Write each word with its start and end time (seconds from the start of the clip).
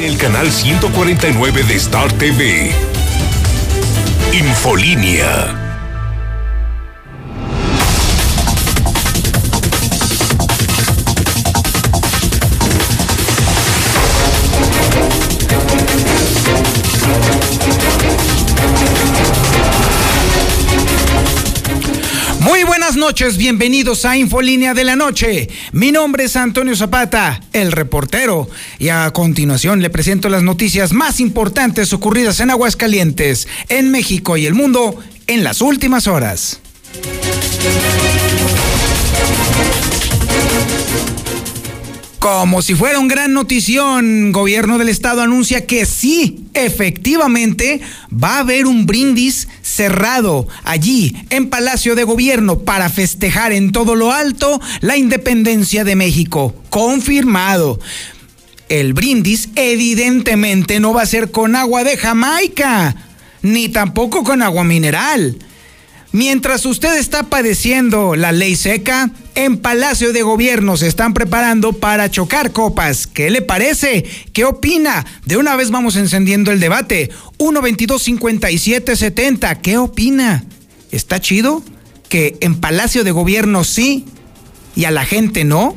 El 0.00 0.16
canal 0.16 0.52
149 0.52 1.64
de 1.64 1.74
Star 1.74 2.12
TV. 2.12 2.70
Infolínea. 4.32 5.67
Noches, 23.08 23.38
bienvenidos 23.38 24.04
a 24.04 24.18
Infolínea 24.18 24.74
de 24.74 24.84
la 24.84 24.94
Noche. 24.94 25.48
Mi 25.72 25.92
nombre 25.92 26.24
es 26.24 26.36
Antonio 26.36 26.76
Zapata, 26.76 27.40
el 27.54 27.72
reportero, 27.72 28.50
y 28.78 28.90
a 28.90 29.10
continuación 29.12 29.80
le 29.80 29.88
presento 29.88 30.28
las 30.28 30.42
noticias 30.42 30.92
más 30.92 31.18
importantes 31.18 31.94
ocurridas 31.94 32.38
en 32.40 32.50
Aguascalientes, 32.50 33.48
en 33.70 33.90
México 33.90 34.36
y 34.36 34.44
el 34.44 34.52
mundo 34.52 34.98
en 35.26 35.42
las 35.42 35.62
últimas 35.62 36.06
horas. 36.06 36.60
Como 42.18 42.60
si 42.60 42.74
fuera 42.74 42.98
un 42.98 43.08
gran 43.08 43.32
notición, 43.32 44.32
gobierno 44.32 44.76
del 44.76 44.90
estado 44.90 45.22
anuncia 45.22 45.64
que 45.64 45.86
sí, 45.86 46.44
efectivamente, 46.52 47.80
va 48.12 48.36
a 48.36 48.40
haber 48.40 48.66
un 48.66 48.84
brindis 48.84 49.48
cerrado 49.78 50.48
allí 50.64 51.14
en 51.30 51.50
Palacio 51.50 51.94
de 51.94 52.02
Gobierno 52.02 52.58
para 52.58 52.88
festejar 52.88 53.52
en 53.52 53.70
todo 53.70 53.94
lo 53.94 54.10
alto 54.10 54.60
la 54.80 54.96
independencia 54.96 55.84
de 55.84 55.94
México. 55.94 56.52
Confirmado. 56.68 57.78
El 58.68 58.92
brindis 58.92 59.50
evidentemente 59.54 60.80
no 60.80 60.92
va 60.92 61.02
a 61.02 61.06
ser 61.06 61.30
con 61.30 61.54
agua 61.54 61.84
de 61.84 61.96
Jamaica, 61.96 62.96
ni 63.42 63.68
tampoco 63.68 64.24
con 64.24 64.42
agua 64.42 64.64
mineral. 64.64 65.38
Mientras 66.12 66.64
usted 66.64 66.96
está 66.96 67.24
padeciendo 67.24 68.16
la 68.16 68.32
ley 68.32 68.56
seca, 68.56 69.10
en 69.34 69.58
Palacio 69.58 70.14
de 70.14 70.22
Gobierno 70.22 70.78
se 70.78 70.86
están 70.86 71.12
preparando 71.12 71.74
para 71.74 72.10
chocar 72.10 72.52
copas. 72.52 73.06
¿Qué 73.06 73.28
le 73.30 73.42
parece? 73.42 74.06
¿Qué 74.32 74.46
opina? 74.46 75.04
De 75.26 75.36
una 75.36 75.54
vez 75.54 75.70
vamos 75.70 75.96
encendiendo 75.96 76.50
el 76.50 76.60
debate. 76.60 77.10
122-5770, 77.38 79.60
¿qué 79.60 79.76
opina? 79.76 80.46
¿Está 80.90 81.20
chido 81.20 81.62
que 82.08 82.38
en 82.40 82.58
Palacio 82.58 83.04
de 83.04 83.10
Gobierno 83.10 83.62
sí 83.62 84.06
y 84.74 84.86
a 84.86 84.90
la 84.90 85.04
gente 85.04 85.44
no? 85.44 85.76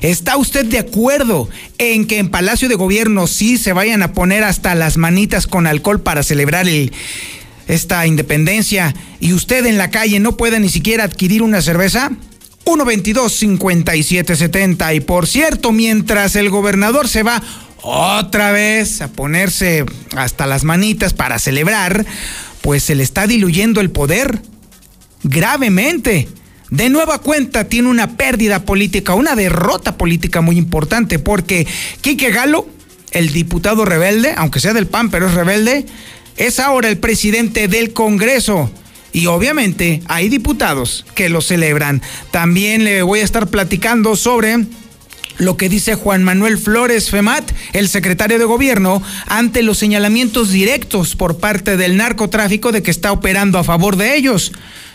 ¿Está 0.00 0.38
usted 0.38 0.64
de 0.64 0.78
acuerdo 0.78 1.50
en 1.76 2.06
que 2.06 2.18
en 2.18 2.30
Palacio 2.30 2.70
de 2.70 2.76
Gobierno 2.76 3.26
sí 3.26 3.58
se 3.58 3.74
vayan 3.74 4.02
a 4.02 4.14
poner 4.14 4.44
hasta 4.44 4.74
las 4.74 4.96
manitas 4.96 5.46
con 5.46 5.66
alcohol 5.66 6.00
para 6.00 6.22
celebrar 6.22 6.66
el 6.66 6.94
esta 7.68 8.06
independencia 8.06 8.94
y 9.20 9.32
usted 9.32 9.64
en 9.66 9.78
la 9.78 9.90
calle 9.90 10.20
no 10.20 10.36
puede 10.36 10.60
ni 10.60 10.68
siquiera 10.68 11.04
adquirir 11.04 11.42
una 11.42 11.62
cerveza? 11.62 12.12
122-5770. 12.64 14.96
Y 14.96 15.00
por 15.00 15.26
cierto, 15.26 15.72
mientras 15.72 16.36
el 16.36 16.50
gobernador 16.50 17.08
se 17.08 17.22
va 17.22 17.42
otra 17.82 18.52
vez 18.52 19.02
a 19.02 19.08
ponerse 19.08 19.84
hasta 20.16 20.46
las 20.46 20.64
manitas 20.64 21.14
para 21.14 21.38
celebrar, 21.38 22.06
pues 22.60 22.84
se 22.84 22.94
le 22.94 23.02
está 23.02 23.26
diluyendo 23.26 23.80
el 23.80 23.90
poder 23.90 24.40
gravemente. 25.24 26.28
De 26.70 26.88
nueva 26.88 27.18
cuenta 27.18 27.64
tiene 27.64 27.88
una 27.88 28.16
pérdida 28.16 28.64
política, 28.64 29.14
una 29.14 29.34
derrota 29.34 29.98
política 29.98 30.40
muy 30.40 30.56
importante, 30.56 31.18
porque 31.18 31.66
Quique 32.00 32.30
Galo, 32.30 32.66
el 33.10 33.32
diputado 33.32 33.84
rebelde, 33.84 34.32
aunque 34.36 34.60
sea 34.60 34.72
del 34.72 34.86
PAN, 34.86 35.10
pero 35.10 35.26
es 35.26 35.34
rebelde, 35.34 35.84
es 36.36 36.60
ahora 36.60 36.88
el 36.88 36.98
presidente 36.98 37.68
del 37.68 37.92
Congreso. 37.92 38.70
Y 39.12 39.26
obviamente 39.26 40.02
hay 40.06 40.28
diputados 40.28 41.04
que 41.14 41.28
lo 41.28 41.42
celebran. 41.42 42.00
También 42.30 42.84
le 42.84 43.02
voy 43.02 43.20
a 43.20 43.24
estar 43.24 43.48
platicando 43.48 44.16
sobre 44.16 44.64
lo 45.38 45.56
que 45.56 45.68
dice 45.68 45.94
Juan 45.94 46.22
Manuel 46.22 46.56
Flores 46.56 47.10
Femat, 47.10 47.50
el 47.72 47.88
secretario 47.88 48.38
de 48.38 48.44
gobierno, 48.44 49.02
ante 49.26 49.62
los 49.62 49.78
señalamientos 49.78 50.50
directos 50.50 51.16
por 51.16 51.38
parte 51.38 51.76
del 51.76 51.96
narcotráfico 51.96 52.72
de 52.72 52.82
que 52.82 52.90
está 52.90 53.12
operando 53.12 53.58
a 53.58 53.64
favor 53.64 53.96
de 53.96 54.16
ellos. 54.16 54.52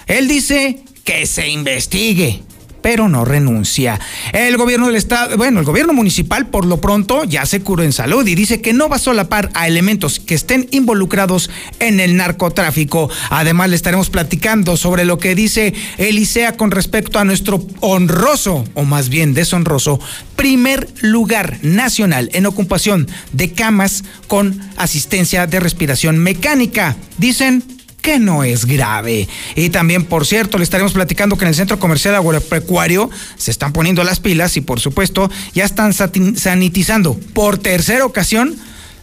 Él 0.07 0.27
dice 0.27 0.83
que 1.03 1.25
se 1.25 1.49
investigue 1.49 2.43
pero 2.81 3.09
no 3.09 3.25
renuncia. 3.25 3.99
El 4.33 4.57
gobierno 4.57 4.87
del 4.87 4.95
estado, 4.95 5.37
bueno, 5.37 5.59
el 5.59 5.65
gobierno 5.65 5.93
municipal 5.93 6.47
por 6.47 6.65
lo 6.65 6.81
pronto 6.81 7.23
ya 7.23 7.45
se 7.45 7.61
curó 7.61 7.83
en 7.83 7.93
salud 7.93 8.25
y 8.27 8.35
dice 8.35 8.61
que 8.61 8.73
no 8.73 8.89
va 8.89 8.97
a 8.97 8.99
solapar 8.99 9.49
a 9.53 9.67
elementos 9.67 10.19
que 10.19 10.35
estén 10.35 10.67
involucrados 10.71 11.49
en 11.79 11.99
el 11.99 12.15
narcotráfico. 12.15 13.09
Además 13.29 13.69
le 13.69 13.75
estaremos 13.75 14.09
platicando 14.09 14.77
sobre 14.77 15.05
lo 15.05 15.17
que 15.17 15.35
dice 15.35 15.73
Elisea 15.97 16.57
con 16.57 16.71
respecto 16.71 17.19
a 17.19 17.25
nuestro 17.25 17.65
honroso, 17.79 18.65
o 18.73 18.83
más 18.83 19.09
bien 19.09 19.33
deshonroso, 19.33 19.99
primer 20.35 20.87
lugar 21.01 21.59
nacional 21.61 22.29
en 22.33 22.45
ocupación 22.45 23.07
de 23.33 23.51
camas 23.51 24.03
con 24.27 24.59
asistencia 24.77 25.47
de 25.47 25.59
respiración 25.59 26.17
mecánica. 26.17 26.95
Dicen 27.17 27.76
que 28.07 28.19
no 28.19 28.45
es 28.45 28.65
grave. 28.65 29.27
Y 29.53 29.67
también, 29.67 30.05
por 30.05 30.25
cierto, 30.25 30.57
le 30.57 30.63
estaremos 30.63 30.93
platicando 30.93 31.37
que 31.37 31.43
en 31.43 31.49
el 31.49 31.55
Centro 31.55 31.77
Comercial 31.77 32.15
Agropecuario 32.15 33.09
se 33.35 33.51
están 33.51 33.73
poniendo 33.73 34.01
las 34.05 34.21
pilas 34.21 34.55
y, 34.55 34.61
por 34.61 34.79
supuesto, 34.79 35.29
ya 35.53 35.65
están 35.65 35.91
sanitizando 35.91 37.19
por 37.33 37.57
tercera 37.57 38.05
ocasión 38.05 38.55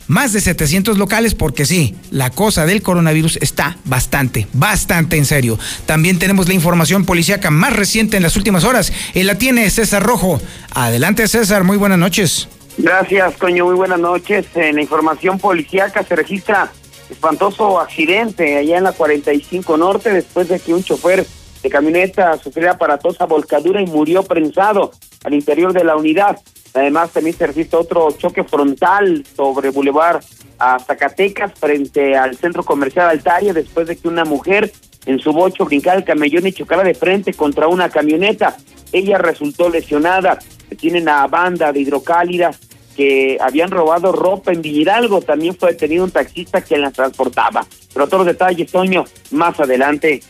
más 0.07 0.33
de 0.33 0.41
700 0.41 0.97
locales 0.97 1.35
porque 1.35 1.67
sí, 1.67 1.95
la 2.11 2.31
cosa 2.31 2.65
del 2.65 2.81
coronavirus 2.81 3.37
está 3.43 3.77
bastante, 3.85 4.47
bastante 4.55 5.19
en 5.19 5.27
serio. 5.27 5.59
También 5.85 6.19
tenemos 6.19 6.49
la 6.49 6.55
información 6.55 7.05
policíaca 7.05 7.51
más 7.51 7.77
reciente 7.77 8.17
en 8.17 8.23
las 8.23 8.37
últimas 8.37 8.65
horas 8.65 8.91
y 9.13 9.25
la 9.25 9.37
tiene 9.37 9.69
César 9.69 10.03
Rojo. 10.03 10.41
Adelante 10.71 11.29
César, 11.29 11.63
muy 11.63 11.77
buenas 11.77 11.99
noches. 11.99 12.49
Gracias, 12.79 13.35
coño, 13.37 13.67
muy 13.67 13.75
buenas 13.75 14.01
noches. 14.01 14.47
En 14.55 14.77
la 14.77 14.81
información 14.81 15.39
policíaca 15.39 16.03
se 16.05 16.17
registra 16.17 16.73
espantoso 17.11 17.81
accidente 17.81 18.57
allá 18.57 18.79
en 18.79 18.85
la 18.85 18.93
45 18.93 19.77
Norte 19.77 20.13
después 20.13 20.49
de 20.49 20.61
que 20.61 20.75
un 20.75 20.83
chofer 20.83 21.27
de 21.63 21.71
camioneta 21.71 22.37
sufriera 22.39 22.73
aparatosa 22.73 23.27
volcadura 23.27 23.81
y 23.81 23.87
murió 23.87 24.23
prensado 24.23 24.93
al 25.25 25.35
interior 25.35 25.73
de 25.73 25.85
la 25.85 25.97
unidad. 25.97 26.39
Además, 26.75 27.11
también 27.11 27.37
se 27.37 27.47
registra 27.47 27.79
otro 27.79 28.11
choque 28.13 28.45
frontal 28.45 29.25
sobre 29.37 29.71
Boulevard 29.71 30.23
a 30.59 30.79
Zacatecas 30.79 31.53
frente 31.59 32.17
al 32.17 32.37
centro 32.37 32.65
comercial 32.65 33.09
Altaria 33.09 33.53
después 33.53 33.87
de 33.87 33.97
que 33.97 34.09
una 34.09 34.25
mujer 34.25 34.73
en 35.07 35.19
su 35.19 35.33
bocho 35.33 35.65
brincara 35.65 35.99
el 35.99 36.05
camellón 36.05 36.47
y 36.47 36.53
chocara 36.53 36.83
de 36.83 36.95
frente 36.95 37.33
contra 37.35 37.69
una 37.69 37.89
camioneta. 37.91 38.57
Ella 38.93 39.19
resultó 39.19 39.69
lesionada. 39.69 40.39
Tienen 40.79 41.09
a 41.09 41.27
banda 41.27 41.73
de 41.73 41.81
hidrocálida 41.81 42.51
que 42.95 43.39
habían 43.41 43.71
robado 43.71 44.13
ropa 44.13 44.53
en 44.53 44.63
Villaralgo. 44.63 45.21
También 45.23 45.57
fue 45.57 45.73
detenido 45.73 46.05
un 46.05 46.11
taxista 46.11 46.61
quien 46.63 46.81
la 46.81 46.91
transportaba. 46.91 47.67
Pero 47.93 48.07
todos 48.07 48.27
los 48.27 48.35
detalles, 48.35 48.71
Toño, 48.71 49.05
más 49.31 49.59
adelante. 49.61 50.23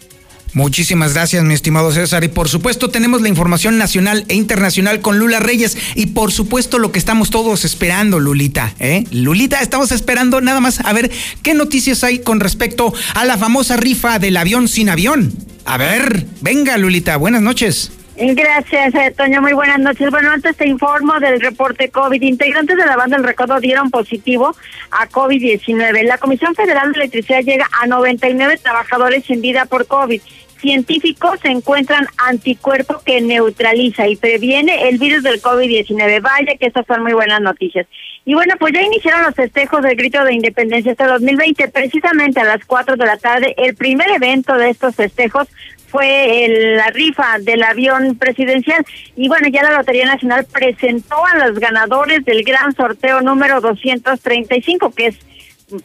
Muchísimas 0.55 1.15
gracias, 1.15 1.43
mi 1.43 1.53
estimado 1.53 1.91
César. 1.91 2.23
Y 2.23 2.29
por 2.29 2.49
supuesto 2.49 2.89
tenemos 2.89 3.21
la 3.21 3.29
información 3.29 3.77
nacional 3.77 4.25
e 4.29 4.35
internacional 4.35 5.01
con 5.01 5.19
Lula 5.19 5.41
Reyes. 5.41 5.77
Y 5.97 6.07
por 6.07 6.31
supuesto 6.31 6.79
lo 6.79 6.93
que 6.93 7.01
estamos 7.01 7.31
todos 7.31 7.65
esperando, 7.65 8.21
Lulita. 8.21 8.73
¿eh? 8.79 9.05
Lulita, 9.11 9.61
estamos 9.61 9.91
esperando 9.91 10.41
nada 10.41 10.61
más 10.61 10.79
a 10.81 10.93
ver 10.93 11.11
qué 11.43 11.55
noticias 11.55 12.05
hay 12.05 12.21
con 12.21 12.39
respecto 12.39 12.95
a 13.15 13.25
la 13.25 13.37
famosa 13.37 13.77
rifa 13.77 14.21
del 14.21 14.37
avión 14.37 14.69
sin 14.69 14.89
avión. 14.89 15.33
A 15.65 15.77
ver, 15.77 16.25
venga, 16.41 16.79
Lulita, 16.79 17.17
buenas 17.17 17.43
noches. 17.43 17.91
Gracias, 18.17 18.95
eh, 18.95 19.13
Toño. 19.17 19.43
Muy 19.43 19.55
buenas 19.55 19.81
noches. 19.81 20.09
Bueno, 20.09 20.31
antes 20.31 20.57
te 20.57 20.69
informo 20.69 21.19
del 21.19 21.41
reporte 21.41 21.89
COVID. 21.89 22.23
Integrantes 22.23 22.77
de 22.77 22.87
la 22.87 22.97
banda 22.97 23.17
del 23.17 23.27
Recodo 23.27 23.59
dieron 23.59 23.91
positivo 23.91 24.55
a 24.93 25.09
COVID-19. 25.09 26.05
La 26.05 26.19
Comisión 26.19 26.55
Federal 26.55 26.93
de 26.93 27.01
Electricidad 27.01 27.43
llega 27.43 27.67
a 27.83 27.87
99 27.89 28.59
trabajadores 28.59 29.25
sin 29.25 29.41
vida 29.41 29.65
por 29.65 29.89
COVID. 29.89 30.23
Científicos 30.61 31.41
encuentran 31.43 32.07
anticuerpo 32.17 33.03
que 33.05 33.21
neutraliza 33.21 34.07
y 34.07 34.17
previene 34.17 34.89
el 34.89 34.99
virus 34.99 35.25
del 35.25 35.43
COVID-19. 35.43 36.23
Vaya 36.23 36.57
que 36.57 36.67
estas 36.67 36.87
son 36.87 37.03
muy 37.03 37.15
buenas 37.15 37.41
noticias. 37.41 37.87
Y 38.25 38.35
bueno, 38.35 38.55
pues 38.59 38.73
ya 38.73 38.81
iniciaron 38.81 39.25
los 39.25 39.35
festejos 39.35 39.83
del 39.83 39.97
grito 39.97 40.25
de 40.25 40.35
independencia 40.35 40.93
este 40.93 41.05
2020. 41.05 41.69
Precisamente 41.69 42.41
a 42.41 42.45
las 42.45 42.65
4 42.65 42.97
de 42.97 43.05
la 43.05 43.17
tarde, 43.19 43.55
el 43.59 43.75
primer 43.75 44.09
evento 44.09 44.57
de 44.57 44.71
estos 44.71 44.95
festejos 44.95 45.49
fue 45.95 46.49
la 46.77 46.89
rifa 46.89 47.39
del 47.41 47.63
avión 47.63 48.17
presidencial. 48.17 48.85
Y 49.15 49.29
bueno, 49.29 49.47
ya 49.47 49.63
la 49.63 49.77
Lotería 49.77 50.07
Nacional 50.07 50.45
presentó 50.53 51.25
a 51.25 51.47
los 51.47 51.61
ganadores 51.61 52.25
del 52.25 52.43
gran 52.43 52.75
sorteo 52.75 53.21
número 53.21 53.61
235, 53.61 54.91
que 54.91 55.07
es 55.07 55.17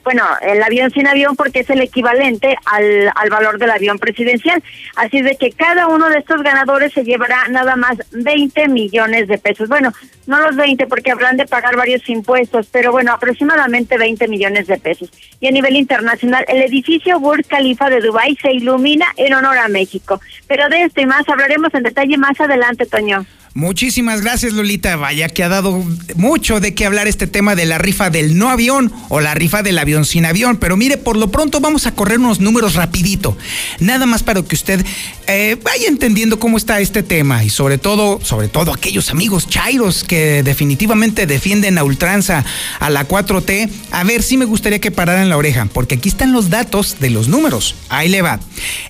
bueno, 0.03 0.23
el 0.41 0.61
avión 0.61 0.91
sin 0.91 1.07
avión 1.07 1.35
porque 1.35 1.59
es 1.59 1.69
el 1.69 1.81
equivalente 1.81 2.55
al, 2.65 3.11
al 3.15 3.29
valor 3.29 3.59
del 3.59 3.71
avión 3.71 3.99
presidencial. 3.99 4.63
Así 4.95 5.21
de 5.21 5.35
que 5.35 5.51
cada 5.51 5.87
uno 5.87 6.09
de 6.09 6.19
estos 6.19 6.41
ganadores 6.43 6.93
se 6.93 7.03
llevará 7.03 7.47
nada 7.49 7.75
más 7.75 7.97
20 8.11 8.67
millones 8.69 9.27
de 9.27 9.37
pesos. 9.37 9.69
Bueno, 9.69 9.91
no 10.27 10.39
los 10.39 10.55
20 10.55 10.87
porque 10.87 11.11
habrán 11.11 11.37
de 11.37 11.47
pagar 11.47 11.75
varios 11.75 12.07
impuestos, 12.07 12.67
pero 12.71 12.91
bueno, 12.91 13.11
aproximadamente 13.13 13.97
20 13.97 14.27
millones 14.27 14.67
de 14.67 14.77
pesos. 14.77 15.09
Y 15.39 15.47
a 15.47 15.51
nivel 15.51 15.75
internacional, 15.75 16.45
el 16.47 16.61
edificio 16.61 17.19
Burj 17.19 17.47
Khalifa 17.47 17.89
de 17.89 17.99
Dubái 17.99 18.35
se 18.35 18.51
ilumina 18.51 19.07
en 19.17 19.33
honor 19.33 19.57
a 19.57 19.67
México. 19.67 20.21
Pero 20.47 20.69
de 20.69 20.83
esto 20.83 21.01
y 21.01 21.05
más 21.05 21.27
hablaremos 21.27 21.73
en 21.73 21.83
detalle 21.83 22.17
más 22.17 22.39
adelante, 22.39 22.85
Toño. 22.85 23.25
Muchísimas 23.53 24.21
gracias, 24.21 24.53
Lolita. 24.53 24.95
Vaya 24.95 25.27
que 25.27 25.43
ha 25.43 25.49
dado 25.49 25.83
mucho 26.15 26.59
de 26.59 26.75
qué 26.75 26.85
hablar 26.85 27.07
este 27.07 27.27
tema 27.27 27.55
de 27.55 27.65
la 27.65 27.77
rifa 27.77 28.09
del 28.09 28.37
no 28.37 28.49
avión 28.49 28.91
o 29.09 29.19
la 29.19 29.33
rifa 29.33 29.63
del 29.63 29.79
avión 29.79 30.05
sin 30.05 30.25
avión. 30.25 30.57
Pero 30.57 30.77
mire, 30.77 30.97
por 30.97 31.17
lo 31.17 31.31
pronto 31.31 31.59
vamos 31.59 31.87
a 31.87 31.93
correr 31.93 32.19
unos 32.19 32.39
números 32.39 32.75
rapidito. 32.75 33.35
Nada 33.79 34.05
más 34.05 34.21
para 34.23 34.43
que 34.43 34.55
usted 34.55 34.85
eh, 35.27 35.57
vaya 35.63 35.87
entendiendo 35.87 36.39
cómo 36.39 36.57
está 36.57 36.79
este 36.79 37.01
tema. 37.01 37.43
Y 37.43 37.49
sobre 37.49 37.77
todo, 37.77 38.19
sobre 38.23 38.47
todo 38.49 38.71
aquellos 38.71 39.09
amigos 39.09 39.47
chairos 39.47 40.03
que 40.03 40.43
definitivamente 40.43 41.25
defienden 41.25 41.77
a 41.77 41.83
ultranza 41.83 42.45
a 42.79 42.89
la 42.89 43.07
4T. 43.07 43.69
A 43.91 44.03
ver, 44.03 44.21
sí 44.21 44.37
me 44.37 44.45
gustaría 44.45 44.79
que 44.79 44.91
pararan 44.91 45.29
la 45.29 45.37
oreja, 45.37 45.67
porque 45.73 45.95
aquí 45.95 46.09
están 46.09 46.31
los 46.31 46.49
datos 46.49 46.97
de 46.99 47.09
los 47.09 47.27
números. 47.27 47.75
Ahí 47.89 48.09
le 48.09 48.21
va. 48.21 48.39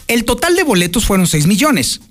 El 0.08 0.26
total 0.26 0.56
de 0.56 0.64
boletos 0.64 1.06
fueron 1.06 1.28
6 1.28 1.48
millones. 1.48 2.02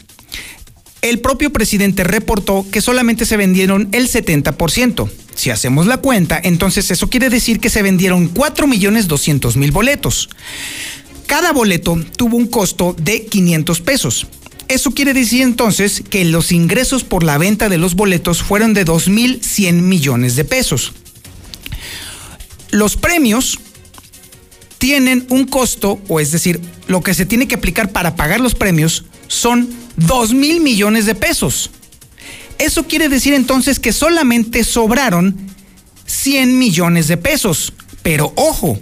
El 1.01 1.21
propio 1.21 1.51
presidente 1.53 2.03
reportó 2.03 2.67
que 2.71 2.81
solamente 2.81 3.25
se 3.25 3.37
vendieron 3.37 3.89
el 3.93 4.09
70%. 4.09 5.09
Si 5.35 5.51
hacemos 5.51 5.87
la 5.87 5.99
cuenta, 5.99 6.41
entonces 6.43 6.91
eso 6.91 7.09
quiere 7.09 7.31
decir 7.31 7.61
que 7.61 7.71
se 7.71 7.83
vendieron 7.83 8.27
4 8.29 8.67
millones 8.67 9.07
200 9.07 9.57
mil 9.57 9.71
boletos. 9.71 10.29
Cada 11.27 11.53
boleto 11.53 11.97
tuvo 12.17 12.37
un 12.37 12.49
costo 12.49 12.97
de 12.99 13.27
500 13.27 13.81
pesos. 13.81 14.27
Eso 14.67 14.91
quiere 14.91 15.15
decir 15.15 15.43
entonces 15.43 16.03
que 16.11 16.25
los 16.25 16.51
ingresos 16.53 17.05
por 17.05 17.23
la 17.23 17.39
venta 17.39 17.69
de 17.69 17.79
los 17.79 17.95
boletos 17.95 18.43
fueron 18.43 18.75
de 18.75 18.85
2.100 18.85 19.75
millones 19.75 20.35
de 20.35 20.45
pesos. 20.45 20.93
Los 22.71 22.97
premios 22.97 23.61
tienen 24.79 25.27
un 25.31 25.47
costo, 25.47 26.01
o 26.09 26.21
es 26.21 26.33
decir, 26.33 26.61
lo 26.87 27.03
que 27.03 27.15
se 27.15 27.27
tiene 27.27 27.49
que 27.49 27.55
aplicar 27.55 27.93
para 27.93 28.17
pagar 28.17 28.41
los 28.41 28.55
premios 28.55 29.05
son 29.27 29.69
2 29.99 30.33
mil 30.35 30.61
millones 30.61 31.07
de 31.07 31.15
pesos. 31.15 31.71
Eso 32.59 32.87
quiere 32.87 33.09
decir 33.09 33.35
entonces 33.35 33.79
que 33.79 33.93
solamente 33.93 34.65
sobraron 34.65 35.37
100 36.07 36.59
millones 36.59 37.09
de 37.09 37.17
pesos. 37.17 37.73
Pero 38.03 38.33
ojo, 38.37 38.79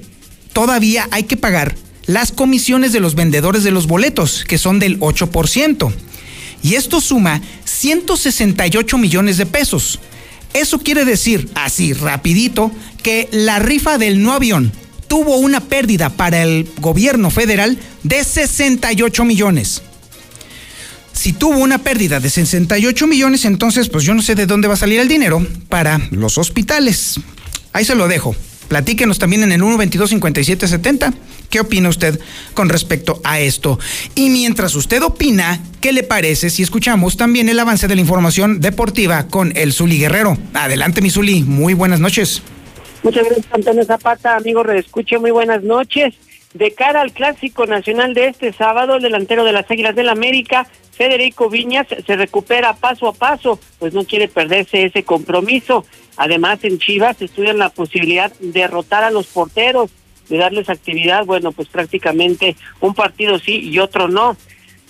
todavía 0.52 1.08
hay 1.10 1.24
que 1.24 1.36
pagar 1.36 1.74
las 2.06 2.32
comisiones 2.32 2.92
de 2.92 3.00
los 3.00 3.14
vendedores 3.14 3.64
de 3.64 3.70
los 3.70 3.86
boletos, 3.86 4.44
que 4.46 4.58
son 4.58 4.78
del 4.78 5.00
8%. 5.00 5.92
Y 6.62 6.74
esto 6.74 7.00
suma 7.00 7.40
168 7.64 8.98
millones 8.98 9.36
de 9.36 9.46
pesos. 9.46 9.98
Eso 10.52 10.78
quiere 10.78 11.04
decir, 11.04 11.50
así 11.54 11.92
rapidito, 11.92 12.70
que 13.02 13.28
la 13.32 13.58
rifa 13.58 13.98
del 13.98 14.22
no 14.22 14.32
avión 14.32 14.72
tuvo 15.08 15.36
una 15.36 15.60
pérdida 15.60 16.10
para 16.10 16.42
el 16.42 16.68
gobierno 16.80 17.30
federal 17.30 17.78
de 18.02 18.24
68 18.24 19.24
millones 19.24 19.82
si 21.16 21.32
tuvo 21.32 21.58
una 21.58 21.78
pérdida 21.78 22.20
de 22.20 22.30
68 22.30 23.06
millones, 23.06 23.44
entonces 23.46 23.88
pues 23.88 24.04
yo 24.04 24.14
no 24.14 24.22
sé 24.22 24.34
de 24.34 24.46
dónde 24.46 24.68
va 24.68 24.74
a 24.74 24.76
salir 24.76 25.00
el 25.00 25.08
dinero 25.08 25.44
para 25.68 25.98
los 26.10 26.38
hospitales. 26.38 27.18
Ahí 27.72 27.84
se 27.84 27.94
lo 27.94 28.06
dejo. 28.06 28.36
Platíquenos 28.68 29.18
también 29.18 29.42
en 29.42 29.52
el 29.52 29.62
122-5770. 29.62 31.14
¿Qué 31.48 31.60
opina 31.60 31.88
usted 31.88 32.20
con 32.54 32.68
respecto 32.68 33.20
a 33.24 33.40
esto? 33.40 33.78
Y 34.14 34.30
mientras 34.30 34.74
usted 34.74 35.02
opina, 35.02 35.60
¿qué 35.80 35.92
le 35.92 36.02
parece 36.02 36.50
si 36.50 36.62
escuchamos 36.62 37.16
también 37.16 37.48
el 37.48 37.58
avance 37.58 37.88
de 37.88 37.94
la 37.94 38.00
información 38.00 38.60
deportiva 38.60 39.28
con 39.28 39.56
el 39.56 39.72
Zuli 39.72 39.98
Guerrero? 39.98 40.36
Adelante, 40.54 41.00
mi 41.00 41.10
Zuli. 41.10 41.42
Muy 41.42 41.74
buenas 41.74 42.00
noches. 42.00 42.42
Muchas 43.02 43.24
gracias, 43.24 43.46
Antonio 43.52 43.84
Zapata. 43.84 44.36
Amigo, 44.36 44.62
reescuche, 44.64 45.18
muy 45.18 45.30
buenas 45.30 45.62
noches. 45.62 46.14
De 46.56 46.72
cara 46.72 47.02
al 47.02 47.12
Clásico 47.12 47.66
Nacional 47.66 48.14
de 48.14 48.28
este 48.28 48.50
sábado, 48.50 48.96
el 48.96 49.02
delantero 49.02 49.44
de 49.44 49.52
las 49.52 49.70
Águilas 49.70 49.94
del 49.94 50.08
América 50.08 50.66
Federico 50.90 51.50
Viñas 51.50 51.86
se 52.06 52.16
recupera 52.16 52.72
paso 52.72 53.08
a 53.08 53.12
paso, 53.12 53.60
pues 53.78 53.92
no 53.92 54.04
quiere 54.04 54.26
perderse 54.26 54.84
ese 54.84 55.02
compromiso. 55.02 55.84
Además, 56.16 56.60
en 56.64 56.78
Chivas 56.78 57.20
estudian 57.20 57.58
la 57.58 57.68
posibilidad 57.68 58.32
de 58.38 58.52
derrotar 58.52 59.04
a 59.04 59.10
los 59.10 59.26
porteros, 59.26 59.90
de 60.30 60.38
darles 60.38 60.70
actividad, 60.70 61.26
bueno, 61.26 61.52
pues 61.52 61.68
prácticamente 61.68 62.56
un 62.80 62.94
partido 62.94 63.38
sí 63.38 63.60
y 63.60 63.78
otro 63.78 64.08
no. 64.08 64.38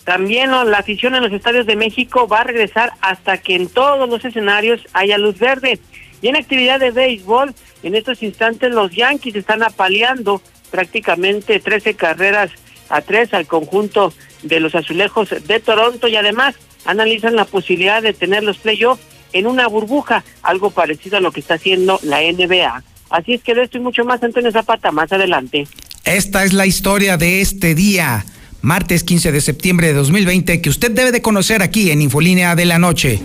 También 0.05 0.53
la 0.53 0.79
afición 0.79 1.17
en 1.17 1.25
los 1.25 1.33
estadios 1.33 1.67
de 1.67 1.75
México 1.75 2.29
va 2.29 2.43
a 2.43 2.45
regresar 2.45 2.93
hasta 3.01 3.39
que 3.39 3.57
en 3.57 3.67
todos 3.67 4.09
los 4.09 4.25
escenarios 4.25 4.87
haya 4.93 5.19
luz 5.19 5.37
verde. 5.41 5.81
Y 6.23 6.29
en 6.29 6.37
actividad 6.37 6.79
de 6.79 6.93
béisbol, 6.93 7.53
en 7.83 7.97
estos 7.97 8.23
instantes 8.23 8.71
los 8.71 8.93
Yankees 8.93 9.35
están 9.35 9.65
apaleando 9.65 10.41
prácticamente 10.77 11.59
13 11.59 11.95
carreras 11.95 12.51
a 12.91 13.01
tres 13.01 13.33
al 13.33 13.47
conjunto 13.47 14.13
de 14.43 14.61
los 14.61 14.75
azulejos 14.75 15.31
de 15.31 15.59
Toronto 15.59 16.07
y 16.07 16.17
además 16.17 16.55
analizan 16.85 17.35
la 17.35 17.47
posibilidad 17.47 18.03
de 18.03 18.13
tener 18.13 18.43
los 18.43 18.59
playoffs 18.59 19.03
en 19.33 19.47
una 19.47 19.69
burbuja, 19.69 20.23
algo 20.43 20.71
parecido 20.71 21.17
a 21.17 21.21
lo 21.21 21.33
que 21.33 21.41
está 21.41 21.55
haciendo 21.55 21.99
la 22.03 22.21
NBA. 22.21 22.83
Así 23.09 23.33
es 23.33 23.43
que 23.43 23.55
de 23.55 23.63
esto 23.63 23.79
y 23.79 23.81
mucho 23.81 24.05
más, 24.05 24.23
Antonio 24.23 24.53
Zapata, 24.53 24.93
más 24.93 25.11
adelante. 25.11 25.67
Esta 26.05 26.45
es 26.45 26.53
la 26.53 26.67
historia 26.67 27.17
de 27.17 27.41
este 27.41 27.75
día, 27.75 28.27
martes 28.61 29.03
15 29.03 29.33
de 29.33 29.41
septiembre 29.41 29.87
de 29.87 29.95
2020, 29.95 30.61
que 30.61 30.69
usted 30.69 30.91
debe 30.91 31.11
de 31.11 31.23
conocer 31.23 31.63
aquí 31.63 31.91
en 31.91 32.03
Infolínea 32.03 32.55
de 32.55 32.67
la 32.67 32.79
Noche. 32.79 33.23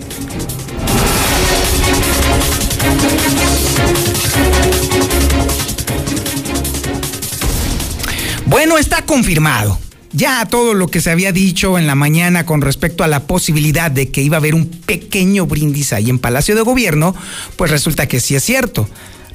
Bueno, 8.52 8.76
está 8.76 9.06
confirmado 9.06 9.78
ya 10.12 10.44
todo 10.44 10.74
lo 10.74 10.88
que 10.88 11.00
se 11.00 11.10
había 11.10 11.32
dicho 11.32 11.78
en 11.78 11.86
la 11.86 11.94
mañana 11.94 12.44
con 12.44 12.60
respecto 12.60 13.02
a 13.02 13.06
la 13.06 13.26
posibilidad 13.26 13.90
de 13.90 14.10
que 14.10 14.20
iba 14.20 14.36
a 14.36 14.40
haber 14.40 14.54
un 14.54 14.66
pequeño 14.66 15.46
brindis 15.46 15.94
ahí 15.94 16.10
en 16.10 16.18
Palacio 16.18 16.54
de 16.54 16.60
Gobierno, 16.60 17.14
pues 17.56 17.70
resulta 17.70 18.06
que 18.08 18.20
sí 18.20 18.34
es 18.34 18.44
cierto. 18.44 18.86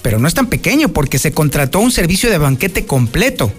Pero 0.03 0.19
no 0.19 0.27
es 0.27 0.35
tan 0.35 0.45
pequeño 0.45 0.89
porque 0.89 1.17
se 1.17 1.31
contrató 1.31 1.79
un 1.79 1.91
servicio 1.91 2.29
de 2.29 2.37
banquete 2.37 2.85
completo. 2.85 3.51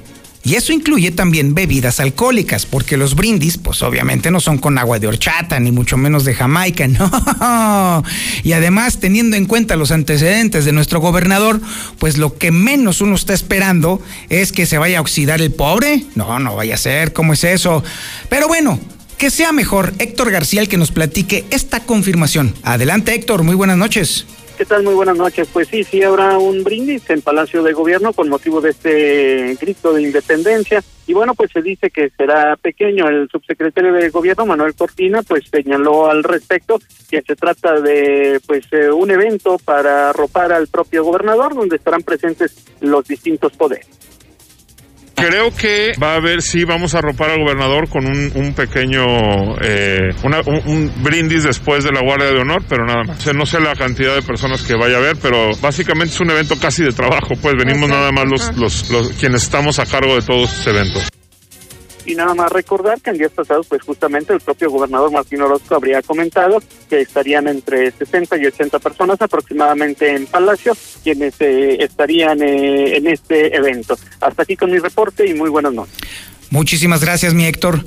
Y 0.44 0.54
eso 0.54 0.72
incluye 0.72 1.10
también 1.10 1.54
bebidas 1.54 2.00
alcohólicas, 2.00 2.64
porque 2.64 2.96
los 2.96 3.14
brindis, 3.14 3.58
pues 3.58 3.82
obviamente 3.82 4.30
no 4.30 4.40
son 4.40 4.58
con 4.58 4.78
agua 4.78 4.98
de 4.98 5.06
horchata, 5.06 5.58
ni 5.60 5.72
mucho 5.72 5.96
menos 5.96 6.24
de 6.24 6.34
Jamaica, 6.34 6.86
no. 6.88 8.04
Y 8.44 8.52
además, 8.52 8.98
teniendo 8.98 9.36
en 9.36 9.46
cuenta 9.46 9.76
los 9.76 9.90
antecedentes 9.90 10.64
de 10.64 10.72
nuestro 10.72 11.00
gobernador, 11.00 11.60
pues 11.98 12.18
lo 12.18 12.38
que 12.38 12.50
menos 12.50 13.00
uno 13.00 13.14
está 13.16 13.34
esperando 13.34 14.00
es 14.28 14.52
que 14.52 14.66
se 14.66 14.78
vaya 14.78 14.98
a 14.98 15.00
oxidar 15.00 15.40
el 15.42 15.52
pobre. 15.52 16.04
No, 16.14 16.38
no 16.38 16.56
vaya 16.56 16.74
a 16.74 16.78
ser, 16.78 17.12
¿cómo 17.12 17.32
es 17.32 17.44
eso? 17.44 17.82
Pero 18.28 18.48
bueno, 18.48 18.78
que 19.18 19.30
sea 19.30 19.52
mejor 19.52 19.92
Héctor 19.98 20.30
García 20.30 20.60
el 20.60 20.68
que 20.68 20.78
nos 20.78 20.92
platique 20.92 21.44
esta 21.50 21.80
confirmación. 21.80 22.54
Adelante 22.62 23.12
Héctor, 23.14 23.42
muy 23.42 23.56
buenas 23.56 23.76
noches. 23.76 24.24
¿Qué 24.58 24.64
tal? 24.64 24.82
Muy 24.82 24.94
buenas 24.94 25.16
noches. 25.16 25.48
Pues 25.52 25.68
sí, 25.68 25.84
sí 25.84 26.02
habrá 26.02 26.36
un 26.36 26.64
brindis 26.64 27.08
en 27.10 27.22
Palacio 27.22 27.62
de 27.62 27.72
Gobierno 27.72 28.12
con 28.12 28.28
motivo 28.28 28.60
de 28.60 28.70
este 28.70 29.54
grito 29.54 29.92
de 29.92 30.02
independencia. 30.02 30.82
Y 31.06 31.14
bueno, 31.14 31.34
pues 31.34 31.52
se 31.52 31.62
dice 31.62 31.90
que 31.90 32.10
será 32.16 32.56
pequeño. 32.56 33.06
El 33.06 33.28
subsecretario 33.30 33.92
de 33.92 34.10
Gobierno, 34.10 34.46
Manuel 34.46 34.74
Cortina, 34.74 35.22
pues 35.22 35.44
señaló 35.48 36.10
al 36.10 36.24
respecto 36.24 36.80
que 37.08 37.22
se 37.22 37.36
trata 37.36 37.80
de 37.80 38.40
pues 38.48 38.64
eh, 38.72 38.90
un 38.90 39.12
evento 39.12 39.58
para 39.64 40.10
arropar 40.10 40.52
al 40.52 40.66
propio 40.66 41.04
gobernador, 41.04 41.54
donde 41.54 41.76
estarán 41.76 42.02
presentes 42.02 42.66
los 42.80 43.06
distintos 43.06 43.52
poderes. 43.52 43.86
Creo 45.18 45.54
que 45.54 45.92
va 46.02 46.12
a 46.12 46.16
haber, 46.16 46.42
sí, 46.42 46.64
vamos 46.64 46.94
a 46.94 46.98
arropar 46.98 47.30
al 47.30 47.40
gobernador 47.40 47.88
con 47.88 48.06
un, 48.06 48.54
pequeño, 48.54 49.56
eh, 49.60 50.10
un, 50.22 50.92
brindis 51.02 51.44
después 51.44 51.84
de 51.84 51.92
la 51.92 52.00
Guardia 52.00 52.28
de 52.28 52.40
Honor, 52.40 52.62
pero 52.68 52.84
nada 52.84 53.04
más. 53.04 53.18
O 53.18 53.22
sea, 53.22 53.32
no 53.32 53.46
sé 53.46 53.60
la 53.60 53.74
cantidad 53.74 54.14
de 54.14 54.22
personas 54.22 54.62
que 54.62 54.74
vaya 54.74 54.96
a 54.96 54.98
haber, 54.98 55.16
pero 55.16 55.50
básicamente 55.60 56.14
es 56.14 56.20
un 56.20 56.30
evento 56.30 56.58
casi 56.58 56.84
de 56.84 56.92
trabajo, 56.92 57.34
pues 57.40 57.54
venimos 57.56 57.88
nada 57.88 58.12
más 58.12 58.26
los, 58.26 58.56
los, 58.56 58.90
los, 58.90 59.12
quienes 59.12 59.42
estamos 59.42 59.78
a 59.78 59.86
cargo 59.86 60.14
de 60.14 60.22
todos 60.22 60.50
estos 60.50 60.66
eventos. 60.68 61.17
Y 62.08 62.14
nada 62.14 62.34
más 62.34 62.50
recordar 62.50 62.98
que 63.02 63.10
en 63.10 63.18
días 63.18 63.32
pasados, 63.32 63.66
pues 63.66 63.82
justamente 63.82 64.32
el 64.32 64.40
propio 64.40 64.70
gobernador 64.70 65.12
Martín 65.12 65.42
Orozco 65.42 65.74
habría 65.74 66.00
comentado 66.00 66.62
que 66.88 67.02
estarían 67.02 67.46
entre 67.48 67.90
60 67.90 68.38
y 68.38 68.46
80 68.46 68.78
personas 68.78 69.20
aproximadamente 69.20 70.16
en 70.16 70.24
Palacio, 70.24 70.74
quienes 71.04 71.34
eh, 71.40 71.76
estarían 71.84 72.40
eh, 72.40 72.96
en 72.96 73.08
este 73.08 73.54
evento. 73.54 73.98
Hasta 74.22 74.42
aquí 74.42 74.56
con 74.56 74.70
mi 74.70 74.78
reporte 74.78 75.26
y 75.26 75.34
muy 75.34 75.50
buenas 75.50 75.74
noches. 75.74 75.94
Muchísimas 76.48 77.02
gracias, 77.02 77.34
mi 77.34 77.44
Héctor. 77.44 77.84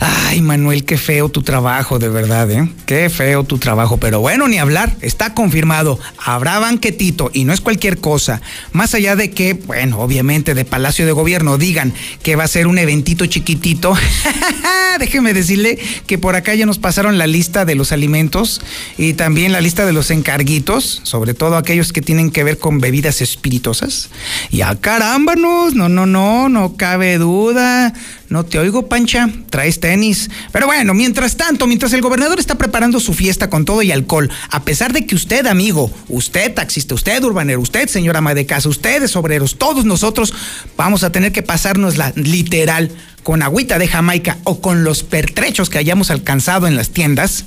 Ay, 0.00 0.40
Manuel, 0.40 0.84
qué 0.84 0.98
feo 0.98 1.28
tu 1.28 1.42
trabajo, 1.42 1.98
de 1.98 2.08
verdad, 2.08 2.50
¿eh? 2.50 2.68
Qué 2.86 3.08
feo 3.08 3.44
tu 3.44 3.58
trabajo. 3.58 3.98
Pero 3.98 4.20
bueno, 4.20 4.48
ni 4.48 4.58
hablar, 4.58 4.96
está 5.00 5.34
confirmado. 5.34 5.98
Habrá 6.18 6.58
banquetito 6.58 7.30
y 7.32 7.44
no 7.44 7.52
es 7.52 7.60
cualquier 7.60 7.98
cosa. 7.98 8.40
Más 8.72 8.94
allá 8.94 9.16
de 9.16 9.30
que, 9.30 9.54
bueno, 9.54 10.00
obviamente 10.00 10.54
de 10.54 10.64
Palacio 10.64 11.06
de 11.06 11.12
Gobierno 11.12 11.58
digan 11.58 11.92
que 12.22 12.36
va 12.36 12.44
a 12.44 12.48
ser 12.48 12.66
un 12.66 12.78
eventito 12.78 13.26
chiquitito. 13.26 13.94
Déjeme 14.98 15.34
decirle 15.34 15.78
que 16.06 16.18
por 16.18 16.36
acá 16.36 16.54
ya 16.54 16.66
nos 16.66 16.78
pasaron 16.78 17.18
la 17.18 17.26
lista 17.26 17.64
de 17.64 17.74
los 17.74 17.90
alimentos 17.90 18.60
y 18.96 19.14
también 19.14 19.52
la 19.52 19.60
lista 19.60 19.86
de 19.86 19.92
los 19.92 20.10
encarguitos, 20.10 21.00
sobre 21.02 21.34
todo 21.34 21.56
aquellos 21.56 21.92
que 21.92 22.00
tienen 22.00 22.30
que 22.30 22.44
ver 22.44 22.58
con 22.58 22.78
bebidas 22.78 23.20
espirituosas. 23.20 24.10
Y 24.50 24.60
a 24.60 24.74
carámbanos, 24.76 25.74
no, 25.74 25.88
no, 25.88 26.06
no, 26.06 26.48
no 26.48 26.76
cabe 26.76 27.18
duda. 27.18 27.92
No 28.28 28.44
te 28.44 28.58
oigo, 28.58 28.88
Pancha, 28.88 29.28
traes 29.50 29.80
tenis. 29.80 30.30
Pero 30.50 30.66
bueno, 30.66 30.94
mientras 30.94 31.36
tanto, 31.36 31.66
mientras 31.66 31.92
el 31.92 32.00
gobernador 32.00 32.40
está 32.40 32.56
preparando 32.56 32.98
su 33.00 33.12
fiesta 33.12 33.50
con 33.50 33.64
todo 33.64 33.82
y 33.82 33.92
alcohol, 33.92 34.30
a 34.50 34.62
pesar 34.62 34.92
de 34.92 35.06
que 35.06 35.14
usted, 35.14 35.46
amigo, 35.46 35.90
usted 36.08 36.52
taxista, 36.54 36.94
usted 36.94 37.22
urbanero, 37.22 37.60
usted, 37.60 37.88
señora 37.88 38.18
ama 38.18 38.34
de 38.34 38.46
casa, 38.46 38.68
ustedes 38.68 39.14
obreros, 39.16 39.56
todos 39.58 39.84
nosotros 39.84 40.32
vamos 40.76 41.04
a 41.04 41.12
tener 41.12 41.32
que 41.32 41.42
pasarnos 41.42 41.96
la 41.96 42.12
literal 42.16 42.90
con 43.22 43.42
agüita 43.42 43.78
de 43.78 43.88
Jamaica 43.88 44.38
o 44.44 44.60
con 44.60 44.84
los 44.84 45.02
pertrechos 45.02 45.70
que 45.70 45.78
hayamos 45.78 46.10
alcanzado 46.10 46.66
en 46.66 46.76
las 46.76 46.90
tiendas, 46.90 47.46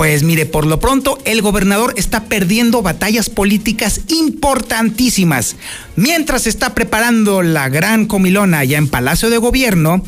pues 0.00 0.22
mire, 0.22 0.46
por 0.46 0.64
lo 0.64 0.80
pronto 0.80 1.18
el 1.26 1.42
gobernador 1.42 1.92
está 1.94 2.24
perdiendo 2.24 2.80
batallas 2.80 3.28
políticas 3.28 4.00
importantísimas. 4.08 5.56
Mientras 5.94 6.46
está 6.46 6.74
preparando 6.74 7.42
la 7.42 7.68
gran 7.68 8.06
comilona 8.06 8.60
allá 8.60 8.78
en 8.78 8.88
Palacio 8.88 9.28
de 9.28 9.36
Gobierno, 9.36 10.02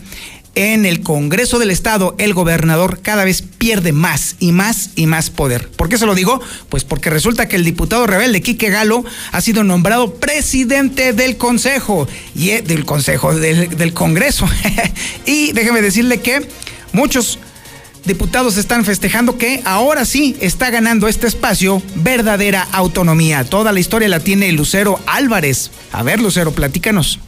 en 0.54 0.86
el 0.86 1.02
Congreso 1.02 1.58
del 1.58 1.70
Estado, 1.70 2.14
el 2.16 2.32
gobernador 2.32 3.00
cada 3.02 3.26
vez 3.26 3.42
pierde 3.42 3.92
más 3.92 4.36
y 4.38 4.52
más 4.52 4.92
y 4.96 5.06
más 5.06 5.28
poder. 5.28 5.68
¿Por 5.68 5.90
qué 5.90 5.98
se 5.98 6.06
lo 6.06 6.14
digo? 6.14 6.40
Pues 6.70 6.84
porque 6.84 7.10
resulta 7.10 7.46
que 7.46 7.56
el 7.56 7.64
diputado 7.66 8.06
rebelde 8.06 8.40
Quique 8.40 8.70
Galo 8.70 9.04
ha 9.30 9.42
sido 9.42 9.62
nombrado 9.62 10.14
presidente 10.14 11.12
del 11.12 11.36
Consejo 11.36 12.08
y 12.34 12.48
eh, 12.48 12.62
del 12.62 12.86
Consejo 12.86 13.34
del, 13.34 13.76
del 13.76 13.92
Congreso. 13.92 14.48
y 15.26 15.52
déjeme 15.52 15.82
decirle 15.82 16.22
que 16.22 16.48
muchos 16.94 17.38
diputados 18.04 18.56
están 18.56 18.84
festejando 18.84 19.38
que 19.38 19.62
ahora 19.64 20.04
sí 20.04 20.36
está 20.40 20.70
ganando 20.70 21.08
este 21.08 21.26
espacio 21.26 21.82
verdadera 21.96 22.66
autonomía. 22.72 23.44
Toda 23.44 23.72
la 23.72 23.80
historia 23.80 24.08
la 24.08 24.20
tiene 24.20 24.52
Lucero 24.52 24.98
Álvarez. 25.06 25.70
A 25.92 26.02
ver, 26.02 26.20
Lucero, 26.20 26.52
platícanos. 26.52 27.20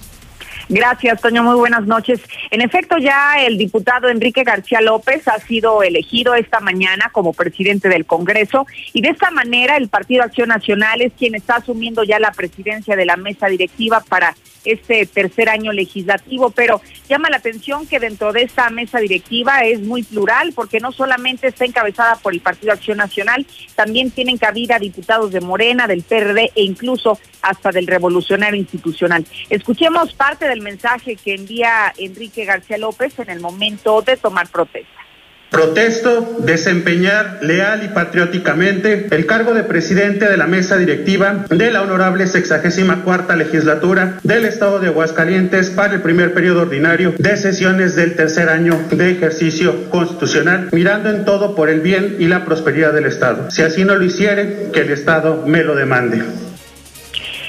Gracias, 0.68 1.20
Toño. 1.20 1.42
Muy 1.42 1.56
buenas 1.56 1.86
noches. 1.86 2.20
En 2.50 2.60
efecto, 2.60 2.96
ya 2.98 3.44
el 3.46 3.58
diputado 3.58 4.08
Enrique 4.08 4.44
García 4.44 4.80
López 4.80 5.28
ha 5.28 5.38
sido 5.38 5.82
elegido 5.82 6.34
esta 6.34 6.60
mañana 6.60 7.10
como 7.12 7.32
presidente 7.32 7.88
del 7.88 8.06
Congreso 8.06 8.66
y 8.92 9.02
de 9.02 9.10
esta 9.10 9.30
manera 9.30 9.76
el 9.76 9.88
Partido 9.88 10.22
Acción 10.22 10.48
Nacional 10.48 11.02
es 11.02 11.12
quien 11.18 11.34
está 11.34 11.56
asumiendo 11.56 12.02
ya 12.04 12.18
la 12.18 12.32
presidencia 12.32 12.96
de 12.96 13.04
la 13.04 13.16
mesa 13.16 13.48
directiva 13.48 14.02
para 14.08 14.34
este 14.64 15.06
tercer 15.06 15.48
año 15.48 15.72
legislativo, 15.72 16.50
pero 16.50 16.80
llama 17.08 17.30
la 17.30 17.36
atención 17.36 17.86
que 17.86 18.00
dentro 18.00 18.32
de 18.32 18.42
esta 18.42 18.70
mesa 18.70 18.98
directiva 18.98 19.64
es 19.64 19.80
muy 19.80 20.02
plural 20.02 20.52
porque 20.54 20.80
no 20.80 20.92
solamente 20.92 21.48
está 21.48 21.64
encabezada 21.64 22.16
por 22.16 22.32
el 22.34 22.40
Partido 22.40 22.72
Acción 22.72 22.98
Nacional, 22.98 23.46
también 23.74 24.10
tienen 24.10 24.38
cabida 24.38 24.78
diputados 24.78 25.32
de 25.32 25.40
Morena, 25.40 25.86
del 25.86 26.02
PRD 26.02 26.52
e 26.54 26.62
incluso 26.62 27.18
hasta 27.42 27.70
del 27.70 27.86
Revolucionario 27.86 28.58
Institucional. 28.58 29.26
Escuchemos 29.50 30.12
parte 30.14 30.48
del 30.48 30.60
mensaje 30.60 31.16
que 31.16 31.34
envía 31.34 31.92
Enrique 31.98 32.44
García 32.44 32.78
López 32.78 33.18
en 33.18 33.30
el 33.30 33.40
momento 33.40 34.02
de 34.02 34.16
tomar 34.16 34.48
protesta. 34.48 35.03
Protesto 35.50 36.36
desempeñar 36.40 37.38
leal 37.40 37.84
y 37.84 37.88
patrióticamente 37.88 39.06
el 39.10 39.26
cargo 39.26 39.54
de 39.54 39.62
presidente 39.62 40.28
de 40.28 40.36
la 40.36 40.48
mesa 40.48 40.76
directiva 40.76 41.46
de 41.48 41.70
la 41.70 41.82
honorable 41.82 42.26
sexagésima 42.26 43.02
cuarta 43.02 43.36
legislatura 43.36 44.18
del 44.24 44.46
Estado 44.46 44.80
de 44.80 44.88
Aguascalientes 44.88 45.70
para 45.70 45.94
el 45.94 46.02
primer 46.02 46.34
periodo 46.34 46.62
ordinario 46.62 47.14
de 47.18 47.36
sesiones 47.36 47.94
del 47.94 48.16
tercer 48.16 48.48
año 48.48 48.80
de 48.90 49.12
ejercicio 49.12 49.90
constitucional, 49.90 50.70
mirando 50.72 51.10
en 51.10 51.24
todo 51.24 51.54
por 51.54 51.68
el 51.70 51.80
bien 51.80 52.16
y 52.18 52.26
la 52.26 52.44
prosperidad 52.44 52.92
del 52.92 53.06
Estado. 53.06 53.50
Si 53.50 53.62
así 53.62 53.84
no 53.84 53.94
lo 53.94 54.04
hiciere, 54.04 54.70
que 54.72 54.80
el 54.80 54.90
Estado 54.90 55.44
me 55.46 55.62
lo 55.62 55.76
demande. 55.76 56.22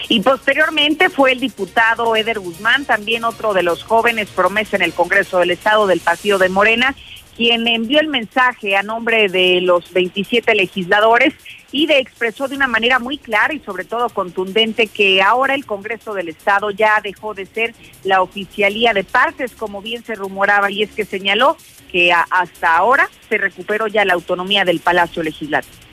Y 0.07 0.21
posteriormente 0.21 1.09
fue 1.09 1.31
el 1.31 1.39
diputado 1.39 2.15
Eder 2.15 2.39
Guzmán, 2.39 2.85
también 2.85 3.23
otro 3.23 3.53
de 3.53 3.63
los 3.63 3.83
jóvenes 3.83 4.29
promesa 4.29 4.75
en 4.75 4.83
el 4.83 4.93
Congreso 4.93 5.39
del 5.39 5.51
Estado 5.51 5.87
del 5.87 5.99
Partido 5.99 6.37
de 6.37 6.49
Morena, 6.49 6.95
quien 7.35 7.67
envió 7.67 7.99
el 7.99 8.07
mensaje 8.07 8.75
a 8.75 8.83
nombre 8.83 9.27
de 9.27 9.61
los 9.61 9.91
27 9.93 10.55
legisladores 10.55 11.33
y 11.71 11.87
de 11.87 11.99
expresó 11.99 12.47
de 12.47 12.55
una 12.55 12.67
manera 12.67 12.99
muy 12.99 13.17
clara 13.17 13.53
y 13.53 13.59
sobre 13.59 13.83
todo 13.83 14.09
contundente 14.09 14.87
que 14.87 15.21
ahora 15.21 15.55
el 15.55 15.65
Congreso 15.65 16.13
del 16.13 16.29
Estado 16.29 16.71
ya 16.71 17.01
dejó 17.03 17.33
de 17.33 17.45
ser 17.45 17.75
la 18.03 18.21
oficialía 18.21 18.93
de 18.93 19.03
partes, 19.03 19.51
como 19.51 19.81
bien 19.81 20.03
se 20.03 20.15
rumoraba, 20.15 20.71
y 20.71 20.83
es 20.83 20.91
que 20.91 21.03
señaló 21.03 21.57
que 21.91 22.13
hasta 22.13 22.77
ahora 22.77 23.09
se 23.27 23.37
recuperó 23.37 23.87
ya 23.87 24.05
la 24.05 24.13
autonomía 24.13 24.63
del 24.63 24.79
Palacio 24.79 25.21
Legislativo. 25.21 25.84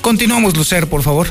Continuamos, 0.00 0.56
Lucer, 0.56 0.88
por 0.88 1.02
favor. 1.02 1.28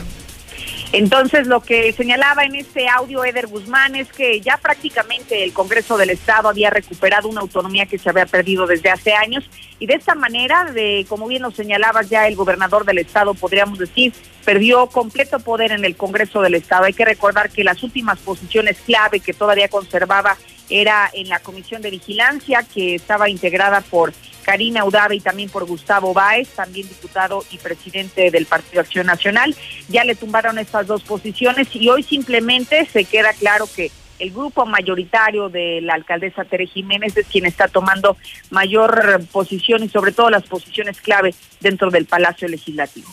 Entonces, 0.91 1.45
lo 1.45 1.61
que 1.61 1.93
señalaba 1.93 2.45
en 2.45 2.55
este 2.55 2.89
audio 2.89 3.23
Eder 3.23 3.45
Guzmán 3.45 3.95
es 3.95 4.11
que 4.11 4.41
ya 4.41 4.57
prácticamente 4.57 5.43
el 5.43 5.53
Congreso 5.53 5.97
del 5.97 6.09
Estado 6.09 6.49
había 6.49 6.71
recuperado 6.71 7.29
una 7.29 7.41
autonomía 7.41 7.85
que 7.85 7.99
se 7.99 8.09
había 8.09 8.25
perdido 8.25 8.65
desde 8.65 8.89
hace 8.89 9.13
años 9.13 9.47
y 9.77 9.85
de 9.85 9.93
esta 9.93 10.15
manera, 10.15 10.65
de 10.65 11.05
como 11.07 11.27
bien 11.27 11.43
lo 11.43 11.51
señalabas 11.51 12.09
ya 12.09 12.27
el 12.27 12.35
gobernador 12.35 12.85
del 12.85 12.97
Estado, 12.97 13.35
podríamos 13.35 13.77
decir, 13.77 14.13
perdió 14.43 14.87
completo 14.87 15.39
poder 15.39 15.71
en 15.73 15.85
el 15.85 15.95
Congreso 15.95 16.41
del 16.41 16.55
Estado. 16.55 16.85
Hay 16.85 16.93
que 16.93 17.05
recordar 17.05 17.51
que 17.51 17.63
las 17.63 17.83
últimas 17.83 18.17
posiciones 18.17 18.77
clave 18.83 19.19
que 19.19 19.33
todavía 19.33 19.67
conservaba 19.67 20.37
era 20.71 21.09
en 21.13 21.29
la 21.29 21.39
Comisión 21.39 21.83
de 21.83 21.91
Vigilancia, 21.91 22.63
que 22.63 22.95
estaba 22.95 23.29
integrada 23.29 23.81
por 23.81 24.11
Karina 24.49 24.83
Udave 24.83 25.15
y 25.15 25.19
también 25.19 25.47
por 25.47 25.65
Gustavo 25.65 26.11
Báez, 26.11 26.49
también 26.55 26.89
diputado 26.89 27.45
y 27.51 27.59
presidente 27.59 28.31
del 28.31 28.47
Partido 28.47 28.81
Acción 28.81 29.05
Nacional. 29.05 29.55
Ya 29.89 30.03
le 30.03 30.15
tumbaron 30.15 30.57
estas 30.57 30.87
dos 30.87 31.03
posiciones 31.03 31.67
y 31.75 31.87
hoy 31.87 32.01
simplemente 32.01 32.87
se 32.87 33.05
queda 33.05 33.31
claro 33.33 33.69
que 33.75 33.91
el 34.17 34.31
grupo 34.31 34.65
mayoritario 34.65 35.49
de 35.49 35.81
la 35.81 35.93
alcaldesa 35.93 36.45
Tere 36.45 36.65
Jiménez 36.65 37.15
es 37.15 37.27
quien 37.27 37.45
está 37.45 37.67
tomando 37.67 38.17
mayor 38.49 39.23
posición 39.31 39.83
y 39.83 39.89
sobre 39.89 40.13
todo 40.13 40.31
las 40.31 40.47
posiciones 40.47 40.99
clave 40.99 41.35
dentro 41.59 41.91
del 41.91 42.07
Palacio 42.07 42.47
Legislativo. 42.47 43.07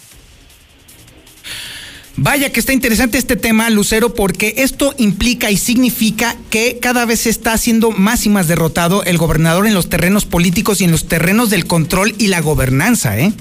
Vaya 2.18 2.50
que 2.50 2.60
está 2.60 2.72
interesante 2.72 3.18
este 3.18 3.36
tema, 3.36 3.68
Lucero, 3.68 4.14
porque 4.14 4.54
esto 4.56 4.94
implica 4.96 5.50
y 5.50 5.58
significa 5.58 6.34
que 6.48 6.78
cada 6.80 7.04
vez 7.04 7.20
se 7.20 7.30
está 7.30 7.52
haciendo 7.52 7.90
más 7.90 8.24
y 8.24 8.30
más 8.30 8.48
derrotado 8.48 9.04
el 9.04 9.18
gobernador 9.18 9.66
en 9.66 9.74
los 9.74 9.90
terrenos 9.90 10.24
políticos 10.24 10.80
y 10.80 10.84
en 10.84 10.92
los 10.92 11.08
terrenos 11.08 11.50
del 11.50 11.66
control 11.66 12.14
y 12.16 12.28
la 12.28 12.40
gobernanza, 12.40 13.18
¿eh? 13.18 13.32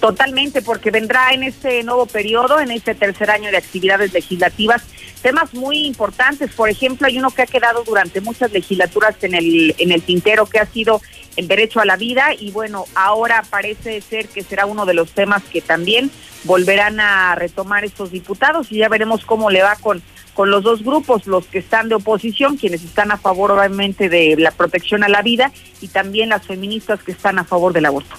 Totalmente, 0.00 0.62
porque 0.62 0.92
vendrá 0.92 1.30
en 1.32 1.42
este 1.42 1.82
nuevo 1.82 2.06
periodo, 2.06 2.60
en 2.60 2.70
este 2.70 2.94
tercer 2.94 3.30
año 3.30 3.50
de 3.50 3.56
actividades 3.56 4.12
legislativas, 4.12 4.82
temas 5.20 5.52
muy 5.52 5.84
importantes. 5.84 6.52
Por 6.52 6.70
ejemplo, 6.70 7.08
hay 7.08 7.18
uno 7.18 7.32
que 7.32 7.42
ha 7.42 7.46
quedado 7.46 7.82
durante 7.82 8.20
muchas 8.20 8.52
legislaturas 8.52 9.16
en 9.22 9.34
el, 9.34 9.74
en 9.76 9.90
el 9.90 10.02
tintero, 10.02 10.46
que 10.46 10.60
ha 10.60 10.66
sido 10.66 11.02
el 11.38 11.46
derecho 11.46 11.78
a 11.78 11.84
la 11.84 11.96
vida, 11.96 12.34
y 12.36 12.50
bueno, 12.50 12.84
ahora 12.96 13.44
parece 13.48 14.00
ser 14.00 14.26
que 14.26 14.42
será 14.42 14.66
uno 14.66 14.86
de 14.86 14.94
los 14.94 15.12
temas 15.12 15.44
que 15.44 15.60
también 15.60 16.10
volverán 16.42 16.98
a 16.98 17.36
retomar 17.36 17.84
estos 17.84 18.10
diputados, 18.10 18.72
y 18.72 18.78
ya 18.78 18.88
veremos 18.88 19.24
cómo 19.24 19.48
le 19.48 19.62
va 19.62 19.76
con, 19.76 20.02
con 20.34 20.50
los 20.50 20.64
dos 20.64 20.82
grupos, 20.82 21.28
los 21.28 21.46
que 21.46 21.58
están 21.58 21.88
de 21.88 21.94
oposición, 21.94 22.56
quienes 22.56 22.82
están 22.82 23.12
a 23.12 23.18
favor 23.18 23.52
obviamente 23.52 24.08
de 24.08 24.34
la 24.36 24.50
protección 24.50 25.04
a 25.04 25.08
la 25.08 25.22
vida, 25.22 25.52
y 25.80 25.86
también 25.86 26.30
las 26.30 26.44
feministas 26.44 27.00
que 27.04 27.12
están 27.12 27.38
a 27.38 27.44
favor 27.44 27.72
del 27.72 27.86
aborto. 27.86 28.16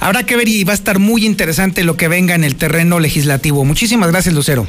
Habrá 0.00 0.24
que 0.24 0.36
ver 0.36 0.48
y 0.48 0.64
va 0.64 0.72
a 0.72 0.74
estar 0.74 0.98
muy 0.98 1.24
interesante 1.24 1.84
lo 1.84 1.96
que 1.96 2.08
venga 2.08 2.34
en 2.34 2.42
el 2.42 2.56
terreno 2.56 2.98
legislativo. 2.98 3.64
Muchísimas 3.64 4.10
gracias, 4.10 4.34
Lucero. 4.34 4.66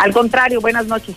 Al 0.00 0.14
contrario, 0.14 0.62
buenas 0.62 0.86
noches. 0.86 1.14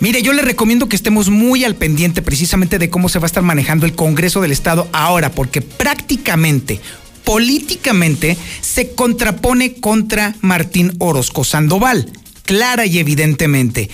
Mire, 0.00 0.20
yo 0.20 0.34
le 0.34 0.42
recomiendo 0.42 0.86
que 0.86 0.96
estemos 0.96 1.30
muy 1.30 1.64
al 1.64 1.76
pendiente 1.76 2.20
precisamente 2.20 2.78
de 2.78 2.90
cómo 2.90 3.08
se 3.08 3.18
va 3.18 3.24
a 3.24 3.26
estar 3.26 3.42
manejando 3.42 3.86
el 3.86 3.94
Congreso 3.94 4.42
del 4.42 4.52
Estado 4.52 4.86
ahora, 4.92 5.30
porque 5.30 5.62
prácticamente, 5.62 6.78
políticamente, 7.24 8.36
se 8.60 8.92
contrapone 8.92 9.76
contra 9.76 10.34
Martín 10.42 10.92
Orozco 10.98 11.42
Sandoval, 11.42 12.12
clara 12.44 12.84
y 12.84 12.98
evidentemente. 12.98 13.88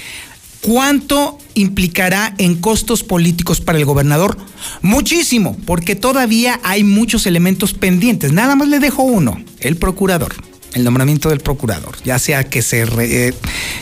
¿Cuánto 0.60 1.38
implicará 1.54 2.34
en 2.38 2.56
costos 2.56 3.04
políticos 3.04 3.60
para 3.60 3.78
el 3.78 3.84
gobernador? 3.84 4.36
Muchísimo, 4.82 5.56
porque 5.64 5.94
todavía 5.94 6.58
hay 6.64 6.82
muchos 6.82 7.26
elementos 7.28 7.72
pendientes. 7.72 8.32
Nada 8.32 8.56
más 8.56 8.66
le 8.66 8.80
dejo 8.80 9.04
uno, 9.04 9.40
el 9.60 9.76
procurador. 9.76 10.34
El 10.74 10.84
nombramiento 10.84 11.28
del 11.28 11.40
procurador, 11.40 11.96
ya 12.04 12.18
sea 12.18 12.44
que 12.44 12.62
se, 12.62 12.82
eh, 12.98 13.34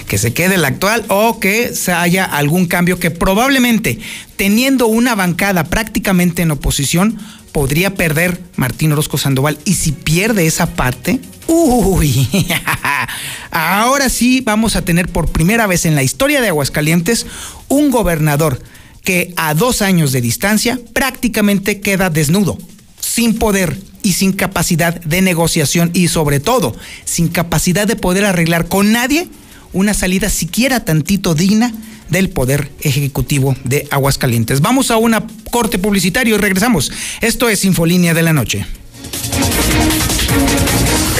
que 0.06 0.18
se 0.18 0.32
quede 0.32 0.56
el 0.56 0.64
actual 0.64 1.04
o 1.08 1.40
que 1.40 1.74
se 1.74 1.92
haya 1.92 2.24
algún 2.24 2.66
cambio 2.66 2.98
que 2.98 3.10
probablemente, 3.10 3.98
teniendo 4.36 4.86
una 4.86 5.14
bancada 5.14 5.64
prácticamente 5.64 6.42
en 6.42 6.50
oposición, 6.50 7.18
podría 7.52 7.94
perder 7.94 8.40
Martín 8.56 8.92
Orozco 8.92 9.18
Sandoval. 9.18 9.58
Y 9.64 9.74
si 9.74 9.92
pierde 9.92 10.46
esa 10.46 10.66
parte, 10.74 11.20
uy, 11.46 12.28
ahora 13.50 14.08
sí 14.08 14.40
vamos 14.40 14.76
a 14.76 14.84
tener 14.84 15.08
por 15.08 15.30
primera 15.30 15.66
vez 15.66 15.86
en 15.86 15.94
la 15.94 16.02
historia 16.02 16.40
de 16.40 16.48
Aguascalientes 16.48 17.26
un 17.68 17.90
gobernador 17.90 18.62
que 19.04 19.32
a 19.36 19.54
dos 19.54 19.82
años 19.82 20.12
de 20.12 20.20
distancia 20.20 20.78
prácticamente 20.92 21.80
queda 21.80 22.08
desnudo, 22.08 22.56
sin 23.02 23.38
poder 23.38 23.76
y 24.02 24.14
sin 24.14 24.32
capacidad 24.32 24.98
de 25.02 25.20
negociación 25.20 25.90
y 25.92 26.08
sobre 26.08 26.40
todo 26.40 26.74
sin 27.04 27.28
capacidad 27.28 27.86
de 27.86 27.96
poder 27.96 28.24
arreglar 28.24 28.68
con 28.68 28.92
nadie 28.92 29.28
una 29.72 29.92
salida 29.92 30.30
siquiera 30.30 30.84
tantito 30.84 31.34
digna 31.34 31.72
del 32.08 32.30
Poder 32.30 32.70
Ejecutivo 32.80 33.56
de 33.64 33.88
Aguascalientes. 33.90 34.60
Vamos 34.60 34.90
a 34.90 34.98
una 34.98 35.24
corte 35.50 35.78
publicitario 35.78 36.34
y 36.34 36.38
regresamos. 36.38 36.92
Esto 37.20 37.48
es 37.48 37.64
Infolínea 37.64 38.12
de 38.12 38.22
la 38.22 38.34
Noche. 38.34 38.66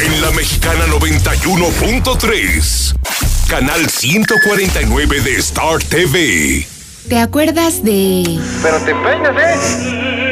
En 0.05 0.21
la 0.21 0.31
Mexicana 0.33 0.85
91.3, 0.87 2.95
canal 3.49 3.89
149 3.89 5.21
de 5.23 5.37
Star 5.37 5.83
TV. 5.83 6.67
¿Te 7.09 7.19
acuerdas 7.19 7.83
de... 7.83 8.39
Pero 8.62 8.79
te 8.83 8.95
peinas, 8.95 9.35
¿eh? 9.39 10.32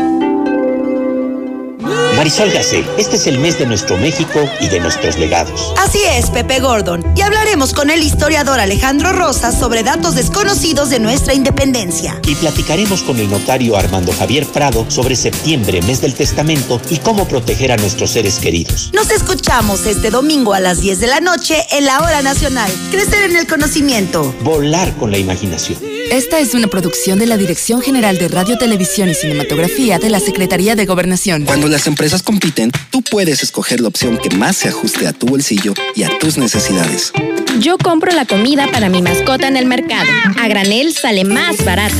Marisol 2.21 2.51
Gacé, 2.51 2.85
este 2.99 3.15
es 3.15 3.25
el 3.25 3.39
mes 3.39 3.57
de 3.57 3.65
nuestro 3.65 3.97
México 3.97 4.47
y 4.59 4.67
de 4.67 4.79
nuestros 4.79 5.17
legados. 5.17 5.73
Así 5.79 5.97
es, 6.03 6.29
Pepe 6.29 6.59
Gordon. 6.59 7.03
Y 7.15 7.21
hablaremos 7.21 7.73
con 7.73 7.89
el 7.89 8.03
historiador 8.03 8.59
Alejandro 8.59 9.11
Rosas 9.11 9.57
sobre 9.57 9.81
datos 9.81 10.13
desconocidos 10.13 10.91
de 10.91 10.99
nuestra 10.99 11.33
independencia. 11.33 12.21
Y 12.27 12.35
platicaremos 12.35 13.01
con 13.01 13.17
el 13.17 13.27
notario 13.27 13.75
Armando 13.75 14.13
Javier 14.13 14.45
Prado 14.45 14.85
sobre 14.87 15.15
septiembre, 15.15 15.81
mes 15.81 15.99
del 15.99 16.13
testamento, 16.13 16.79
y 16.91 16.97
cómo 16.97 17.27
proteger 17.27 17.71
a 17.71 17.77
nuestros 17.77 18.11
seres 18.11 18.37
queridos. 18.37 18.91
Nos 18.93 19.09
escuchamos 19.09 19.87
este 19.87 20.11
domingo 20.11 20.53
a 20.53 20.59
las 20.59 20.79
10 20.79 20.99
de 20.99 21.07
la 21.07 21.21
noche 21.21 21.65
en 21.71 21.85
la 21.85 22.01
Hora 22.01 22.21
Nacional. 22.21 22.71
Crecer 22.91 23.31
en 23.31 23.35
el 23.35 23.47
conocimiento. 23.47 24.31
Volar 24.43 24.95
con 24.97 25.09
la 25.09 25.17
imaginación. 25.17 25.90
Esta 26.11 26.39
es 26.39 26.53
una 26.53 26.67
producción 26.67 27.19
de 27.19 27.25
la 27.25 27.37
Dirección 27.37 27.81
General 27.81 28.17
de 28.17 28.27
Radio, 28.27 28.57
Televisión 28.57 29.07
y 29.09 29.13
Cinematografía 29.13 29.97
de 29.97 30.09
la 30.09 30.19
Secretaría 30.19 30.75
de 30.75 30.85
Gobernación. 30.85 31.45
Cuando 31.45 31.69
las 31.69 31.87
empresas 31.87 32.21
compiten, 32.21 32.69
tú 32.89 33.01
puedes 33.01 33.43
escoger 33.43 33.79
la 33.79 33.87
opción 33.87 34.17
que 34.17 34.29
más 34.35 34.57
se 34.57 34.67
ajuste 34.67 35.07
a 35.07 35.13
tu 35.13 35.27
bolsillo 35.27 35.73
y 35.95 36.03
a 36.03 36.09
tus 36.19 36.37
necesidades. 36.37 37.13
Yo 37.61 37.77
compro 37.77 38.11
la 38.11 38.25
comida 38.25 38.67
para 38.73 38.89
mi 38.89 39.01
mascota 39.01 39.47
en 39.47 39.55
el 39.55 39.65
mercado. 39.65 40.09
A 40.37 40.49
granel 40.49 40.93
sale 40.93 41.23
más 41.23 41.63
barata. 41.63 41.95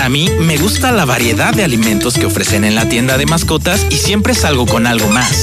A 0.00 0.08
mí 0.08 0.30
me 0.40 0.56
gusta 0.56 0.90
la 0.90 1.04
variedad 1.04 1.52
de 1.52 1.62
alimentos 1.62 2.14
que 2.14 2.24
ofrecen 2.24 2.64
en 2.64 2.74
la 2.74 2.88
tienda 2.88 3.18
de 3.18 3.26
mascotas 3.26 3.86
y 3.90 3.96
siempre 3.96 4.34
salgo 4.34 4.64
con 4.64 4.86
algo 4.86 5.08
más. 5.08 5.42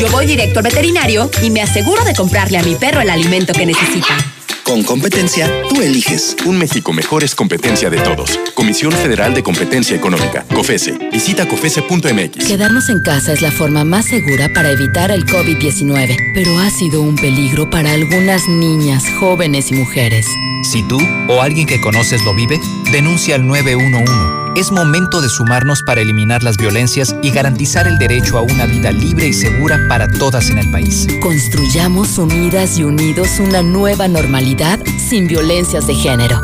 Yo 0.00 0.08
voy 0.12 0.26
directo 0.26 0.60
al 0.60 0.66
veterinario 0.66 1.28
y 1.42 1.50
me 1.50 1.62
aseguro 1.62 2.04
de 2.04 2.14
comprarle 2.14 2.58
a 2.58 2.62
mi 2.62 2.76
perro 2.76 3.00
el 3.00 3.10
alimento 3.10 3.52
que 3.52 3.66
necesita. 3.66 4.16
Con 4.64 4.82
competencia, 4.82 5.50
tú 5.68 5.82
eliges. 5.82 6.36
Un 6.46 6.56
México 6.56 6.94
mejor 6.94 7.22
es 7.22 7.34
competencia 7.34 7.90
de 7.90 7.98
todos. 7.98 8.38
Comisión 8.54 8.92
Federal 8.92 9.34
de 9.34 9.42
Competencia 9.42 9.94
Económica, 9.94 10.46
COFESE. 10.54 11.10
Visita 11.12 11.46
COFESE.mx. 11.46 12.46
Quedarnos 12.46 12.88
en 12.88 13.02
casa 13.02 13.34
es 13.34 13.42
la 13.42 13.50
forma 13.50 13.84
más 13.84 14.06
segura 14.06 14.48
para 14.54 14.70
evitar 14.70 15.10
el 15.10 15.26
COVID-19, 15.26 16.16
pero 16.32 16.58
ha 16.58 16.70
sido 16.70 17.02
un 17.02 17.14
peligro 17.14 17.68
para 17.68 17.92
algunas 17.92 18.48
niñas, 18.48 19.04
jóvenes 19.20 19.70
y 19.70 19.74
mujeres. 19.74 20.26
Si 20.62 20.82
tú 20.82 20.98
o 21.28 21.42
alguien 21.42 21.66
que 21.66 21.80
conoces 21.82 22.24
lo 22.24 22.34
vive, 22.34 22.58
denuncia 22.90 23.34
al 23.34 23.46
911. 23.46 24.43
Es 24.56 24.70
momento 24.70 25.20
de 25.20 25.28
sumarnos 25.28 25.82
para 25.82 26.00
eliminar 26.00 26.44
las 26.44 26.56
violencias 26.56 27.16
y 27.22 27.30
garantizar 27.30 27.88
el 27.88 27.98
derecho 27.98 28.38
a 28.38 28.42
una 28.42 28.66
vida 28.66 28.92
libre 28.92 29.26
y 29.26 29.32
segura 29.32 29.80
para 29.88 30.06
todas 30.06 30.48
en 30.48 30.58
el 30.58 30.70
país. 30.70 31.08
Construyamos 31.20 32.18
unidas 32.18 32.78
y 32.78 32.84
unidos 32.84 33.40
una 33.40 33.62
nueva 33.62 34.06
normalidad 34.06 34.78
sin 35.08 35.26
violencias 35.26 35.88
de 35.88 35.96
género. 35.96 36.40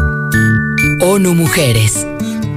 ONU 1.01 1.35
Mujeres. 1.37 2.05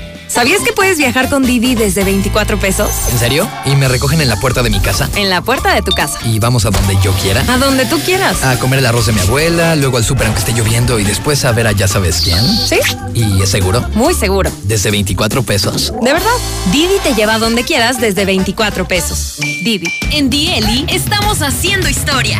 ¿Sabías 0.31 0.61
que 0.61 0.71
puedes 0.71 0.97
viajar 0.97 1.29
con 1.29 1.43
Didi 1.43 1.75
desde 1.75 2.05
24 2.05 2.57
pesos? 2.57 2.89
¿En 3.11 3.19
serio? 3.19 3.49
¿Y 3.65 3.75
me 3.75 3.89
recogen 3.89 4.21
en 4.21 4.29
la 4.29 4.37
puerta 4.37 4.63
de 4.63 4.69
mi 4.69 4.79
casa? 4.79 5.09
En 5.17 5.29
la 5.29 5.41
puerta 5.41 5.73
de 5.73 5.81
tu 5.81 5.91
casa. 5.91 6.19
¿Y 6.23 6.39
vamos 6.39 6.65
a 6.65 6.69
donde 6.69 6.97
yo 7.03 7.11
quiera? 7.15 7.41
A 7.53 7.57
donde 7.57 7.85
tú 7.85 7.99
quieras. 7.99 8.41
A 8.41 8.57
comer 8.57 8.79
el 8.79 8.85
arroz 8.85 9.07
de 9.07 9.11
mi 9.11 9.19
abuela, 9.19 9.75
luego 9.75 9.97
al 9.97 10.05
súper 10.05 10.27
aunque 10.27 10.39
esté 10.39 10.53
lloviendo 10.53 10.99
y 10.99 11.03
después 11.03 11.43
a 11.43 11.51
ver 11.51 11.67
a 11.67 11.73
ya 11.73 11.89
sabes 11.89 12.21
quién. 12.21 12.39
¿Sí? 12.65 12.79
¿Y 13.13 13.41
es 13.41 13.49
seguro? 13.49 13.81
Muy 13.93 14.13
seguro. 14.13 14.49
¿Desde 14.63 14.89
24 14.89 15.43
pesos? 15.43 15.91
¿De 16.01 16.13
verdad? 16.13 16.29
Didi 16.71 16.97
te 17.03 17.13
lleva 17.13 17.33
a 17.33 17.39
donde 17.39 17.65
quieras 17.65 17.99
desde 17.99 18.23
24 18.23 18.87
pesos. 18.87 19.35
Didi. 19.39 19.93
En 20.11 20.29
Dieli 20.29 20.85
estamos 20.87 21.41
haciendo 21.41 21.89
historia. 21.89 22.39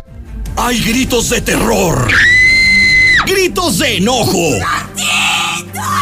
Hay 0.55 0.83
gritos 0.83 1.31
de 1.31 1.41
terror. 1.41 2.11
Gritos 3.25 3.79
de 3.79 3.97
enojo. 3.97 4.51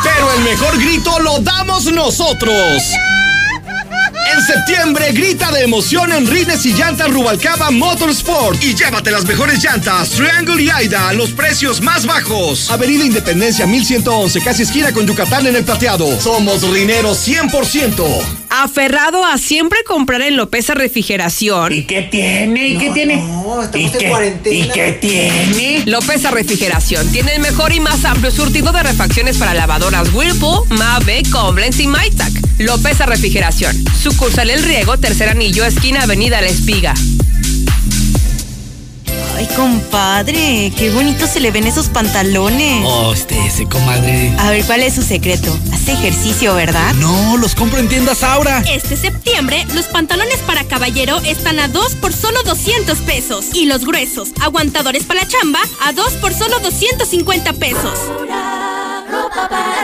Pero 0.03 0.33
el 0.35 0.43
mejor 0.43 0.77
grito 0.77 1.21
lo 1.21 1.39
damos 1.39 1.85
nosotros. 1.85 2.83
En 4.31 4.41
septiembre 4.41 5.11
grita 5.11 5.51
de 5.51 5.63
emoción 5.63 6.11
en 6.11 6.27
Rines 6.27 6.65
y 6.65 6.73
Llantas 6.73 7.09
Rubalcaba 7.09 7.71
Motorsport 7.71 8.63
y 8.63 8.75
llévate 8.75 9.09
las 9.11 9.25
mejores 9.25 9.63
llantas 9.63 10.11
Triangle 10.11 10.61
y 10.61 10.69
Aida 10.69 11.09
a 11.09 11.13
los 11.13 11.31
precios 11.31 11.81
más 11.81 12.05
bajos. 12.05 12.69
Avenida 12.69 13.05
Independencia 13.05 13.65
1111, 13.65 14.41
casi 14.41 14.63
esquina 14.63 14.91
con 14.91 15.07
Yucatán 15.07 15.47
en 15.47 15.55
el 15.55 15.63
plateado. 15.63 16.19
Somos 16.21 16.61
rineros 16.69 17.27
100%. 17.27 18.21
Aferrado 18.51 19.25
a 19.25 19.37
siempre 19.37 19.83
comprar 19.83 20.21
en 20.21 20.35
Lopeza 20.35 20.73
Refrigeración. 20.73 21.73
¿Y 21.73 21.83
qué 21.83 22.03
tiene? 22.03 22.67
¿Y 22.67 22.77
qué 22.77 22.89
tiene? 22.91 23.23
¿Y 23.73 23.89
qué, 23.89 24.33
¿Y 24.51 24.69
qué 24.69 24.97
tiene? 24.99 25.83
Lopeza 25.85 26.31
Refrigeración 26.31 27.09
tiene 27.11 27.35
el 27.35 27.41
mejor 27.41 27.73
y 27.73 27.79
más 27.79 28.05
amplio 28.05 28.31
surtido 28.31 28.71
de 28.71 28.83
refacciones 28.83 29.37
para 29.37 29.53
lavadoras 29.53 30.13
Whirlpool, 30.13 30.67
Mave, 30.69 31.23
Koblenz 31.31 31.79
y 31.79 31.87
Maytag. 31.87 32.31
Lopeza 32.59 33.05
Refrigeración. 33.05 33.85
Sucursal 34.19 34.49
El 34.49 34.63
Riego, 34.63 34.97
tercer 34.97 35.29
anillo, 35.29 35.63
esquina 35.63 36.03
Avenida 36.03 36.41
La 36.41 36.47
Espiga. 36.47 36.93
Ay, 39.37 39.47
compadre, 39.55 40.73
qué 40.77 40.91
bonito 40.91 41.25
se 41.25 41.39
le 41.39 41.51
ven 41.51 41.65
esos 41.65 41.87
pantalones. 41.87 42.83
Oh, 42.85 43.13
este, 43.13 43.39
ese, 43.47 43.63
comadre. 43.63 44.33
A 44.37 44.49
ver, 44.49 44.65
¿cuál 44.65 44.83
es 44.83 44.95
su 44.95 45.03
secreto? 45.03 45.57
Hace 45.71 45.93
ejercicio, 45.93 46.53
¿verdad? 46.53 46.93
No, 46.95 47.37
los 47.37 47.55
compro 47.55 47.79
en 47.79 47.87
tiendas 47.87 48.21
Aura. 48.23 48.61
Este 48.69 48.97
septiembre, 48.97 49.65
los 49.73 49.85
pantalones 49.85 50.39
para 50.39 50.65
caballero 50.65 51.19
están 51.19 51.57
a 51.57 51.69
2 51.69 51.95
por 51.95 52.11
solo 52.11 52.43
200 52.43 52.97
pesos. 52.97 53.45
Y 53.53 53.67
los 53.67 53.85
gruesos, 53.85 54.31
aguantadores 54.41 55.05
para 55.05 55.21
la 55.21 55.29
chamba, 55.29 55.61
a 55.81 55.93
2 55.93 56.13
por 56.15 56.33
solo 56.33 56.59
250 56.59 57.53
pesos. 57.53 57.97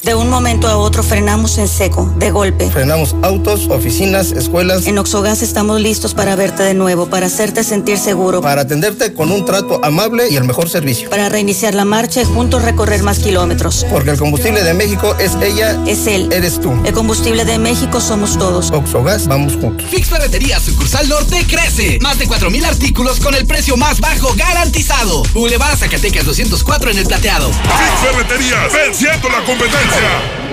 De 0.04 0.16
un 0.16 0.30
momento 0.30 0.68
a 0.70 0.78
otro 0.78 1.04
frenamos 1.04 1.58
en 1.58 1.68
seco, 1.68 2.12
de 2.16 2.32
golpe. 2.32 2.70
Frenamos 2.72 3.16
autos, 3.22 3.68
oficinas, 3.70 4.32
escuelas. 4.32 4.88
En 4.88 4.98
Oxogas 4.98 5.42
estamos 5.42 5.82
listos 5.82 6.14
para 6.14 6.38
verte 6.38 6.64
de 6.64 6.74
nuevo, 6.74 7.08
para 7.08 7.26
hacerte 7.26 7.66
sentir 7.66 7.98
seguro. 7.98 8.40
Para 8.42 8.62
atenderte 8.62 9.14
con 9.14 9.30
un 9.30 9.44
trato 9.44 9.82
amable 9.84 10.30
y 10.30 10.38
el 10.38 10.46
mejor 10.46 10.70
servicio. 10.70 11.10
Para 11.10 11.28
reiniciar 11.28 11.76
la 11.76 11.84
marcha 11.84 12.22
y 12.22 12.26
juntos 12.26 12.64
recorrer 12.64 13.04
más 13.04 13.20
kilómetros. 13.20 13.86
Porque 13.92 14.12
el 14.12 14.18
combustible 14.18 14.64
de 14.64 14.74
México 14.74 15.16
es 15.20 15.36
ella. 15.42 15.78
Es 15.86 16.08
él. 16.08 16.32
Eres 16.32 16.62
tú. 16.62 16.72
El 16.86 16.94
combustible 16.94 17.44
de 17.44 17.60
México 17.60 18.00
somos 18.00 18.38
todos. 18.38 18.72
Oxogas, 18.72 19.28
vamos 19.28 19.58
juntos. 19.58 19.86
Fix 19.90 20.08
Ferretería 20.08 20.62
Sucursal 20.62 21.10
Norte 21.10 21.46
crece. 21.46 22.00
Más 22.02 22.18
de 22.18 22.26
4.000 22.26 22.64
artículos 22.66 23.20
con 23.20 23.36
el 23.36 23.46
precio 23.46 23.76
más 23.76 24.00
bajo 24.00 24.34
garantizado. 24.36 25.24
Boulevard 25.34 25.78
Zacatecas 25.78 26.26
204 26.26 26.92
en 26.92 27.00
el 27.00 27.06
plateado. 27.06 27.52
Fix 27.52 28.10
Ferretería, 28.10 28.68
venciendo 28.74 29.30
la 29.30 29.44
competencia. 29.44 29.89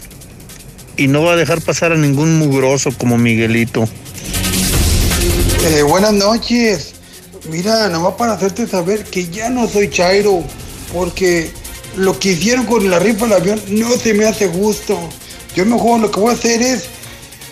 y 0.98 1.08
no 1.08 1.22
va 1.22 1.34
a 1.34 1.36
dejar 1.36 1.62
pasar 1.62 1.92
a 1.92 1.98
ningún 1.98 2.36
mugroso 2.40 2.90
como 2.98 3.16
Miguelito. 3.16 3.88
Eh, 5.68 5.84
buenas 5.84 6.14
noches. 6.14 6.96
Mira, 7.52 7.90
nomás 7.90 8.16
para 8.16 8.34
hacerte 8.34 8.66
saber 8.66 9.04
que 9.04 9.28
ya 9.28 9.52
no 9.52 9.70
soy 9.70 9.92
Chairo, 9.92 10.44
porque 10.92 11.52
lo 11.96 12.18
que 12.18 12.32
hicieron 12.32 12.66
con 12.66 12.90
la 12.90 12.98
rifa 12.98 13.26
del 13.26 13.34
avión 13.34 13.62
no 13.68 13.92
se 13.92 14.16
me 14.16 14.26
hace 14.26 14.48
justo. 14.48 14.98
Yo 15.56 15.64
mejor 15.64 16.00
lo 16.00 16.10
que 16.10 16.20
voy 16.20 16.32
a 16.32 16.34
hacer 16.34 16.64
es 16.64 16.95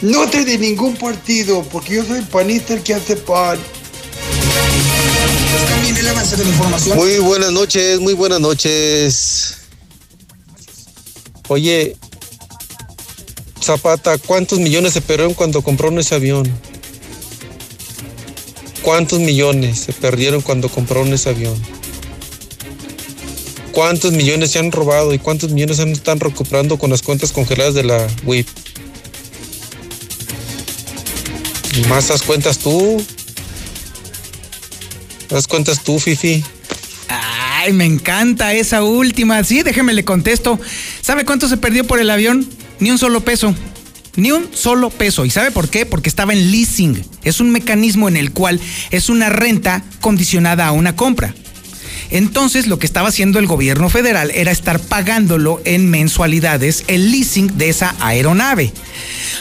no 0.03 0.29
te 0.29 0.43
de 0.43 0.57
ningún 0.57 0.95
partido, 0.97 1.63
porque 1.71 1.95
yo 1.95 2.05
soy 2.05 2.21
panista 2.21 2.73
el 2.73 2.83
que 2.83 2.93
hace 2.93 3.15
pan. 3.15 3.57
Muy 6.95 7.19
buenas 7.19 7.51
noches, 7.51 7.99
muy 8.01 8.13
buenas 8.13 8.41
noches. 8.41 9.57
Oye, 11.47 11.95
Zapata, 13.61 14.17
¿cuántos 14.17 14.59
millones 14.59 14.91
se 14.91 15.01
perdieron 15.01 15.33
cuando 15.33 15.61
compraron 15.61 15.97
ese 15.99 16.15
avión? 16.15 16.51
¿Cuántos 18.81 19.19
millones 19.19 19.79
se 19.79 19.93
perdieron 19.93 20.41
cuando 20.41 20.67
compraron 20.67 21.13
ese 21.13 21.29
avión? 21.29 21.55
¿Cuántos 23.71 24.11
millones 24.11 24.51
se 24.51 24.59
han 24.59 24.73
robado 24.73 25.13
y 25.13 25.19
cuántos 25.19 25.51
millones 25.51 25.77
se 25.77 25.89
están 25.89 26.19
recuperando 26.19 26.77
con 26.77 26.89
las 26.89 27.01
cuentas 27.01 27.31
congeladas 27.31 27.73
de 27.73 27.85
la 27.85 28.05
WIP? 28.25 28.47
Más 31.89 32.07
das 32.07 32.21
cuentas 32.21 32.59
tú. 32.59 33.03
Das 35.29 35.47
cuentas 35.47 35.83
tú, 35.83 35.99
Fifi. 35.99 36.43
Ay, 37.09 37.73
me 37.73 37.85
encanta 37.85 38.53
esa 38.53 38.83
última. 38.83 39.43
Sí, 39.43 39.63
déjeme 39.63 39.93
le 39.93 40.05
contesto. 40.05 40.59
¿Sabe 41.01 41.25
cuánto 41.25 41.47
se 41.47 41.57
perdió 41.57 41.85
por 41.85 41.99
el 41.99 42.09
avión? 42.09 42.47
Ni 42.79 42.91
un 42.91 42.97
solo 42.97 43.21
peso. 43.21 43.55
Ni 44.15 44.31
un 44.31 44.49
solo 44.53 44.89
peso. 44.89 45.25
¿Y 45.25 45.31
sabe 45.31 45.51
por 45.51 45.69
qué? 45.69 45.85
Porque 45.85 46.09
estaba 46.09 46.33
en 46.33 46.51
leasing. 46.51 47.03
Es 47.23 47.39
un 47.39 47.51
mecanismo 47.51 48.07
en 48.07 48.17
el 48.17 48.31
cual 48.31 48.59
es 48.91 49.09
una 49.09 49.29
renta 49.29 49.83
condicionada 50.01 50.67
a 50.67 50.71
una 50.71 50.95
compra. 50.95 51.33
Entonces 52.13 52.67
lo 52.67 52.77
que 52.77 52.85
estaba 52.85 53.09
haciendo 53.09 53.39
el 53.39 53.47
gobierno 53.47 53.89
federal 53.89 54.31
era 54.35 54.51
estar 54.51 54.79
pagándolo 54.79 55.59
en 55.65 55.89
mensualidades 55.89 56.83
el 56.87 57.11
leasing 57.11 57.57
de 57.57 57.69
esa 57.69 57.95
aeronave. 57.99 58.71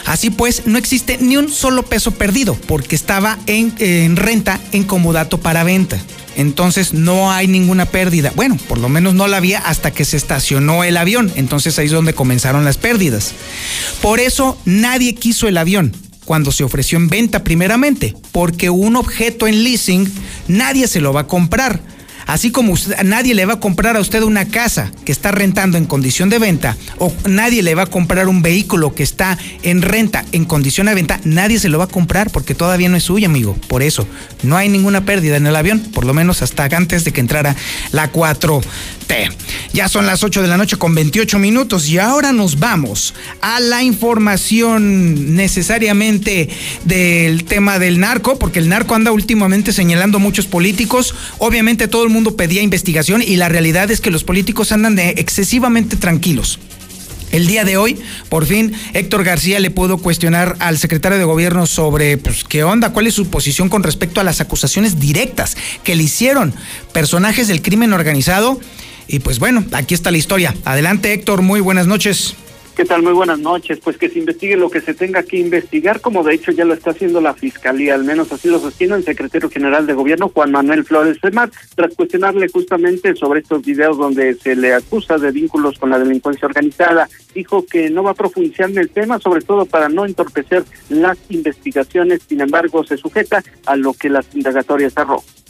Así 0.05 0.31
pues, 0.31 0.63
no 0.65 0.79
existe 0.79 1.19
ni 1.21 1.37
un 1.37 1.49
solo 1.49 1.83
peso 1.83 2.11
perdido 2.11 2.55
porque 2.67 2.95
estaba 2.95 3.37
en, 3.45 3.75
en 3.77 4.15
renta 4.15 4.59
en 4.71 4.85
comodato 4.85 5.37
para 5.39 5.63
venta. 5.63 5.99
Entonces 6.35 6.93
no 6.93 7.31
hay 7.31 7.47
ninguna 7.47 7.85
pérdida. 7.85 8.33
Bueno, 8.35 8.57
por 8.67 8.79
lo 8.79 8.89
menos 8.89 9.13
no 9.13 9.27
la 9.27 9.37
había 9.37 9.59
hasta 9.59 9.91
que 9.91 10.03
se 10.03 10.17
estacionó 10.17 10.83
el 10.83 10.97
avión. 10.97 11.31
Entonces 11.35 11.77
ahí 11.77 11.85
es 11.85 11.91
donde 11.91 12.15
comenzaron 12.15 12.65
las 12.65 12.77
pérdidas. 12.77 13.33
Por 14.01 14.19
eso 14.19 14.57
nadie 14.65 15.13
quiso 15.13 15.47
el 15.47 15.57
avión 15.57 15.95
cuando 16.25 16.51
se 16.51 16.63
ofreció 16.63 16.97
en 16.97 17.09
venta 17.09 17.43
primeramente, 17.43 18.15
porque 18.31 18.69
un 18.71 18.95
objeto 18.95 19.45
en 19.45 19.63
leasing 19.63 20.11
nadie 20.47 20.87
se 20.87 21.01
lo 21.01 21.13
va 21.13 21.21
a 21.21 21.27
comprar. 21.27 21.92
Así 22.25 22.51
como 22.51 22.73
nadie 23.03 23.33
le 23.33 23.45
va 23.45 23.53
a 23.53 23.59
comprar 23.59 23.97
a 23.97 23.99
usted 23.99 24.21
una 24.23 24.45
casa 24.45 24.91
que 25.05 25.11
está 25.11 25.31
rentando 25.31 25.77
en 25.77 25.85
condición 25.85 26.29
de 26.29 26.39
venta 26.39 26.77
o 26.97 27.13
nadie 27.27 27.63
le 27.63 27.75
va 27.75 27.83
a 27.83 27.87
comprar 27.87 28.27
un 28.27 28.41
vehículo 28.41 28.95
que 28.95 29.03
está 29.03 29.37
en 29.63 29.81
renta 29.81 30.25
en 30.31 30.45
condición 30.45 30.87
de 30.87 30.95
venta, 30.95 31.19
nadie 31.23 31.59
se 31.59 31.69
lo 31.69 31.77
va 31.77 31.85
a 31.85 31.87
comprar 31.87 32.29
porque 32.31 32.55
todavía 32.55 32.89
no 32.89 32.97
es 32.97 33.03
suyo, 33.03 33.27
amigo. 33.27 33.55
Por 33.67 33.83
eso, 33.83 34.07
no 34.41 34.57
hay 34.57 34.69
ninguna 34.69 35.05
pérdida 35.05 35.37
en 35.37 35.47
el 35.47 35.55
avión, 35.55 35.79
por 35.79 36.05
lo 36.05 36.13
menos 36.13 36.41
hasta 36.41 36.65
antes 36.75 37.03
de 37.03 37.11
que 37.11 37.21
entrara 37.21 37.55
la 37.91 38.09
4T. 39.03 39.31
Ya 39.73 39.87
son 39.87 40.05
las 40.05 40.23
8 40.23 40.41
de 40.41 40.47
la 40.47 40.57
noche 40.57 40.77
con 40.77 40.93
28 40.93 41.39
minutos 41.39 41.87
y 41.89 41.97
ahora 41.97 42.31
nos 42.31 42.59
vamos 42.59 43.13
a 43.41 43.59
la 43.59 43.83
información 43.83 45.35
necesariamente 45.35 46.49
del 46.85 47.43
tema 47.45 47.79
del 47.79 47.99
narco, 47.99 48.37
porque 48.37 48.59
el 48.59 48.69
narco 48.69 48.95
anda 48.95 49.11
últimamente 49.11 49.73
señalando 49.73 50.19
muchos 50.19 50.45
políticos. 50.45 51.15
Obviamente 51.39 51.87
todo 51.87 52.03
el 52.03 52.09
mundo 52.09 52.35
pedía 52.35 52.61
investigación 52.61 53.21
y 53.21 53.35
la 53.35 53.49
realidad 53.49 53.89
es 53.91 54.01
que 54.01 54.11
los 54.11 54.23
políticos 54.23 54.71
andan 54.71 54.95
de 54.95 55.09
excesivamente 55.09 55.95
tranquilos. 55.95 56.59
El 57.33 57.47
día 57.47 57.65
de 57.65 57.77
hoy, 57.77 57.99
por 58.29 58.45
fin, 58.45 58.73
Héctor 58.93 59.23
García 59.23 59.59
le 59.59 59.71
pudo 59.71 59.97
cuestionar 59.97 60.55
al 60.59 60.77
secretario 60.77 61.17
de 61.17 61.23
gobierno 61.23 61.65
sobre 61.65 62.19
pues, 62.19 62.43
qué 62.43 62.63
onda, 62.63 62.93
cuál 62.93 63.07
es 63.07 63.15
su 63.15 63.25
posición 63.25 63.69
con 63.69 63.81
respecto 63.81 64.21
a 64.21 64.23
las 64.23 64.39
acusaciones 64.39 64.99
directas 64.99 65.57
que 65.83 65.95
le 65.95 66.03
hicieron 66.03 66.53
personajes 66.93 67.47
del 67.47 67.63
crimen 67.63 67.91
organizado. 67.91 68.59
Y 69.13 69.19
pues 69.19 69.37
bueno, 69.37 69.63
aquí 69.73 69.93
está 69.93 70.09
la 70.09 70.17
historia. 70.17 70.55
Adelante 70.65 71.13
Héctor, 71.13 71.43
muy 71.43 71.61
buenas 71.61 71.85
noches. 71.85 72.35
¿Qué 72.75 72.83
tal? 72.83 73.03
Muy 73.03 73.13
buenas 73.13 73.37
noches. 73.37 73.77
Pues 73.77 73.95
que 73.95 74.09
se 74.09 74.17
investigue 74.17 74.57
lo 74.57 74.71
que 74.71 74.81
se 74.81 74.95
tenga 74.95 75.21
que 75.21 75.37
investigar, 75.37 76.01
como 76.01 76.23
de 76.23 76.33
hecho 76.33 76.51
ya 76.51 76.65
lo 76.65 76.73
está 76.73 76.89
haciendo 76.89 77.21
la 77.21 77.35
Fiscalía, 77.35 77.93
al 77.93 78.05
menos 78.05 78.31
así 78.31 78.47
lo 78.47 78.57
sostiene 78.57 78.95
el 78.95 79.05
secretario 79.05 79.51
general 79.51 79.85
de 79.85 79.93
Gobierno, 79.93 80.31
Juan 80.33 80.51
Manuel 80.51 80.83
Flores 80.83 81.19
Semar, 81.21 81.51
tras 81.75 81.93
cuestionarle 81.93 82.47
justamente 82.47 83.15
sobre 83.15 83.41
estos 83.41 83.61
videos 83.63 83.99
donde 83.99 84.33
se 84.33 84.55
le 84.55 84.73
acusa 84.73 85.19
de 85.19 85.29
vínculos 85.29 85.77
con 85.77 85.91
la 85.91 85.99
delincuencia 85.99 86.47
organizada. 86.47 87.07
Dijo 87.35 87.67
que 87.67 87.91
no 87.91 88.01
va 88.01 88.11
a 88.11 88.15
profundizar 88.15 88.67
en 88.71 88.79
el 88.79 88.89
tema, 88.89 89.19
sobre 89.19 89.43
todo 89.43 89.67
para 89.67 89.89
no 89.89 90.07
entorpecer 90.07 90.63
las 90.89 91.19
investigaciones, 91.29 92.21
sin 92.27 92.41
embargo 92.41 92.83
se 92.83 92.97
sujeta 92.97 93.43
a 93.67 93.75
lo 93.75 93.93
que 93.93 94.09
las 94.09 94.25
indagatorias 94.33 94.97
arrojan. 94.97 95.42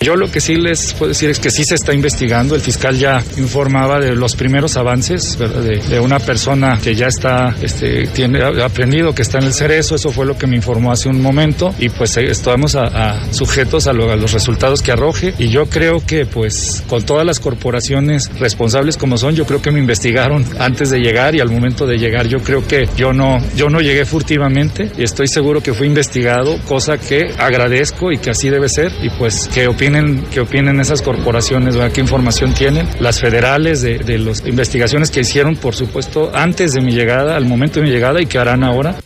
Yo 0.00 0.14
lo 0.14 0.30
que 0.30 0.40
sí 0.40 0.56
les 0.56 0.92
puedo 0.92 1.08
decir 1.08 1.30
es 1.30 1.38
que 1.38 1.50
sí 1.50 1.64
se 1.64 1.74
está 1.74 1.94
investigando. 1.94 2.54
El 2.54 2.60
fiscal 2.60 2.98
ya 2.98 3.22
informaba 3.38 3.98
de 3.98 4.14
los 4.14 4.36
primeros 4.36 4.76
avances 4.76 5.38
de, 5.38 5.98
una 6.00 6.18
persona 6.18 6.78
que 6.82 6.94
ya 6.94 7.06
está, 7.06 7.54
este, 7.62 8.06
tiene 8.08 8.42
aprendido 8.62 9.14
que 9.14 9.22
está 9.22 9.38
en 9.38 9.44
el 9.44 9.54
cerezo. 9.54 9.94
Eso 9.94 10.10
fue 10.10 10.26
lo 10.26 10.36
que 10.36 10.46
me 10.46 10.54
informó 10.54 10.92
hace 10.92 11.08
un 11.08 11.22
momento 11.22 11.74
y 11.78 11.88
pues 11.88 12.16
eh, 12.18 12.30
estamos 12.30 12.76
a, 12.76 13.32
sujetos 13.32 13.86
a, 13.86 13.94
los 13.94 14.32
resultados 14.32 14.82
que 14.82 14.92
arroje. 14.92 15.34
Y 15.38 15.48
yo 15.48 15.66
creo 15.66 16.04
que 16.04 16.26
pues 16.26 16.84
con 16.88 17.02
todas 17.02 17.24
las 17.24 17.40
corporaciones 17.40 18.30
responsables 18.38 18.98
como 18.98 19.16
son, 19.16 19.34
yo 19.34 19.46
creo 19.46 19.62
que 19.62 19.70
me 19.70 19.80
investigaron 19.80 20.44
antes 20.58 20.90
de 20.90 20.98
llegar 21.00 21.34
y 21.34 21.40
al 21.40 21.50
momento 21.50 21.86
de 21.86 21.96
llegar 21.96 22.28
yo 22.28 22.38
creo 22.40 22.66
que 22.68 22.86
yo 22.96 23.14
no, 23.14 23.38
yo 23.56 23.70
no 23.70 23.80
llegué 23.80 24.04
furtivamente 24.04 24.90
y 24.98 25.04
estoy 25.04 25.26
seguro 25.26 25.62
que 25.62 25.72
fui 25.72 25.86
investigado, 25.86 26.58
cosa 26.68 26.98
que 26.98 27.34
agradezco 27.38 28.12
y 28.12 28.18
que 28.18 28.30
así 28.30 28.50
debe 28.50 28.68
ser 28.68 28.92
y 29.02 29.08
pues 29.10 29.48
que 29.52 29.66
opino 29.66 29.85
qué 30.30 30.40
opinen 30.40 30.80
esas 30.80 31.02
corporaciones, 31.02 31.76
qué 31.92 32.00
información 32.00 32.54
tienen, 32.54 32.88
las 33.00 33.20
federales 33.20 33.82
de, 33.82 33.98
de 33.98 34.18
las 34.18 34.46
investigaciones 34.46 35.10
que 35.10 35.20
hicieron, 35.20 35.56
por 35.56 35.74
supuesto, 35.74 36.30
antes 36.34 36.72
de 36.72 36.80
mi 36.80 36.92
llegada, 36.92 37.36
al 37.36 37.46
momento 37.46 37.80
de 37.80 37.86
mi 37.86 37.92
llegada 37.92 38.20
y 38.20 38.26
que 38.26 38.38
harán 38.38 38.64
ahora. 38.64 38.96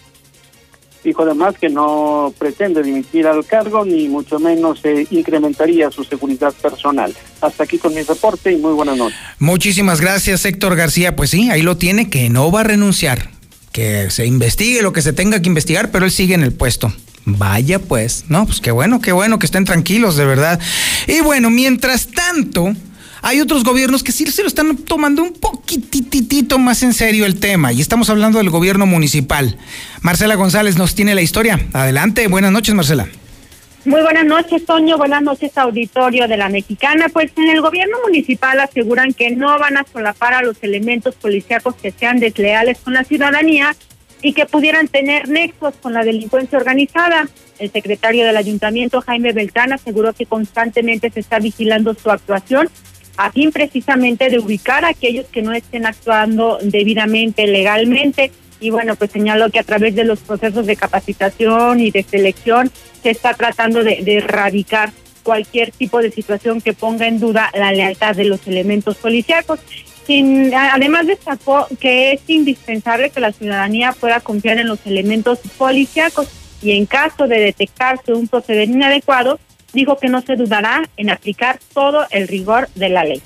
Dijo 1.02 1.22
además 1.22 1.54
que 1.58 1.70
no 1.70 2.32
pretende 2.38 2.82
dimitir 2.82 3.26
al 3.26 3.44
cargo, 3.46 3.84
ni 3.84 4.06
mucho 4.08 4.38
menos 4.38 4.80
se 4.80 5.06
incrementaría 5.10 5.90
su 5.90 6.04
seguridad 6.04 6.52
personal. 6.60 7.14
Hasta 7.40 7.64
aquí 7.64 7.78
con 7.78 7.94
mi 7.94 8.02
reporte 8.02 8.52
y 8.52 8.56
muy 8.56 8.72
buenas 8.74 8.98
noches. 8.98 9.18
Muchísimas 9.38 10.00
gracias, 10.00 10.44
Héctor 10.44 10.76
García. 10.76 11.16
Pues 11.16 11.30
sí, 11.30 11.50
ahí 11.50 11.62
lo 11.62 11.78
tiene, 11.78 12.10
que 12.10 12.28
no 12.28 12.52
va 12.52 12.60
a 12.60 12.64
renunciar. 12.64 13.30
Que 13.72 14.10
se 14.10 14.26
investigue 14.26 14.82
lo 14.82 14.92
que 14.92 15.00
se 15.00 15.14
tenga 15.14 15.40
que 15.40 15.48
investigar, 15.48 15.90
pero 15.90 16.04
él 16.04 16.10
sigue 16.10 16.34
en 16.34 16.42
el 16.42 16.52
puesto. 16.52 16.92
Vaya 17.38 17.78
pues, 17.78 18.24
no, 18.28 18.46
pues 18.46 18.60
qué 18.60 18.70
bueno, 18.70 19.00
qué 19.00 19.12
bueno 19.12 19.38
que 19.38 19.46
estén 19.46 19.64
tranquilos, 19.64 20.16
de 20.16 20.24
verdad. 20.24 20.60
Y 21.06 21.20
bueno, 21.20 21.50
mientras 21.50 22.08
tanto, 22.08 22.74
hay 23.22 23.40
otros 23.40 23.64
gobiernos 23.64 24.02
que 24.02 24.12
sí 24.12 24.26
se 24.26 24.42
lo 24.42 24.48
están 24.48 24.76
tomando 24.76 25.22
un 25.22 25.32
poquititito 25.32 26.58
más 26.58 26.82
en 26.82 26.94
serio 26.94 27.26
el 27.26 27.38
tema, 27.38 27.72
y 27.72 27.80
estamos 27.80 28.10
hablando 28.10 28.38
del 28.38 28.50
gobierno 28.50 28.86
municipal. 28.86 29.58
Marcela 30.02 30.34
González 30.34 30.76
nos 30.76 30.94
tiene 30.94 31.14
la 31.14 31.22
historia. 31.22 31.60
Adelante, 31.72 32.26
buenas 32.28 32.52
noches, 32.52 32.74
Marcela. 32.74 33.08
Muy 33.86 34.02
buenas 34.02 34.26
noches, 34.26 34.66
Toño. 34.66 34.98
Buenas 34.98 35.22
noches, 35.22 35.56
auditorio 35.56 36.28
de 36.28 36.36
la 36.36 36.50
Mexicana. 36.50 37.06
Pues 37.10 37.32
en 37.36 37.48
el 37.48 37.62
gobierno 37.62 37.96
municipal 38.04 38.60
aseguran 38.60 39.14
que 39.14 39.30
no 39.30 39.58
van 39.58 39.78
a 39.78 39.86
solapar 39.90 40.34
a 40.34 40.42
los 40.42 40.56
elementos 40.62 41.14
policíacos 41.14 41.74
que 41.76 41.90
sean 41.90 42.20
desleales 42.20 42.78
con 42.84 42.92
la 42.92 43.04
ciudadanía 43.04 43.74
y 44.22 44.32
que 44.32 44.46
pudieran 44.46 44.88
tener 44.88 45.28
nexos 45.28 45.74
con 45.80 45.92
la 45.92 46.04
delincuencia 46.04 46.58
organizada. 46.58 47.28
El 47.58 47.70
secretario 47.70 48.24
del 48.26 48.36
ayuntamiento, 48.36 49.00
Jaime 49.00 49.32
Beltrán, 49.32 49.72
aseguró 49.72 50.12
que 50.12 50.26
constantemente 50.26 51.10
se 51.10 51.20
está 51.20 51.38
vigilando 51.38 51.94
su 51.94 52.10
actuación 52.10 52.68
a 53.16 53.30
fin 53.32 53.52
precisamente 53.52 54.30
de 54.30 54.38
ubicar 54.38 54.84
a 54.84 54.88
aquellos 54.88 55.26
que 55.26 55.42
no 55.42 55.52
estén 55.52 55.84
actuando 55.84 56.58
debidamente, 56.62 57.46
legalmente. 57.46 58.32
Y 58.60 58.70
bueno, 58.70 58.96
pues 58.96 59.10
señaló 59.10 59.50
que 59.50 59.58
a 59.58 59.62
través 59.62 59.94
de 59.94 60.04
los 60.04 60.20
procesos 60.20 60.66
de 60.66 60.76
capacitación 60.76 61.80
y 61.80 61.90
de 61.90 62.02
selección 62.02 62.70
se 63.02 63.10
está 63.10 63.34
tratando 63.34 63.84
de, 63.84 64.02
de 64.02 64.18
erradicar 64.18 64.92
cualquier 65.22 65.70
tipo 65.70 66.00
de 66.00 66.10
situación 66.10 66.60
que 66.60 66.72
ponga 66.72 67.06
en 67.06 67.20
duda 67.20 67.50
la 67.54 67.72
lealtad 67.72 68.16
de 68.16 68.24
los 68.24 68.46
elementos 68.46 68.96
policíacos 68.96 69.60
además 70.54 71.06
destacó 71.06 71.66
que 71.80 72.12
es 72.12 72.20
indispensable 72.28 73.10
que 73.10 73.20
la 73.20 73.32
ciudadanía 73.32 73.92
pueda 73.92 74.20
confiar 74.20 74.58
en 74.58 74.68
los 74.68 74.84
elementos 74.86 75.38
policíacos 75.56 76.28
y 76.62 76.76
en 76.76 76.86
caso 76.86 77.26
de 77.26 77.40
detectarse 77.40 78.12
un 78.12 78.28
proceder 78.28 78.68
inadecuado, 78.68 79.38
dijo 79.72 79.98
que 79.98 80.08
no 80.08 80.20
se 80.20 80.36
dudará 80.36 80.82
en 80.96 81.10
aplicar 81.10 81.58
todo 81.72 82.06
el 82.10 82.28
rigor 82.28 82.68
de 82.74 82.88
la 82.88 83.04
ley. 83.04 83.22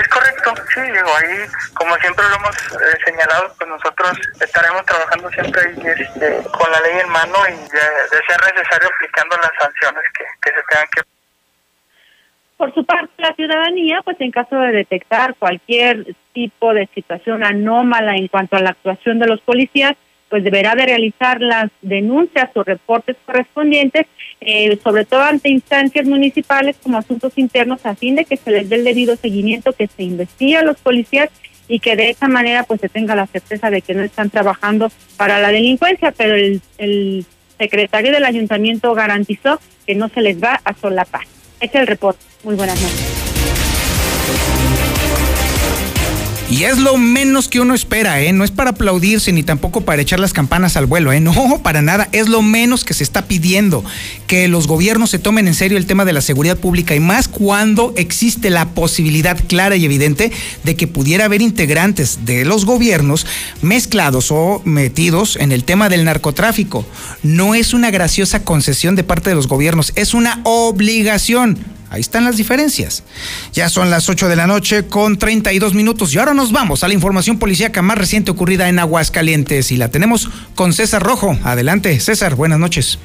Es 0.00 0.08
correcto, 0.08 0.54
sí, 0.72 0.80
digo, 0.80 1.10
ahí, 1.16 1.46
como 1.74 1.96
siempre 1.96 2.24
lo 2.28 2.36
hemos 2.36 2.56
eh, 2.56 2.98
señalado, 3.04 3.52
pues 3.58 3.68
nosotros 3.68 4.16
estaremos 4.40 4.86
trabajando 4.86 5.28
siempre 5.30 5.62
este, 5.74 6.42
con 6.56 6.70
la 6.70 6.80
ley 6.80 7.00
en 7.02 7.08
mano 7.08 7.36
y 7.48 7.52
de, 7.52 8.20
ser 8.26 8.54
necesario 8.54 8.88
aplicando 8.94 9.36
las 9.38 9.50
sanciones 9.60 10.04
que, 10.16 10.24
que 10.40 10.50
se 10.56 10.62
tengan 10.68 10.88
que 10.94 11.02
por 12.58 12.74
su 12.74 12.84
parte, 12.84 13.12
la 13.18 13.34
ciudadanía, 13.34 14.02
pues 14.04 14.20
en 14.20 14.32
caso 14.32 14.56
de 14.58 14.72
detectar 14.72 15.36
cualquier 15.36 16.14
tipo 16.34 16.74
de 16.74 16.88
situación 16.92 17.44
anómala 17.44 18.16
en 18.16 18.26
cuanto 18.26 18.56
a 18.56 18.60
la 18.60 18.70
actuación 18.70 19.20
de 19.20 19.28
los 19.28 19.40
policías, 19.40 19.94
pues 20.28 20.42
deberá 20.44 20.74
de 20.74 20.84
realizar 20.84 21.40
las 21.40 21.70
denuncias 21.82 22.50
o 22.54 22.64
reportes 22.64 23.16
correspondientes, 23.24 24.06
eh, 24.40 24.76
sobre 24.82 25.04
todo 25.04 25.22
ante 25.22 25.48
instancias 25.48 26.06
municipales 26.06 26.76
como 26.82 26.98
asuntos 26.98 27.32
internos, 27.38 27.86
a 27.86 27.94
fin 27.94 28.16
de 28.16 28.24
que 28.24 28.36
se 28.36 28.50
les 28.50 28.68
dé 28.68 28.76
el 28.76 28.84
debido 28.84 29.16
seguimiento, 29.16 29.72
que 29.72 29.86
se 29.86 30.02
investigue 30.02 30.56
a 30.56 30.64
los 30.64 30.78
policías 30.78 31.30
y 31.68 31.78
que 31.78 31.94
de 31.94 32.10
esa 32.10 32.26
manera 32.26 32.64
pues 32.64 32.80
se 32.80 32.88
tenga 32.88 33.14
la 33.14 33.26
certeza 33.28 33.70
de 33.70 33.82
que 33.82 33.94
no 33.94 34.02
están 34.02 34.30
trabajando 34.30 34.90
para 35.16 35.38
la 35.38 35.52
delincuencia, 35.52 36.12
pero 36.12 36.34
el, 36.34 36.60
el 36.76 37.24
secretario 37.56 38.10
del 38.10 38.24
ayuntamiento 38.24 38.92
garantizó 38.94 39.60
que 39.86 39.94
no 39.94 40.08
se 40.08 40.22
les 40.22 40.42
va 40.42 40.60
a 40.64 40.74
solapar. 40.74 41.22
Este 41.60 41.78
es 41.78 41.82
el 41.82 41.86
reporte. 41.88 42.20
Muy 42.44 42.54
buenas 42.54 42.80
noches. 42.80 43.18
Y 46.50 46.64
es 46.64 46.78
lo 46.78 46.96
menos 46.96 47.46
que 47.46 47.60
uno 47.60 47.74
espera, 47.74 48.22
¿eh? 48.22 48.32
No 48.32 48.42
es 48.42 48.50
para 48.50 48.70
aplaudirse 48.70 49.32
ni 49.32 49.42
tampoco 49.42 49.82
para 49.82 50.00
echar 50.00 50.18
las 50.18 50.32
campanas 50.32 50.78
al 50.78 50.86
vuelo, 50.86 51.12
¿eh? 51.12 51.20
No, 51.20 51.34
para 51.62 51.82
nada. 51.82 52.08
Es 52.12 52.26
lo 52.26 52.40
menos 52.40 52.84
que 52.84 52.94
se 52.94 53.04
está 53.04 53.26
pidiendo. 53.26 53.84
Que 54.26 54.48
los 54.48 54.66
gobiernos 54.66 55.10
se 55.10 55.18
tomen 55.18 55.46
en 55.46 55.54
serio 55.54 55.76
el 55.76 55.84
tema 55.84 56.06
de 56.06 56.14
la 56.14 56.22
seguridad 56.22 56.56
pública 56.56 56.94
y 56.94 57.00
más 57.00 57.28
cuando 57.28 57.92
existe 57.96 58.48
la 58.48 58.70
posibilidad 58.70 59.38
clara 59.46 59.76
y 59.76 59.84
evidente 59.84 60.32
de 60.64 60.74
que 60.74 60.86
pudiera 60.86 61.26
haber 61.26 61.42
integrantes 61.42 62.20
de 62.24 62.46
los 62.46 62.64
gobiernos 62.64 63.26
mezclados 63.60 64.30
o 64.30 64.62
metidos 64.64 65.36
en 65.36 65.52
el 65.52 65.64
tema 65.64 65.90
del 65.90 66.06
narcotráfico. 66.06 66.86
No 67.22 67.54
es 67.54 67.74
una 67.74 67.90
graciosa 67.90 68.42
concesión 68.42 68.96
de 68.96 69.04
parte 69.04 69.28
de 69.28 69.36
los 69.36 69.48
gobiernos, 69.48 69.92
es 69.96 70.14
una 70.14 70.40
obligación 70.44 71.58
Ahí 71.90 72.00
están 72.00 72.24
las 72.24 72.36
diferencias. 72.36 73.04
Ya 73.52 73.68
son 73.68 73.90
las 73.90 74.08
8 74.08 74.28
de 74.28 74.36
la 74.36 74.46
noche 74.46 74.86
con 74.86 75.18
32 75.18 75.74
minutos 75.74 76.14
y 76.14 76.18
ahora 76.18 76.34
nos 76.34 76.52
vamos 76.52 76.84
a 76.84 76.88
la 76.88 76.94
información 76.94 77.38
policíaca 77.38 77.82
más 77.82 77.98
reciente 77.98 78.30
ocurrida 78.30 78.68
en 78.68 78.78
Aguascalientes 78.78 79.72
y 79.72 79.76
la 79.76 79.90
tenemos 79.90 80.28
con 80.54 80.72
César 80.72 81.02
Rojo. 81.02 81.36
Adelante, 81.44 81.98
César, 82.00 82.34
buenas 82.34 82.58
noches. 82.58 82.98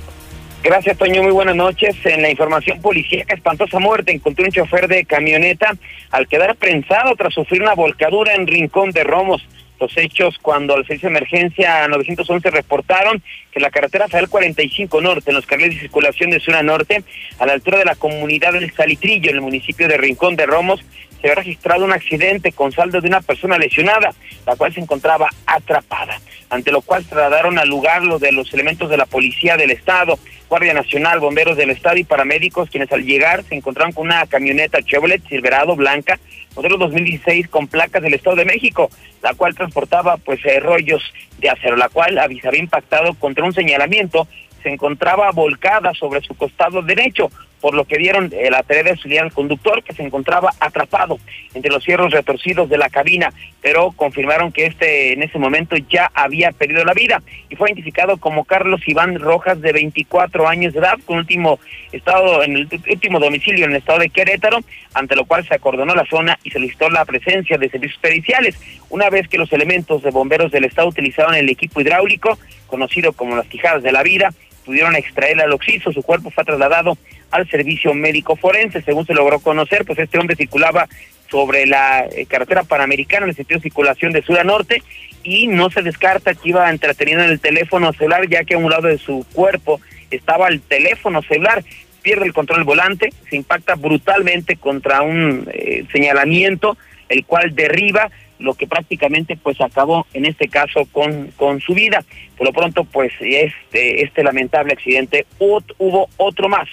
Gracias, 0.64 0.98
Toño. 0.98 1.24
Muy 1.24 1.32
buenas 1.34 1.58
noches. 1.58 1.94
En 2.06 2.22
la 2.22 2.30
información 2.30 2.80
policíaca, 2.80 3.34
espantosa 3.34 3.80
muerte. 3.80 4.14
Encontró 4.14 4.46
un 4.46 4.52
chofer 4.52 4.88
de 4.88 5.04
camioneta 5.04 5.74
al 6.10 6.28
quedar 6.28 6.56
prensado 6.56 7.16
tras 7.18 7.34
sufrir 7.34 7.62
una 7.62 7.76
volcadura 7.76 8.34
en 8.34 8.48
Rincón 8.48 8.92
de 8.92 9.04
Romos 9.04 9.46
los 9.84 9.98
hechos 9.98 10.38
cuando 10.42 10.76
al 10.76 10.86
servicio 10.86 11.10
de 11.10 11.18
emergencia 11.18 11.88
911 11.90 12.52
reportaron 12.52 13.22
que 13.52 13.60
la 13.60 13.70
carretera 13.70 14.08
federal 14.08 14.30
45 14.30 15.02
Norte, 15.02 15.32
en 15.32 15.36
los 15.36 15.46
carriles 15.46 15.76
de 15.76 15.82
circulación 15.82 16.30
de 16.30 16.40
zona 16.40 16.64
norte, 16.64 17.04
a 17.38 17.46
la 17.46 17.54
altura 17.54 17.80
de 17.80 17.86
la 17.86 17.96
comunidad 17.96 18.54
del 18.54 18.72
Salitrillo, 18.74 19.30
en 19.30 19.36
el 19.36 19.42
municipio 19.42 19.90
de 19.90 19.98
Rincón 19.98 20.38
de 20.38 20.46
Romos, 20.46 20.80
se 21.20 21.28
había 21.28 21.36
registrado 21.36 21.84
un 21.84 21.92
accidente 21.92 22.54
con 22.54 22.72
saldo 22.72 23.02
de 23.02 23.08
una 23.10 23.22
persona 23.22 23.58
lesionada, 23.58 24.14
la 24.46 24.56
cual 24.56 24.74
se 24.74 24.80
encontraba 24.80 25.30
atrapada, 25.46 26.20
ante 26.50 26.72
lo 26.72 26.82
cual 26.82 27.06
trasladaron 27.06 27.60
al 27.60 27.68
lugar 27.68 28.04
los 28.04 28.22
de 28.22 28.32
los 28.32 28.54
elementos 28.54 28.90
de 28.90 28.98
la 28.98 29.06
Policía 29.06 29.58
del 29.58 29.72
Estado, 29.72 30.18
Guardia 30.48 30.74
Nacional, 30.74 31.20
Bomberos 31.20 31.58
del 31.58 31.72
Estado 31.72 31.98
y 31.98 32.04
paramédicos, 32.06 32.70
quienes 32.70 32.92
al 32.92 33.04
llegar 33.04 33.44
se 33.44 33.56
encontraron 33.56 33.92
con 33.92 34.06
una 34.06 34.26
camioneta 34.28 34.82
Chevrolet 34.82 35.22
Silverado 35.28 35.76
blanca, 35.76 36.20
modelo 36.56 36.78
2016 36.78 37.48
con 37.50 37.68
placas 37.68 38.02
del 38.02 38.14
Estado 38.14 38.38
de 38.38 38.46
México, 38.46 38.90
la 39.22 39.34
cual 39.34 39.56
transportaba 39.56 40.18
pues 40.18 40.40
eh, 40.46 40.60
rollos 40.60 41.02
de 41.40 41.50
acero, 41.50 41.76
la 41.76 41.90
cual 41.90 42.20
había 42.20 42.42
impactado 42.56 43.14
contra 43.16 43.46
un 43.46 43.54
señalamiento 43.54 44.28
se 44.64 44.70
encontraba 44.70 45.30
volcada 45.32 45.94
sobre 45.94 46.22
su 46.22 46.36
costado 46.36 46.82
derecho, 46.82 47.30
por 47.64 47.76
lo 47.76 47.86
que 47.86 47.98
dieron 47.98 48.30
eh, 48.34 48.50
la 48.52 48.62
tarea 48.62 48.84
de 48.84 48.90
auxiliar 48.90 49.24
al 49.24 49.32
conductor 49.32 49.82
que 49.84 49.94
se 49.94 50.04
encontraba 50.04 50.52
atrapado 50.60 51.18
entre 51.54 51.72
los 51.72 51.82
cierros 51.82 52.12
retorcidos 52.12 52.68
de 52.68 52.78
la 52.78 52.90
cabina, 52.90 53.32
pero 53.62 53.94
confirmaron 53.94 54.52
que 54.52 54.66
este 54.66 55.14
en 55.14 55.24
ese 55.24 55.40
momento 55.40 55.78
ya 55.78 56.12
había 56.14 56.52
perdido 56.52 56.84
la 56.84 56.94
vida 56.94 57.24
y 57.50 57.56
fue 57.56 57.70
identificado 57.70 58.18
como 58.18 58.44
Carlos 58.44 58.82
Iván 58.86 59.18
Rojas 59.18 59.62
de 59.62 59.72
24 59.72 60.46
años 60.46 60.74
de 60.74 60.80
edad, 60.80 61.00
con 61.06 61.20
último 61.20 61.58
estado 61.94 62.44
en 62.44 62.58
el 62.58 62.68
último 62.90 63.22
domicilio 63.22 63.64
en 63.64 63.72
el 63.72 63.78
estado 63.78 64.00
de 64.00 64.10
Querétaro, 64.10 64.60
ante 64.94 65.16
lo 65.16 65.24
cual 65.24 65.48
se 65.48 65.56
acordonó 65.56 65.96
la 65.96 66.06
zona 66.06 66.38
y 66.44 66.50
solicitó 66.50 66.90
la 66.90 67.06
presencia 67.06 67.58
de 67.58 67.70
servicios 67.70 68.02
periciales. 68.02 68.60
Una 68.90 69.10
vez 69.10 69.30
que 69.30 69.38
los 69.38 69.54
elementos 69.54 70.04
de 70.04 70.12
bomberos 70.12 70.52
del 70.52 70.66
estado 70.66 70.90
utilizaron 70.90 71.34
el 71.34 71.48
equipo 71.48 71.80
hidráulico, 71.80 72.38
conocido 72.68 73.14
como 73.14 73.38
las 73.38 73.48
quijadas 73.48 73.84
de 73.84 73.94
la 73.94 74.04
vida, 74.04 74.34
pudieron 74.66 74.96
extraer 74.96 75.40
al 75.42 75.52
oxiso, 75.54 75.92
su 75.92 76.04
cuerpo 76.04 76.32
fue 76.32 76.44
trasladado 76.44 76.98
al 77.34 77.50
servicio 77.50 77.94
médico 77.94 78.36
forense. 78.36 78.82
Según 78.82 79.06
se 79.06 79.14
logró 79.14 79.40
conocer, 79.40 79.86
pues 79.86 80.00
este 80.00 80.20
hombre 80.20 80.36
circulaba 80.36 80.88
sobre 81.30 81.66
la 81.66 82.06
eh, 82.06 82.28
carretera 82.28 82.64
panamericana 82.64 83.26
en 83.26 83.30
el 83.32 83.36
sentido 83.36 83.58
de 83.58 83.64
circulación 83.64 84.12
de 84.12 84.22
sur 84.22 84.40
a 84.40 84.44
norte 84.44 84.84
y 85.24 85.48
no 85.48 85.72
se 85.72 85.82
descarta 85.82 86.36
que 86.36 86.50
iba 86.50 86.70
entretenido 86.70 87.24
en 87.24 87.32
el 87.32 87.40
teléfono 87.40 87.92
celular 87.94 88.28
ya 88.30 88.44
que 88.44 88.54
a 88.54 88.60
un 88.60 88.70
lado 88.70 88.88
de 88.88 89.00
su 89.00 89.26
cuerpo 89.34 89.82
estaba 90.12 90.48
el 90.48 90.62
teléfono 90.62 91.24
celular 91.24 91.64
pierde 92.04 92.26
el 92.26 92.34
control 92.34 92.60
del 92.60 92.66
volante, 92.66 93.10
se 93.30 93.36
impacta 93.36 93.74
brutalmente 93.76 94.58
contra 94.58 95.02
un 95.02 95.50
eh, 95.52 95.86
señalamiento, 95.92 96.78
el 97.10 97.26
cual 97.26 97.56
derriba 97.56 98.12
lo 98.38 98.54
que 98.54 98.68
prácticamente 98.68 99.38
pues 99.38 99.60
acabó 99.62 100.06
en 100.14 100.26
este 100.26 100.50
caso 100.50 100.86
con, 100.92 101.32
con 101.38 101.62
su 101.62 101.74
vida. 101.74 102.04
Por 102.38 102.46
lo 102.46 102.54
pronto 102.54 102.84
pues 102.84 103.12
este, 103.22 104.04
este 104.04 104.24
lamentable 104.24 104.74
accidente 104.74 105.26
hubo 105.40 106.10
otro 106.18 106.50
más 106.50 106.68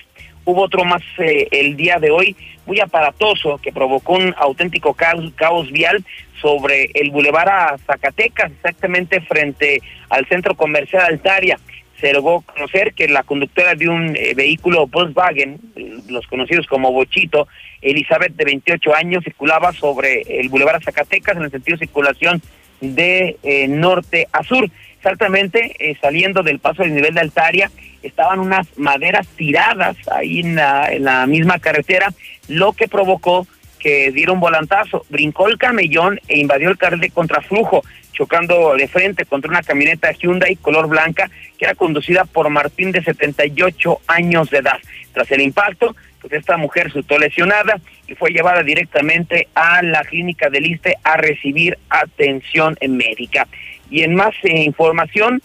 hubo 0.45 0.63
otro 0.63 0.85
más 0.85 1.03
eh, 1.19 1.49
el 1.51 1.77
día 1.77 1.99
de 1.99 2.11
hoy, 2.11 2.37
muy 2.67 2.81
aparatoso, 2.81 3.59
que 3.59 3.73
provocó 3.73 4.15
un 4.15 4.35
auténtico 4.37 4.95
caos, 4.95 5.71
vial 5.73 6.05
sobre 6.41 6.91
el 6.95 7.11
bulevar 7.11 7.49
a 7.49 7.79
Zacatecas, 7.79 8.51
exactamente 8.53 9.21
frente 9.21 9.83
al 10.09 10.27
centro 10.27 10.55
comercial 10.55 11.05
Altaria. 11.05 11.59
Se 12.01 12.13
logró 12.15 12.41
conocer 12.41 12.95
que 12.95 13.09
la 13.09 13.23
conductora 13.25 13.75
de 13.75 13.89
un 13.89 14.17
eh, 14.17 14.33
vehículo 14.35 14.87
Volkswagen, 14.87 15.61
los 16.09 16.27
conocidos 16.27 16.67
como 16.67 16.93
Bochito, 16.93 17.47
Elizabeth, 17.83 18.35
de 18.35 18.45
28 18.45 18.95
años, 18.95 19.25
circulaba 19.25 19.73
sobre 19.73 20.23
el 20.41 20.49
bulevar 20.49 20.77
a 20.77 20.81
Zacatecas 20.81 21.37
en 21.37 21.43
el 21.43 21.51
sentido 21.51 21.77
de 21.77 21.87
circulación 21.87 22.41
de 22.81 23.37
eh, 23.43 23.69
norte 23.69 24.29
a 24.33 24.43
sur. 24.43 24.71
Exactamente, 24.97 25.97
saliendo 26.01 26.43
del 26.43 26.59
paso 26.59 26.83
del 26.83 26.95
nivel 26.95 27.15
de 27.15 27.21
Altaria, 27.21 27.71
estaban 28.03 28.41
unas 28.41 28.67
maderas 28.77 29.27
tiradas 29.29 29.97
ahí 30.11 30.41
en 30.41 30.57
la, 30.57 30.93
en 30.93 31.05
la 31.05 31.27
misma 31.27 31.59
carretera, 31.59 32.13
lo 32.49 32.73
que 32.73 32.89
provocó 32.89 33.47
que 33.81 34.13
diera 34.13 34.33
un 34.33 34.41
volantazo, 34.41 35.05
brincó 35.09 35.49
el 35.49 35.59
camellón 35.59 36.21
e 36.29 36.39
invadió 36.39 36.69
el 36.69 36.79
carril 36.79 37.01
de 37.01 37.11
contraflujo, 37.11 37.83
chocando 38.13 38.75
de 38.77 38.87
frente 38.87 39.25
contra 39.25 39.51
una 39.51 39.63
camioneta 39.63 40.13
Hyundai 40.13 40.57
color 40.57 40.87
blanca 40.87 41.31
que 41.59 41.65
era 41.65 41.75
conducida 41.75 42.25
por 42.27 42.51
Martín 42.51 42.93
de 42.93 43.03
78 43.03 44.01
años 44.07 44.51
de 44.51 44.59
edad. 44.59 44.79
Tras 45.13 45.31
el 45.33 45.41
impacto, 45.41 45.97
pues 46.21 46.35
esta 46.35 46.57
mujer 46.57 46.85
resultó 46.85 47.19
lesionada 47.19 47.81
y 48.07 48.15
fue 48.15 48.31
llevada 48.31 48.63
directamente 48.63 49.49
a 49.55 49.83
la 49.83 50.05
clínica 50.05 50.51
del 50.51 50.67
ISTE 50.67 50.97
a 51.03 51.17
recibir 51.17 51.79
atención 51.89 52.77
médica. 52.89 53.49
Y 53.91 54.03
en 54.03 54.15
más 54.15 54.35
información, 54.45 55.43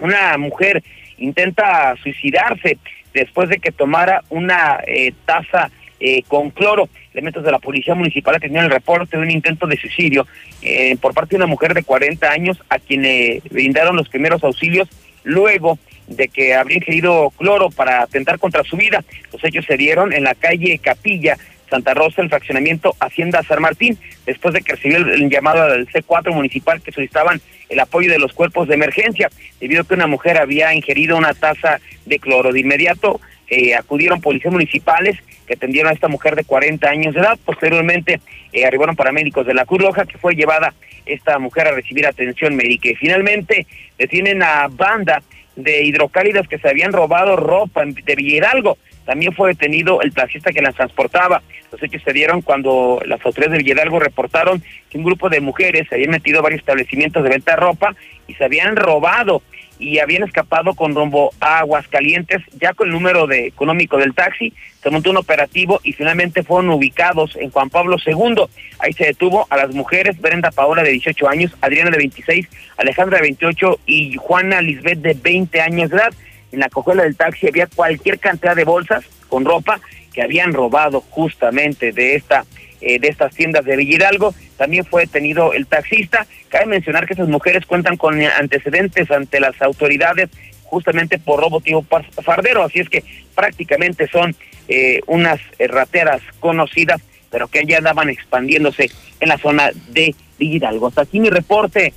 una 0.00 0.36
mujer 0.38 0.82
intenta 1.22 1.94
suicidarse 2.02 2.78
después 3.14 3.48
de 3.48 3.58
que 3.58 3.72
tomara 3.72 4.22
una 4.30 4.80
eh, 4.86 5.12
taza 5.24 5.70
eh, 6.00 6.22
con 6.26 6.50
cloro. 6.50 6.88
Elementos 7.12 7.44
de 7.44 7.52
la 7.52 7.58
policía 7.58 7.94
municipal 7.94 8.40
tenían 8.40 8.64
el 8.64 8.70
reporte 8.70 9.16
de 9.16 9.22
un 9.22 9.30
intento 9.30 9.66
de 9.66 9.76
suicidio 9.76 10.26
eh, 10.62 10.96
por 11.00 11.14
parte 11.14 11.30
de 11.30 11.36
una 11.36 11.46
mujer 11.46 11.74
de 11.74 11.84
40 11.84 12.30
años 12.30 12.62
a 12.68 12.78
quien 12.78 13.02
le 13.02 13.42
brindaron 13.50 13.96
los 13.96 14.08
primeros 14.08 14.42
auxilios 14.42 14.88
luego 15.24 15.78
de 16.08 16.28
que 16.28 16.54
habría 16.54 16.78
ingerido 16.78 17.30
cloro 17.36 17.70
para 17.70 18.02
atentar 18.02 18.38
contra 18.38 18.64
su 18.64 18.76
vida. 18.76 19.04
Los 19.32 19.44
hechos 19.44 19.64
se 19.64 19.76
dieron 19.76 20.12
en 20.12 20.24
la 20.24 20.34
calle 20.34 20.78
Capilla, 20.78 21.36
Santa 21.72 21.94
Rosa, 21.94 22.20
el 22.20 22.28
fraccionamiento 22.28 22.94
Hacienda 23.00 23.42
San 23.42 23.62
Martín, 23.62 23.96
después 24.26 24.52
de 24.52 24.60
que 24.60 24.74
recibió 24.74 24.98
el, 24.98 25.30
llamado 25.30 25.66
del 25.70 25.88
C4 25.88 26.30
municipal 26.34 26.82
que 26.82 26.92
solicitaban 26.92 27.40
el 27.70 27.80
apoyo 27.80 28.12
de 28.12 28.18
los 28.18 28.34
cuerpos 28.34 28.68
de 28.68 28.74
emergencia, 28.74 29.30
debido 29.58 29.80
a 29.80 29.84
que 29.84 29.94
una 29.94 30.06
mujer 30.06 30.36
había 30.36 30.74
ingerido 30.74 31.16
una 31.16 31.32
taza 31.32 31.80
de 32.04 32.18
cloro. 32.18 32.52
De 32.52 32.60
inmediato 32.60 33.22
eh, 33.48 33.74
acudieron 33.74 34.20
policías 34.20 34.52
municipales 34.52 35.16
que 35.46 35.54
atendieron 35.54 35.90
a 35.90 35.94
esta 35.94 36.08
mujer 36.08 36.36
de 36.36 36.44
40 36.44 36.86
años 36.90 37.14
de 37.14 37.20
edad. 37.20 37.38
Posteriormente 37.42 38.20
eh, 38.52 38.66
arribaron 38.66 38.94
paramédicos 38.94 39.46
de 39.46 39.54
la 39.54 39.64
Cruz 39.64 39.80
Roja, 39.80 40.04
que 40.04 40.18
fue 40.18 40.34
llevada 40.34 40.74
esta 41.06 41.38
mujer 41.38 41.68
a 41.68 41.72
recibir 41.72 42.06
atención 42.06 42.54
médica. 42.54 42.90
Y 42.90 42.96
finalmente 42.96 43.66
detienen 43.96 44.42
a 44.42 44.68
banda 44.68 45.22
de 45.56 45.84
hidrocálidas 45.84 46.48
que 46.48 46.58
se 46.58 46.68
habían 46.68 46.92
robado 46.92 47.36
ropa 47.36 47.82
de 47.86 48.14
Villaralgo. 48.14 48.76
También 49.04 49.32
fue 49.32 49.50
detenido 49.50 50.00
el 50.02 50.12
taxista 50.12 50.52
que 50.52 50.62
las 50.62 50.74
transportaba. 50.74 51.42
Los 51.70 51.82
hechos 51.82 52.02
se 52.02 52.12
dieron 52.12 52.42
cuando 52.42 53.00
las 53.06 53.24
autoridades 53.24 53.58
de 53.58 53.64
Villaralgo 53.64 53.98
reportaron 53.98 54.62
que 54.90 54.98
un 54.98 55.04
grupo 55.04 55.28
de 55.28 55.40
mujeres 55.40 55.88
se 55.88 55.96
habían 55.96 56.10
metido 56.10 56.38
a 56.38 56.42
varios 56.42 56.60
establecimientos 56.60 57.22
de 57.22 57.30
venta 57.30 57.52
de 57.52 57.56
ropa 57.56 57.94
y 58.28 58.34
se 58.34 58.44
habían 58.44 58.76
robado 58.76 59.42
y 59.82 59.98
habían 59.98 60.22
escapado 60.22 60.74
con 60.74 60.94
rumbo 60.94 61.32
a 61.40 61.58
Aguascalientes, 61.58 62.42
ya 62.60 62.72
con 62.72 62.86
el 62.86 62.92
número 62.92 63.26
de 63.26 63.46
económico 63.46 63.98
del 63.98 64.14
taxi, 64.14 64.52
se 64.80 64.90
montó 64.90 65.10
un 65.10 65.16
operativo 65.16 65.80
y 65.82 65.92
finalmente 65.92 66.44
fueron 66.44 66.70
ubicados 66.70 67.36
en 67.36 67.50
Juan 67.50 67.68
Pablo 67.68 67.96
II. 68.04 68.44
Ahí 68.78 68.92
se 68.92 69.06
detuvo 69.06 69.46
a 69.50 69.56
las 69.56 69.74
mujeres 69.74 70.20
Brenda 70.20 70.52
Paola 70.52 70.82
de 70.82 70.90
18 70.90 71.28
años, 71.28 71.56
Adriana 71.60 71.90
de 71.90 71.98
26, 71.98 72.48
Alejandra 72.76 73.16
de 73.18 73.22
28 73.22 73.80
y 73.86 74.16
Juana 74.16 74.62
Lisbeth 74.62 75.00
de 75.00 75.14
20 75.14 75.60
años 75.60 75.90
de 75.90 75.96
edad 75.96 76.14
en 76.52 76.60
la 76.60 76.68
cojuela 76.68 77.02
del 77.02 77.16
taxi 77.16 77.48
había 77.48 77.66
cualquier 77.66 78.18
cantidad 78.18 78.54
de 78.54 78.64
bolsas 78.64 79.04
con 79.28 79.44
ropa 79.44 79.80
que 80.12 80.22
habían 80.22 80.52
robado 80.52 81.00
justamente 81.00 81.92
de 81.92 82.14
esta 82.14 82.44
eh, 82.84 82.98
de 82.98 83.08
estas 83.08 83.32
tiendas 83.34 83.64
de 83.64 83.76
Villidalgo. 83.76 84.34
También 84.56 84.84
fue 84.84 85.02
detenido 85.02 85.52
el 85.52 85.68
taxista. 85.68 86.26
Cabe 86.48 86.66
mencionar 86.66 87.06
que 87.06 87.14
esas 87.14 87.28
mujeres 87.28 87.64
cuentan 87.64 87.96
con 87.96 88.20
antecedentes 88.20 89.08
ante 89.12 89.38
las 89.38 89.60
autoridades 89.62 90.30
justamente 90.64 91.18
por 91.18 91.38
robo 91.38 91.60
tipo 91.60 91.86
fardero, 92.24 92.64
así 92.64 92.80
es 92.80 92.88
que 92.88 93.04
prácticamente 93.34 94.08
son 94.08 94.34
eh, 94.68 95.00
unas 95.06 95.38
rateras 95.58 96.22
conocidas, 96.40 97.00
pero 97.30 97.46
que 97.46 97.62
ya 97.66 97.78
andaban 97.78 98.08
expandiéndose 98.08 98.90
en 99.20 99.28
la 99.28 99.38
zona 99.38 99.70
de 99.90 100.14
Villidalgo. 100.38 100.88
Hasta 100.88 101.02
aquí 101.02 101.20
mi 101.20 101.30
reporte. 101.30 101.92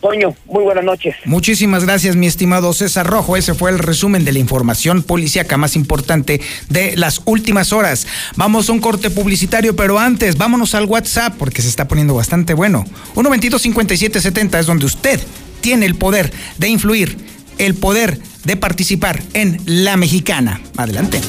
Toño, 0.00 0.34
muy 0.46 0.62
buenas 0.64 0.84
noches. 0.84 1.14
Muchísimas 1.26 1.84
gracias, 1.84 2.16
mi 2.16 2.26
estimado 2.26 2.72
César 2.72 3.06
Rojo. 3.06 3.36
Ese 3.36 3.52
fue 3.52 3.70
el 3.70 3.78
resumen 3.78 4.24
de 4.24 4.32
la 4.32 4.38
información 4.38 5.02
policíaca 5.02 5.58
más 5.58 5.76
importante 5.76 6.40
de 6.70 6.96
las 6.96 7.20
últimas 7.26 7.72
horas. 7.72 8.06
Vamos 8.36 8.68
a 8.68 8.72
un 8.72 8.80
corte 8.80 9.10
publicitario, 9.10 9.76
pero 9.76 9.98
antes, 9.98 10.38
vámonos 10.38 10.74
al 10.74 10.86
WhatsApp 10.86 11.34
porque 11.38 11.60
se 11.60 11.68
está 11.68 11.86
poniendo 11.86 12.14
bastante 12.14 12.54
bueno. 12.54 12.86
122-5770 13.14 14.58
es 14.58 14.66
donde 14.66 14.86
usted 14.86 15.20
tiene 15.60 15.84
el 15.84 15.96
poder 15.96 16.32
de 16.56 16.68
influir, 16.68 17.18
el 17.58 17.74
poder 17.74 18.18
de 18.44 18.56
participar 18.56 19.22
en 19.34 19.60
La 19.66 19.98
Mexicana. 19.98 20.62
Adelante. 20.78 21.20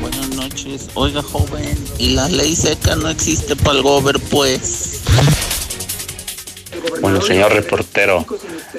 Buenas 0.00 0.30
noches. 0.30 0.88
Oiga, 0.94 1.22
joven, 1.22 1.78
¿y 1.98 2.10
la 2.10 2.28
ley 2.28 2.56
seca 2.56 2.96
no 2.96 3.08
existe 3.08 3.54
para 3.54 3.76
el 3.76 3.82
gober, 3.82 4.18
pues? 4.30 5.02
Bueno, 7.00 7.20
señor 7.20 7.52
reportero, 7.52 8.24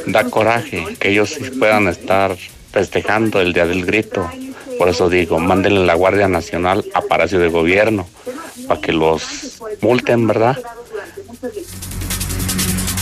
da 0.05 0.23
coraje 0.25 0.97
que 0.99 1.09
ellos 1.09 1.37
puedan 1.59 1.87
estar 1.87 2.35
festejando 2.71 3.41
el 3.41 3.53
Día 3.53 3.65
del 3.65 3.85
Grito. 3.85 4.29
Por 4.77 4.89
eso 4.89 5.09
digo, 5.09 5.39
mándenle 5.39 5.85
la 5.85 5.95
Guardia 5.95 6.27
Nacional 6.27 6.85
a 6.93 7.01
Palacio 7.01 7.39
de 7.39 7.49
Gobierno 7.49 8.07
para 8.67 8.81
que 8.81 8.93
los 8.93 9.59
multen, 9.81 10.27
¿verdad? 10.27 10.57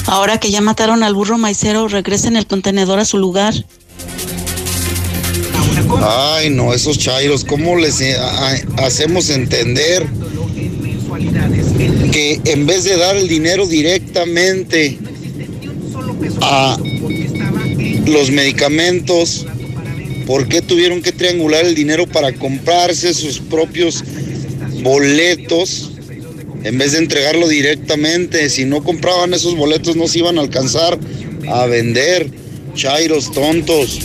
Ahora 0.08 0.38
que 0.38 0.52
ya 0.52 0.62
mataron 0.62 1.04
al 1.04 1.14
burro 1.14 1.38
maicero, 1.38 1.88
regresen 1.88 2.36
el 2.36 2.46
contenedor 2.46 3.00
a 3.00 3.06
su 3.06 3.18
lugar. 3.18 3.54
Ay, 6.02 6.50
no, 6.50 6.74
esos 6.74 6.98
chairos, 6.98 7.44
¿cómo 7.44 7.76
les 7.76 8.02
eh, 8.02 8.16
hacemos 8.78 9.30
entender 9.30 10.08
que 12.12 12.40
en 12.46 12.66
vez 12.66 12.84
de 12.84 12.98
dar 12.98 13.16
el 13.16 13.28
dinero 13.28 13.68
directamente 13.68 14.98
a 16.42 16.78
los 18.06 18.32
medicamentos, 18.32 19.46
¿por 20.26 20.48
qué 20.48 20.62
tuvieron 20.62 21.02
que 21.02 21.12
triangular 21.12 21.66
el 21.66 21.76
dinero 21.76 22.08
para 22.08 22.34
comprarse 22.34 23.14
sus 23.14 23.40
propios 23.40 24.04
boletos 24.82 25.92
en 26.64 26.78
vez 26.78 26.94
de 26.94 27.00
entregarlo 27.00 27.48
directamente? 27.48 28.50
Si 28.50 28.66
no 28.66 28.84
compraban 28.84 29.34
esos 29.34 29.56
boletos 29.56 29.96
no 29.96 30.08
se 30.08 30.20
iban 30.20 30.38
a 30.38 30.42
alcanzar 30.42 30.98
a 31.52 31.66
vender. 31.66 32.30
Chairos 32.76 33.32
tontos. 33.32 34.00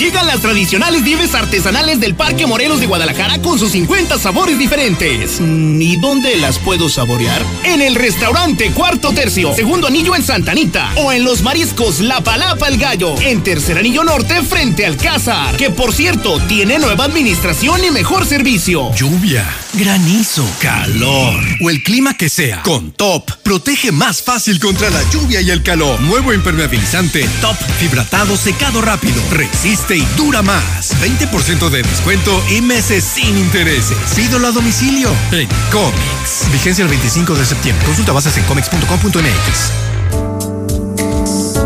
Llegan 0.00 0.26
las 0.26 0.40
tradicionales 0.40 1.02
nieves 1.02 1.34
artesanales 1.34 2.00
del 2.00 2.14
Parque 2.14 2.46
Morelos 2.46 2.80
de 2.80 2.86
Guadalajara 2.86 3.42
con 3.42 3.58
sus 3.58 3.72
50 3.72 4.16
sabores 4.18 4.58
diferentes. 4.58 5.42
Mm, 5.42 5.78
¿Y 5.78 5.96
dónde 5.96 6.36
las 6.36 6.58
puedo 6.58 6.88
saborear? 6.88 7.42
En 7.64 7.82
el 7.82 7.94
restaurante 7.96 8.70
Cuarto 8.70 9.12
Tercio, 9.12 9.54
segundo 9.54 9.88
anillo 9.88 10.16
en 10.16 10.22
Santanita. 10.22 10.90
O 10.96 11.12
en 11.12 11.22
los 11.22 11.42
mariscos 11.42 12.00
La 12.00 12.22
Palapa 12.22 12.68
el 12.68 12.78
Gallo, 12.78 13.14
en 13.20 13.42
tercer 13.42 13.76
anillo 13.76 14.02
norte 14.02 14.42
frente 14.42 14.86
al 14.86 14.96
Cázar. 14.96 15.58
Que 15.58 15.68
por 15.68 15.92
cierto, 15.92 16.40
tiene 16.48 16.78
nueva 16.78 17.04
administración 17.04 17.84
y 17.84 17.90
mejor 17.90 18.24
servicio. 18.24 18.94
Lluvia, 18.94 19.46
granizo, 19.74 20.48
calor 20.60 21.44
o 21.60 21.68
el 21.68 21.82
clima 21.82 22.16
que 22.16 22.30
sea. 22.30 22.62
Con 22.62 22.92
Top, 22.92 23.30
protege 23.42 23.92
más 23.92 24.22
fácil 24.22 24.60
contra 24.60 24.88
la 24.88 25.02
lluvia 25.10 25.42
y 25.42 25.50
el 25.50 25.62
calor. 25.62 26.00
Nuevo 26.00 26.32
impermeabilizante 26.32 27.28
Top 27.42 27.56
Fibratado 27.78 28.38
Secado 28.38 28.80
Rápido. 28.80 29.20
Resiste 29.30 29.89
y 29.96 30.06
dura 30.16 30.42
más. 30.42 30.94
20% 31.00 31.68
de 31.70 31.82
descuento 31.82 32.42
y 32.50 32.60
meses 32.60 33.04
sin 33.04 33.36
intereses. 33.36 33.96
Pídolo 34.14 34.48
a 34.48 34.52
domicilio 34.52 35.10
en 35.32 35.48
Comics. 35.70 36.50
Vigencia 36.52 36.82
el 36.82 36.88
25 36.88 37.34
de 37.34 37.44
septiembre. 37.44 37.84
Consulta 37.86 38.12
bases 38.12 38.36
en 38.36 38.44
comics.com.mx. 38.44 39.89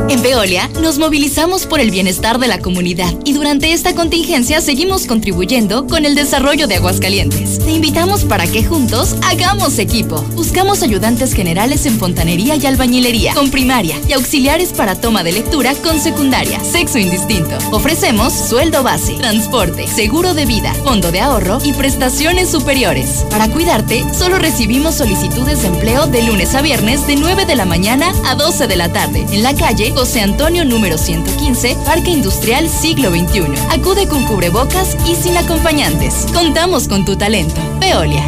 En 0.08 0.22
Veolia 0.22 0.68
nos 0.82 0.98
movilizamos 0.98 1.64
por 1.64 1.80
el 1.80 1.90
bienestar 1.90 2.38
de 2.38 2.46
la 2.46 2.58
comunidad 2.58 3.12
y 3.24 3.32
durante 3.32 3.72
esta 3.72 3.94
contingencia 3.94 4.60
seguimos 4.60 5.06
contribuyendo 5.06 5.86
con 5.86 6.04
el 6.04 6.14
desarrollo 6.14 6.66
de 6.66 6.76
Aguascalientes. 6.76 7.58
Te 7.58 7.72
invitamos 7.72 8.24
para 8.24 8.46
que 8.46 8.62
juntos 8.62 9.16
hagamos 9.22 9.78
equipo. 9.78 10.20
Buscamos 10.34 10.82
ayudantes 10.82 11.32
generales 11.32 11.86
en 11.86 11.98
fontanería 11.98 12.56
y 12.56 12.66
albañilería, 12.66 13.32
con 13.34 13.50
primaria 13.50 13.98
y 14.06 14.12
auxiliares 14.12 14.74
para 14.74 14.94
toma 14.94 15.22
de 15.22 15.32
lectura 15.32 15.74
con 15.76 15.98
secundaria, 15.98 16.62
sexo 16.62 16.98
indistinto. 16.98 17.56
Ofrecemos 17.72 18.32
sueldo 18.32 18.82
base, 18.82 19.14
transporte, 19.14 19.86
seguro 19.88 20.34
de 20.34 20.44
vida, 20.44 20.74
fondo 20.84 21.12
de 21.12 21.20
ahorro 21.20 21.58
y 21.64 21.72
prestaciones 21.72 22.50
superiores. 22.50 23.24
Para 23.30 23.48
cuidarte, 23.48 24.04
solo 24.12 24.38
recibimos 24.38 24.96
solicitudes 24.96 25.62
de 25.62 25.68
empleo 25.68 26.06
de 26.06 26.22
lunes 26.24 26.54
a 26.54 26.60
viernes 26.60 27.06
de 27.06 27.16
9 27.16 27.46
de 27.46 27.56
la 27.56 27.64
mañana 27.64 28.12
a 28.26 28.34
12 28.34 28.66
de 28.66 28.76
la 28.76 28.92
tarde 28.92 29.26
en 29.32 29.42
la 29.42 29.54
calle 29.54 29.93
José 29.94 30.20
Antonio 30.20 30.64
número 30.64 30.98
115, 30.98 31.76
Parque 31.84 32.10
Industrial 32.10 32.68
Siglo 32.68 33.10
XXI. 33.10 33.44
Acude 33.70 34.08
con 34.08 34.24
cubrebocas 34.26 34.96
y 35.06 35.14
sin 35.14 35.36
acompañantes. 35.36 36.26
Contamos 36.34 36.88
con 36.88 37.04
tu 37.04 37.16
talento. 37.16 37.54
Veolia. 37.80 38.26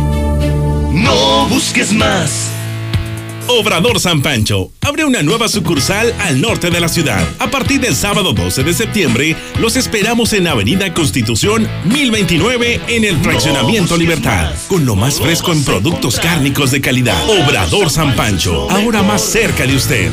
No 0.92 1.46
busques 1.48 1.92
más. 1.92 2.50
Obrador 3.48 4.00
San 4.00 4.22
Pancho 4.22 4.72
abre 4.80 5.04
una 5.04 5.22
nueva 5.22 5.48
sucursal 5.48 6.12
al 6.20 6.40
norte 6.40 6.70
de 6.70 6.80
la 6.80 6.88
ciudad. 6.88 7.24
A 7.38 7.48
partir 7.48 7.80
del 7.80 7.94
sábado 7.94 8.32
12 8.32 8.64
de 8.64 8.74
septiembre, 8.74 9.36
los 9.60 9.76
esperamos 9.76 10.32
en 10.32 10.48
Avenida 10.48 10.92
Constitución 10.92 11.68
1029 11.84 12.80
en 12.88 13.04
el 13.04 13.16
Fraccionamiento 13.18 13.96
Libertad, 13.96 14.52
con 14.68 14.84
lo 14.84 14.96
más 14.96 15.20
fresco 15.20 15.52
en 15.52 15.64
productos 15.64 16.18
cárnicos 16.18 16.70
de 16.70 16.80
calidad. 16.80 17.22
Obrador 17.28 17.90
San 17.90 18.16
Pancho, 18.16 18.68
ahora 18.70 19.02
más 19.02 19.22
cerca 19.22 19.66
de 19.66 19.76
usted. 19.76 20.10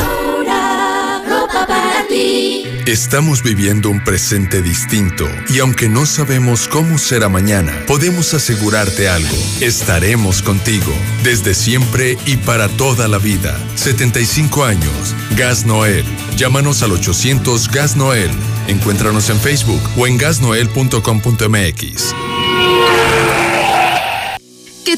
Para 1.53 2.07
ti. 2.09 2.65
Estamos 2.87 3.43
viviendo 3.43 3.91
un 3.91 4.03
presente 4.03 4.63
distinto 4.63 5.29
y 5.49 5.61
aunque 5.61 5.89
no 5.89 6.07
sabemos 6.07 6.67
cómo 6.67 6.99
será 6.99 7.29
mañana, 7.29 7.73
podemos 7.87 8.35
asegurarte 8.35 9.09
algo. 9.09 9.37
Estaremos 9.61 10.43
contigo 10.43 10.93
desde 11.23 11.55
siempre 11.55 12.19
y 12.27 12.39
para 12.39 12.69
toda 12.69 13.07
la 13.09 13.19
vida. 13.19 13.59
75 13.77 14.65
años. 14.65 15.15
Gas 15.37 15.65
Noel. 15.65 16.05
Llámanos 16.37 16.83
al 16.83 16.93
800 16.93 17.71
Gas 17.71 17.97
Noel. 17.97 18.31
Encuéntranos 18.67 19.31
en 19.31 19.39
Facebook 19.39 19.83
o 19.97 20.07
en 20.07 20.19
gasnoel.com.mx. 20.19 22.15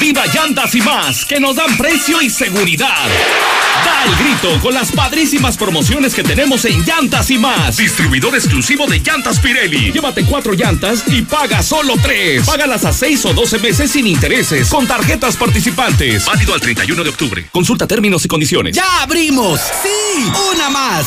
Viva 0.00 0.24
Llantas 0.26 0.74
y 0.74 0.80
más, 0.80 1.26
que 1.26 1.38
nos 1.38 1.56
dan 1.56 1.76
precio 1.76 2.22
y 2.22 2.30
seguridad. 2.30 3.06
Da 3.84 4.04
el 4.06 4.16
grito 4.16 4.58
con 4.60 4.72
las 4.72 4.90
padrísimas 4.92 5.58
promociones 5.58 6.14
que 6.14 6.22
tenemos 6.22 6.64
en 6.64 6.82
Llantas 6.84 7.30
y 7.30 7.36
más. 7.36 7.76
Distribuidor 7.76 8.34
exclusivo 8.34 8.86
de 8.86 8.98
Llantas 8.98 9.38
Pirelli. 9.40 9.92
Llévate 9.92 10.24
cuatro 10.24 10.54
llantas 10.54 11.04
y 11.06 11.20
paga 11.22 11.62
solo 11.62 11.96
tres. 12.02 12.46
Págalas 12.46 12.84
a 12.86 12.94
seis 12.94 13.24
o 13.26 13.34
doce 13.34 13.58
meses 13.58 13.90
sin 13.90 14.06
intereses 14.06 14.68
con 14.70 14.86
tarjetas 14.86 15.36
participantes. 15.36 16.24
Válido 16.24 16.54
al 16.54 16.60
31 16.60 17.04
de 17.04 17.10
octubre. 17.10 17.48
Consulta 17.52 17.86
términos 17.86 18.24
y 18.24 18.28
condiciones. 18.28 18.74
¡Ya 18.74 19.02
abrimos! 19.02 19.60
¡Sí! 19.60 20.32
¡Una 20.54 20.70
más! 20.70 21.06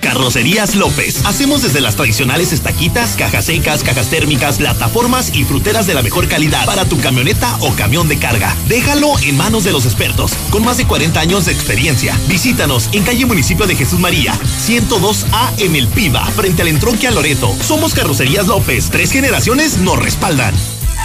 Carrocerías 0.00 0.74
López. 0.74 1.24
Hacemos 1.24 1.62
desde 1.62 1.80
las 1.80 1.96
tradicionales 1.96 2.52
estaquitas, 2.52 3.16
cajas 3.16 3.44
secas, 3.44 3.82
cajas 3.82 4.08
térmicas, 4.08 4.58
plataformas 4.58 5.34
y 5.34 5.44
fruteras 5.44 5.86
de 5.86 5.94
la 5.94 6.02
mejor 6.02 6.28
calidad 6.28 6.66
para 6.66 6.84
tu 6.84 6.98
camioneta 7.00 7.56
o 7.60 7.72
camión 7.74 8.08
de 8.08 8.18
carga. 8.18 8.54
Déjalo 8.68 9.18
en 9.20 9.36
manos 9.36 9.64
de 9.64 9.72
los 9.72 9.84
expertos, 9.84 10.32
con 10.50 10.64
más 10.64 10.76
de 10.76 10.86
40 10.86 11.20
años 11.20 11.46
de 11.46 11.52
experiencia. 11.52 12.18
Visítanos 12.28 12.88
en 12.92 13.04
calle 13.04 13.26
Municipio 13.26 13.66
de 13.66 13.76
Jesús 13.76 14.00
María, 14.00 14.32
102A 14.66 15.52
en 15.58 15.76
El 15.76 15.88
Piba, 15.88 16.24
frente 16.26 16.62
al 16.62 16.68
entronque 16.68 17.06
a 17.06 17.10
Loreto. 17.10 17.54
Somos 17.60 17.94
Carrocerías 17.94 18.46
López. 18.46 18.90
Tres 18.90 19.12
generaciones 19.12 19.78
nos 19.78 19.98
respaldan. 19.98 20.54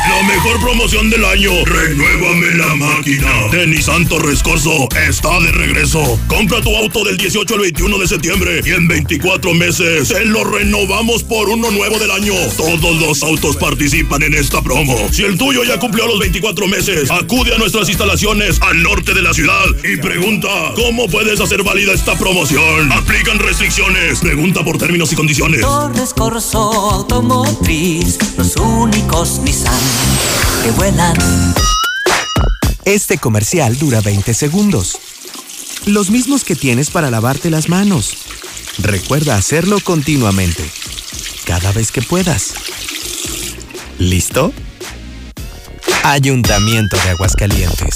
La 0.07 0.21
mejor 0.23 0.59
promoción 0.59 1.09
del 1.09 1.25
año. 1.25 1.51
Renuévame 1.65 2.51
la 2.55 2.75
máquina. 2.75 3.31
Denis 3.51 3.85
Santo 3.85 4.19
Rescorso 4.19 4.87
está 5.07 5.39
de 5.39 5.51
regreso. 5.51 6.19
Compra 6.27 6.61
tu 6.61 6.75
auto 6.75 7.03
del 7.03 7.17
18 7.17 7.55
al 7.55 7.61
21 7.61 7.97
de 7.97 8.07
septiembre 8.07 8.61
y 8.63 8.69
en 8.71 8.87
24 8.87 9.53
meses 9.55 10.09
te 10.09 10.25
lo 10.25 10.43
renovamos 10.43 11.23
por 11.23 11.49
uno 11.49 11.71
nuevo 11.71 11.97
del 11.97 12.11
año. 12.11 12.33
Todos 12.55 13.01
los 13.01 13.23
autos 13.23 13.55
participan 13.57 14.21
en 14.23 14.35
esta 14.35 14.61
promo. 14.61 14.95
Si 15.11 15.23
el 15.23 15.37
tuyo 15.37 15.63
ya 15.63 15.79
cumplió 15.79 16.05
los 16.05 16.19
24 16.19 16.67
meses, 16.67 17.09
acude 17.09 17.55
a 17.55 17.57
nuestras 17.57 17.89
instalaciones 17.89 18.61
al 18.61 18.83
norte 18.83 19.13
de 19.13 19.21
la 19.23 19.33
ciudad 19.33 19.65
y 19.83 19.97
pregunta 19.97 20.49
cómo 20.75 21.07
puedes 21.07 21.39
hacer 21.39 21.63
válida 21.63 21.93
esta 21.93 22.17
promoción. 22.17 22.91
Aplican 22.91 23.39
restricciones. 23.39 24.19
Pregunta 24.19 24.63
por 24.63 24.77
términos 24.77 25.11
y 25.11 25.15
condiciones. 25.15 25.61
Torres 25.61 26.13
Corso 26.13 26.59
Automotriz, 26.91 28.19
los 28.37 28.55
únicos 28.57 29.39
Nissan 29.43 29.94
que 30.63 30.71
vuelan. 30.71 31.15
Este 32.85 33.17
comercial 33.17 33.77
dura 33.77 34.01
20 34.01 34.33
segundos. 34.33 34.97
Los 35.85 36.09
mismos 36.09 36.43
que 36.43 36.55
tienes 36.55 36.89
para 36.89 37.09
lavarte 37.09 37.49
las 37.49 37.69
manos. 37.69 38.17
Recuerda 38.79 39.35
hacerlo 39.35 39.79
continuamente. 39.79 40.63
Cada 41.45 41.71
vez 41.71 41.91
que 41.91 42.01
puedas. 42.01 42.53
¿Listo? 43.99 44.51
Ayuntamiento 46.03 46.97
de 46.97 47.09
Aguascalientes. 47.09 47.95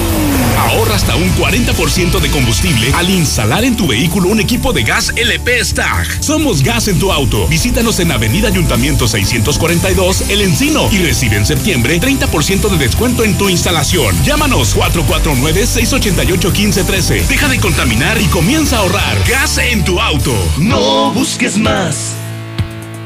Ahorra 0.57 0.95
hasta 0.95 1.15
un 1.15 1.29
40% 1.35 2.19
de 2.19 2.29
combustible 2.29 2.91
al 2.95 3.09
instalar 3.09 3.63
en 3.63 3.75
tu 3.75 3.87
vehículo 3.87 4.29
un 4.29 4.39
equipo 4.39 4.73
de 4.73 4.83
gas 4.83 5.11
LP 5.15 5.63
Stag. 5.63 6.23
Somos 6.23 6.63
gas 6.63 6.87
en 6.87 6.99
tu 6.99 7.11
auto. 7.11 7.47
Visítanos 7.47 7.99
en 7.99 8.11
Avenida 8.11 8.47
Ayuntamiento 8.47 9.07
642, 9.07 10.29
El 10.29 10.41
Encino 10.41 10.89
y 10.91 10.99
recibe 10.99 11.37
en 11.37 11.45
septiembre 11.45 11.99
30% 11.99 12.69
de 12.69 12.77
descuento 12.77 13.23
en 13.23 13.37
tu 13.37 13.49
instalación. 13.49 14.15
Llámanos 14.23 14.75
449-688-1513. 14.75 17.27
Deja 17.27 17.47
de 17.47 17.59
contaminar 17.59 18.19
y 18.21 18.25
comienza 18.25 18.77
a 18.77 18.79
ahorrar. 18.79 19.17
Gas 19.27 19.57
en 19.57 19.83
tu 19.83 19.99
auto. 19.99 20.33
No 20.57 21.11
busques 21.13 21.57
más. 21.57 22.15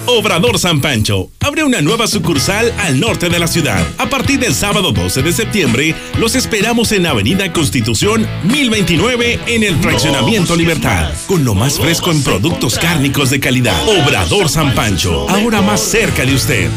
Obrador 0.08 0.60
San 0.60 0.82
Pancho 0.82 1.32
abre 1.40 1.64
una 1.64 1.82
nueva 1.82 2.06
sucursal 2.08 2.72
al 2.80 3.00
norte 3.00 3.30
de 3.30 3.40
la 3.40 3.48
ciudad. 3.48 3.82
A 3.98 4.08
partir 4.08 4.40
del 4.40 4.54
sábado 4.54 4.92
12 4.92 5.24
de 5.24 5.34
septiembre, 5.34 5.96
los 6.20 6.36
esperamos 6.36 6.92
en 6.92 7.08
Avenida 7.08 7.52
Constitución 7.52 8.28
1029 8.44 9.40
en 9.48 9.64
el 9.64 9.76
Fraccionamiento 9.78 10.56
Libertad, 10.56 11.12
con 11.28 11.44
lo 11.44 11.56
más 11.56 11.80
fresco 11.80 12.12
en 12.12 12.22
productos 12.24 12.78
cárnicos 12.78 13.32
de 13.32 13.40
calidad. 13.40 13.76
Obrador 13.88 14.48
San 14.50 14.76
Pancho, 14.76 15.28
ahora 15.30 15.62
más 15.62 15.82
cerca 15.82 16.24
de 16.24 16.36
usted. 16.36 16.70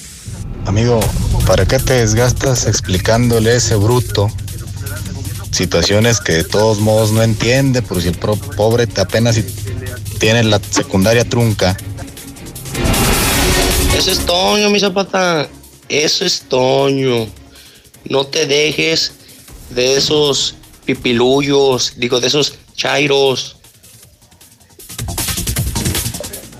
Amigo, 0.66 1.00
¿para 1.44 1.66
qué 1.66 1.80
te 1.80 1.94
desgastas 1.94 2.66
explicándole 2.66 3.50
a 3.50 3.56
ese 3.56 3.74
bruto 3.74 4.30
situaciones 5.50 6.20
que 6.20 6.32
de 6.32 6.44
todos 6.44 6.80
modos 6.80 7.12
no 7.12 7.22
entiende, 7.22 7.82
por 7.82 8.00
si 8.00 8.08
el 8.08 8.14
pro- 8.16 8.36
pobre 8.36 8.88
apenas 8.96 9.34
si 9.36 9.42
tiene 10.18 10.44
la 10.44 10.60
secundaria 10.70 11.24
trunca. 11.24 11.76
Eso 13.96 14.10
es 14.12 14.20
Toño, 14.24 14.70
mi 14.70 14.78
zapata. 14.80 15.48
Eso 15.88 16.24
es 16.24 16.42
Toño. 16.48 17.26
No 18.08 18.26
te 18.26 18.46
dejes 18.46 19.12
de 19.70 19.96
esos 19.96 20.54
pipiluyos, 20.84 21.94
digo, 21.96 22.20
de 22.20 22.28
esos 22.28 22.54
chairos. 22.74 23.56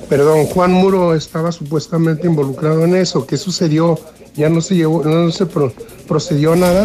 Perdón, 0.09 0.47
Juan 0.47 0.72
Muro 0.72 1.14
estaba 1.14 1.53
supuestamente 1.53 2.26
involucrado 2.26 2.84
en 2.84 2.97
eso. 2.97 3.26
¿Qué 3.26 3.36
sucedió? 3.36 3.99
Ya 4.34 4.49
no 4.49 4.61
se 4.61 4.74
llevó, 4.74 5.05
no 5.05 5.30
se 5.30 5.47
pro- 5.47 5.72
procedió 6.09 6.53
a 6.53 6.57
nada. 6.57 6.84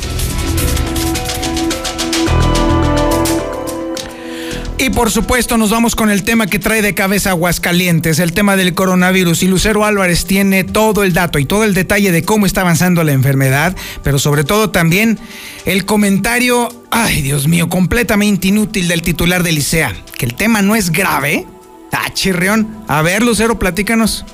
Por 4.95 5.11
supuesto 5.11 5.57
nos 5.57 5.71
vamos 5.71 5.93
con 5.93 6.09
el 6.09 6.23
tema 6.23 6.47
que 6.47 6.57
trae 6.57 6.81
de 6.81 6.95
cabeza 6.95 7.31
Aguascalientes, 7.31 8.19
el 8.19 8.31
tema 8.31 8.55
del 8.55 8.73
coronavirus. 8.73 9.43
Y 9.43 9.47
Lucero 9.47 9.83
Álvarez 9.83 10.25
tiene 10.25 10.63
todo 10.63 11.03
el 11.03 11.11
dato 11.11 11.37
y 11.37 11.45
todo 11.45 11.65
el 11.65 11.73
detalle 11.73 12.13
de 12.13 12.23
cómo 12.23 12.45
está 12.45 12.61
avanzando 12.61 13.03
la 13.03 13.11
enfermedad, 13.11 13.75
pero 14.03 14.19
sobre 14.19 14.45
todo 14.45 14.69
también 14.69 15.19
el 15.65 15.85
comentario, 15.85 16.69
ay 16.91 17.21
Dios 17.21 17.47
mío, 17.47 17.67
completamente 17.67 18.47
inútil 18.47 18.87
del 18.87 19.01
titular 19.01 19.43
de 19.43 19.51
Licea, 19.51 19.93
que 20.17 20.25
el 20.25 20.33
tema 20.33 20.61
no 20.61 20.75
es 20.75 20.91
grave. 20.91 21.45
Ah, 21.91 22.13
chirrión. 22.13 22.83
A 22.87 23.01
ver, 23.01 23.21
Lucero, 23.21 23.59
platícanos. 23.59 24.25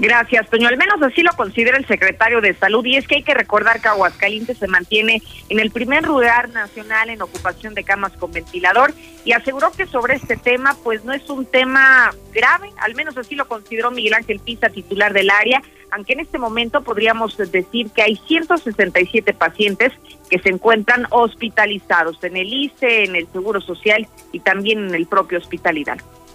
Gracias, 0.00 0.48
Toño. 0.48 0.68
Al 0.68 0.76
menos 0.76 1.02
así 1.02 1.22
lo 1.22 1.32
considera 1.32 1.76
el 1.76 1.84
secretario 1.86 2.40
de 2.40 2.54
Salud. 2.54 2.84
Y 2.84 2.96
es 2.96 3.08
que 3.08 3.16
hay 3.16 3.22
que 3.24 3.34
recordar 3.34 3.80
que 3.80 3.88
Aguascalientes 3.88 4.56
se 4.56 4.68
mantiene 4.68 5.22
en 5.48 5.58
el 5.58 5.72
primer 5.72 6.06
lugar 6.06 6.50
nacional 6.50 7.10
en 7.10 7.20
ocupación 7.20 7.74
de 7.74 7.82
camas 7.82 8.12
con 8.12 8.30
ventilador 8.30 8.94
y 9.24 9.32
aseguró 9.32 9.72
que 9.72 9.86
sobre 9.86 10.14
este 10.14 10.36
tema, 10.36 10.76
pues 10.84 11.04
no 11.04 11.12
es 11.12 11.28
un 11.28 11.46
tema 11.46 12.12
grave. 12.32 12.70
Al 12.80 12.94
menos 12.94 13.16
así 13.16 13.34
lo 13.34 13.48
consideró 13.48 13.90
Miguel 13.90 14.14
Ángel 14.14 14.38
Pisa, 14.38 14.68
titular 14.68 15.12
del 15.12 15.30
área. 15.30 15.60
aunque 15.90 16.12
en 16.12 16.20
este 16.20 16.38
momento 16.38 16.82
podríamos 16.82 17.36
decir 17.36 17.90
que 17.90 18.02
hay 18.02 18.16
167 18.28 19.32
pacientes 19.32 19.90
que 20.28 20.38
se 20.38 20.50
encuentran 20.50 21.06
hospitalizados 21.10 22.22
en 22.22 22.36
el 22.36 22.52
ICE, 22.52 23.04
en 23.04 23.16
el 23.16 23.26
Seguro 23.32 23.60
Social 23.62 24.06
y 24.30 24.40
también 24.40 24.88
en 24.88 24.94
el 24.94 25.06
propio 25.06 25.38
Hospital 25.38 25.78
Hidalgo. 25.78 26.27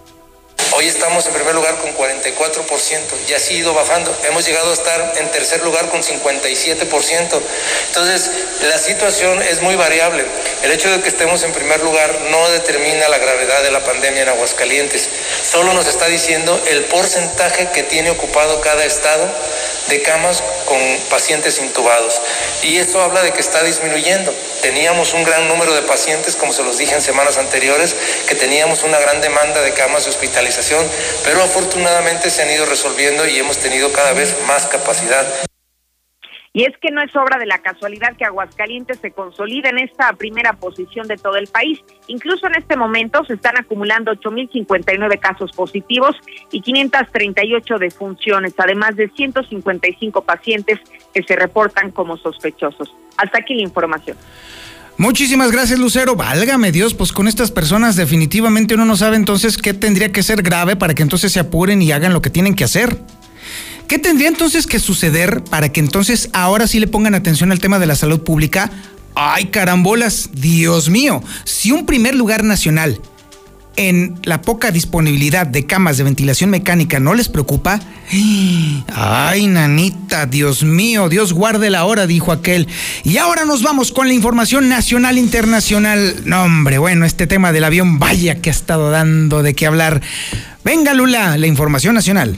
Hoy 0.76 0.88
estamos 0.88 1.28
en 1.28 1.34
primer 1.34 1.54
lugar 1.54 1.78
con 1.78 1.96
44% 1.96 3.02
y 3.30 3.34
así 3.34 3.54
ha 3.54 3.58
ido 3.60 3.76
bajando. 3.76 4.16
Hemos 4.24 4.44
llegado 4.44 4.72
a 4.72 4.74
estar 4.74 5.14
en 5.18 5.30
tercer 5.30 5.62
lugar 5.62 5.88
con 5.90 6.02
57%. 6.02 7.42
Entonces, 7.90 8.32
la 8.64 8.80
situación 8.80 9.44
es 9.44 9.62
muy 9.62 9.76
variable. 9.76 10.26
El 10.64 10.72
hecho 10.72 10.90
de 10.90 11.00
que 11.02 11.10
estemos 11.10 11.44
en 11.44 11.52
primer 11.52 11.84
lugar 11.84 12.22
no 12.32 12.50
determina 12.50 13.08
la 13.08 13.20
gravedad 13.20 13.62
de 13.62 13.70
la 13.70 13.84
pandemia 13.84 14.24
en 14.24 14.30
Aguascalientes. 14.30 15.10
Solo 15.44 15.74
nos 15.74 15.86
está 15.86 16.08
diciendo 16.08 16.60
el 16.68 16.86
porcentaje 16.86 17.70
que 17.72 17.84
tiene 17.84 18.10
ocupado 18.10 18.60
cada 18.62 18.84
estado 18.84 19.30
de 19.90 20.02
camas 20.02 20.42
con 20.66 20.80
pacientes 21.12 21.60
intubados. 21.60 22.20
Y 22.64 22.78
eso 22.78 23.00
habla 23.00 23.22
de 23.22 23.32
que 23.32 23.42
está 23.42 23.62
disminuyendo. 23.62 24.34
Teníamos 24.64 25.14
un 25.14 25.24
gran 25.24 25.48
número 25.48 25.76
de 25.76 25.84
pacientes, 25.84 26.36
como 26.36 26.52
se 26.52 26.64
los 26.64 26.78
dije 26.80 26.96
en 26.96 27.02
semanas 27.02 27.38
anteriores, 27.38 27.96
que 28.28 28.34
teníamos 28.34 28.82
una 28.84 28.98
gran 28.98 29.22
demanda 29.22 29.62
de 29.62 29.74
camas 29.74 30.06
de 30.06 30.10
hospitalización 30.10 30.62
pero 31.26 31.43
afortunadamente 31.43 32.30
se 32.30 32.41
han 32.41 32.51
ido 32.51 32.66
resolviendo 32.66 33.28
y 33.28 33.38
hemos 33.38 33.57
tenido 33.57 33.91
cada 33.91 34.14
vez 34.14 34.36
más 34.47 34.66
capacidad. 34.68 35.26
Y 36.55 36.66
es 36.66 36.78
que 36.78 36.91
no 36.91 37.01
es 37.01 37.14
obra 37.16 37.39
de 37.39 37.47
la 37.47 37.57
casualidad 37.57 38.16
que 38.16 38.26
Aguascalientes 38.26 38.99
se 38.99 39.09
consolida 39.09 39.70
en 39.70 39.80
esta 39.80 40.14
primera 40.14 40.53
posición 40.53 41.07
de 41.07 41.18
todo 41.18 41.36
el 41.38 41.47
país. 41.47 41.80
Incluso 42.05 42.45
en 42.45 42.55
este 42.55 42.78
momento 42.78 43.26
se 43.26 43.34
están 43.34 43.57
acumulando 43.57 44.11
8.059 44.11 45.20
casos 45.20 45.51
positivos 45.51 46.16
y 46.51 46.61
538 46.61 47.80
defunciones, 47.80 48.53
además 48.55 48.95
de 48.95 49.09
155 49.09 50.22
pacientes 50.22 50.80
que 51.11 51.24
se 51.24 51.36
reportan 51.36 51.89
como 51.89 52.18
sospechosos. 52.18 52.93
Hasta 53.18 53.39
aquí 53.39 53.55
la 53.55 53.64
información. 53.64 54.16
Muchísimas 54.98 55.52
gracias, 55.52 55.80
Lucero. 55.80 56.16
Válgame 56.16 56.72
Dios, 56.72 56.94
pues 56.94 57.12
con 57.12 57.28
estas 57.28 57.52
personas 57.52 57.96
definitivamente 57.96 58.76
uno 58.76 58.86
no 58.86 58.96
sabe 58.96 59.16
entonces 59.16 59.58
qué 59.58 59.74
tendría 59.74 60.12
que 60.12 60.24
ser 60.24 60.44
grave 60.44 60.76
para 60.76 60.94
que 60.94 61.04
entonces 61.04 61.32
se 61.32 61.39
apuren 61.39 61.82
y 61.82 61.91
hagan 61.91 62.14
lo 62.14 62.22
que 62.22 62.30
tienen 62.30 62.56
que 62.56 62.64
hacer. 62.64 63.02
¿Qué 63.88 64.00
tendría 64.00 64.28
entonces 64.28 64.66
que 64.68 64.80
suceder 64.80 65.44
para 65.44 65.72
que 65.72 65.80
entonces 65.80 66.30
ahora 66.32 66.68
sí 66.68 66.80
le 66.80 66.88
pongan 66.88 67.16
atención 67.16 67.52
al 67.52 67.60
tema 67.60 67.80
de 67.80 67.86
la 67.86 67.96
salud 67.96 68.22
pública? 68.22 68.72
Ay, 69.16 69.46
carambolas, 69.46 70.30
Dios 70.34 70.89
mío, 70.89 71.22
si 71.44 71.72
un 71.72 71.86
primer 71.86 72.16
lugar 72.16 72.44
nacional 72.44 73.00
en 73.76 74.20
la 74.24 74.42
poca 74.42 74.72
disponibilidad 74.72 75.48
de 75.48 75.66
camas 75.66 75.98
de 75.98 76.04
ventilación 76.04 76.50
mecánica 76.50 77.00
no 77.00 77.14
les 77.14 77.30
preocupa? 77.30 77.80
Ay, 78.94 79.48
nanita, 79.48 80.26
Dios 80.26 80.64
mío, 80.64 81.10
Dios 81.10 81.34
guarde 81.34 81.70
la 81.70 81.86
hora, 81.86 82.06
dijo 82.06 82.32
aquel. 82.32 82.68
Y 83.04 83.18
ahora 83.18 83.46
nos 83.46 83.64
vamos 83.64 83.92
con 83.92 84.08
la 84.08 84.14
información 84.14 84.70
nacional 84.70 85.18
internacional. 85.18 86.16
No, 86.26 86.44
hombre, 86.44 86.78
bueno, 86.78 87.06
este 87.06 87.28
tema 87.28 87.52
del 87.52 87.64
avión, 87.64 88.00
vaya 88.00 88.42
que 88.42 88.50
ha 88.50 88.54
estado 88.54 88.92
dando 88.92 89.44
de 89.44 89.54
qué 89.54 89.66
hablar. 89.66 90.02
Venga, 90.64 90.94
Lula, 90.94 91.38
la 91.38 91.48
información 91.48 91.96
nacional. 91.96 92.38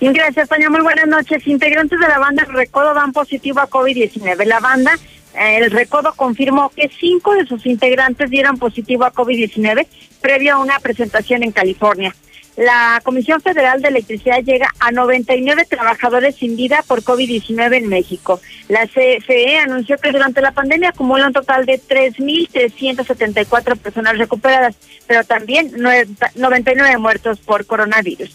Gracias, 0.00 0.48
Toño. 0.48 0.70
Muy 0.70 0.82
buenas 0.82 1.06
noches. 1.06 1.46
Integrantes 1.46 1.98
de 1.98 2.08
la 2.08 2.18
banda 2.18 2.44
Recodo 2.44 2.92
dan 2.94 3.12
positivo 3.12 3.60
a 3.60 3.68
COVID-19. 3.68 4.44
La 4.44 4.60
banda 4.60 4.92
el 5.36 5.70
Recodo 5.70 6.14
confirmó 6.14 6.70
que 6.70 6.90
cinco 6.98 7.34
de 7.34 7.46
sus 7.46 7.66
integrantes 7.66 8.30
dieron 8.30 8.58
positivo 8.58 9.04
a 9.04 9.12
COVID-19 9.12 9.86
previo 10.20 10.54
a 10.54 10.58
una 10.58 10.78
presentación 10.80 11.42
en 11.42 11.52
California. 11.52 12.14
La 12.56 13.02
Comisión 13.04 13.42
Federal 13.42 13.82
de 13.82 13.88
Electricidad 13.88 14.42
llega 14.42 14.72
a 14.80 14.90
99 14.90 15.66
trabajadores 15.66 16.36
sin 16.36 16.56
vida 16.56 16.82
por 16.88 17.02
COVID-19 17.02 17.76
en 17.76 17.88
México. 17.88 18.40
La 18.68 18.86
CFE 18.86 19.58
anunció 19.58 19.98
que 19.98 20.10
durante 20.10 20.40
la 20.40 20.52
pandemia 20.52 20.88
acumula 20.88 21.26
un 21.26 21.34
total 21.34 21.66
de 21.66 21.78
3.374 21.78 23.76
personas 23.76 24.16
recuperadas, 24.16 24.74
pero 25.06 25.22
también 25.24 25.70
99 26.34 26.96
muertos 26.96 27.40
por 27.40 27.66
coronavirus. 27.66 28.34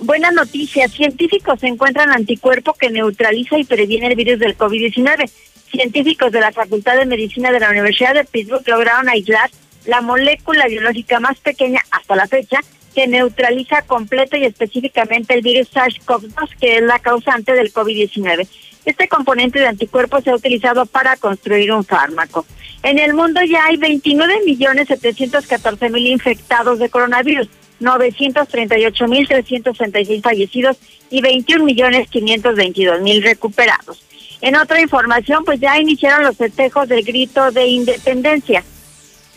Buena 0.00 0.32
noticia, 0.32 0.88
científicos 0.88 1.62
encuentran 1.62 2.10
anticuerpo 2.10 2.74
que 2.74 2.90
neutraliza 2.90 3.56
y 3.56 3.64
previene 3.64 4.08
el 4.08 4.16
virus 4.16 4.38
del 4.38 4.58
COVID-19 4.58 5.30
científicos 5.72 6.30
de 6.30 6.40
la 6.40 6.52
Facultad 6.52 6.96
de 6.96 7.06
Medicina 7.06 7.50
de 7.50 7.58
la 7.58 7.70
Universidad 7.70 8.14
de 8.14 8.24
Pittsburgh 8.24 8.68
lograron 8.68 9.08
aislar 9.08 9.50
la 9.86 10.00
molécula 10.00 10.66
biológica 10.66 11.18
más 11.18 11.40
pequeña 11.40 11.80
hasta 11.90 12.14
la 12.14 12.28
fecha 12.28 12.60
que 12.94 13.08
neutraliza 13.08 13.82
completo 13.82 14.36
y 14.36 14.44
específicamente 14.44 15.34
el 15.34 15.42
virus 15.42 15.72
SARS-CoV-2, 15.72 16.56
que 16.60 16.76
es 16.76 16.82
la 16.82 16.98
causante 16.98 17.54
del 17.54 17.72
COVID-19. 17.72 18.46
Este 18.84 19.06
componente 19.08 19.60
de 19.60 19.66
anticuerpos 19.66 20.24
se 20.24 20.30
ha 20.30 20.34
utilizado 20.34 20.84
para 20.86 21.16
construir 21.16 21.70
un 21.72 21.84
fármaco. 21.84 22.44
En 22.82 22.98
el 22.98 23.14
mundo 23.14 23.40
ya 23.42 23.66
hay 23.66 23.76
29.714.000 23.76 26.06
infectados 26.06 26.80
de 26.80 26.90
coronavirus, 26.90 27.48
938.366 27.80 30.20
fallecidos 30.20 30.76
y 31.10 31.22
21.522.000 31.22 33.22
recuperados. 33.22 34.02
En 34.42 34.56
otra 34.56 34.80
información, 34.80 35.44
pues 35.44 35.60
ya 35.60 35.78
iniciaron 35.78 36.24
los 36.24 36.36
festejos 36.36 36.88
del 36.88 37.04
grito 37.04 37.52
de 37.52 37.66
independencia. 37.68 38.64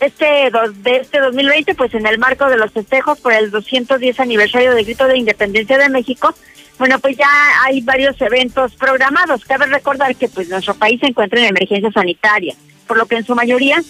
Este 0.00 0.50
de 0.82 0.96
este 0.96 1.20
2020, 1.20 1.74
pues 1.76 1.94
en 1.94 2.06
el 2.06 2.18
marco 2.18 2.46
de 2.46 2.58
los 2.58 2.72
festejos 2.72 3.18
por 3.20 3.32
el 3.32 3.50
210 3.52 4.20
aniversario 4.20 4.74
del 4.74 4.84
grito 4.84 5.06
de 5.06 5.16
independencia 5.16 5.78
de 5.78 5.88
México, 5.88 6.34
bueno, 6.78 6.98
pues 6.98 7.16
ya 7.16 7.28
hay 7.64 7.80
varios 7.82 8.20
eventos 8.20 8.74
programados. 8.74 9.44
Cabe 9.44 9.66
recordar 9.66 10.14
que 10.16 10.28
pues 10.28 10.48
nuestro 10.48 10.74
país 10.74 11.00
se 11.00 11.06
encuentra 11.06 11.38
en 11.38 11.46
emergencia 11.46 11.90
sanitaria, 11.92 12.54
por 12.88 12.98
lo 12.98 13.06
que 13.06 13.16
en 13.16 13.24
su 13.24 13.34
mayoría 13.36 13.80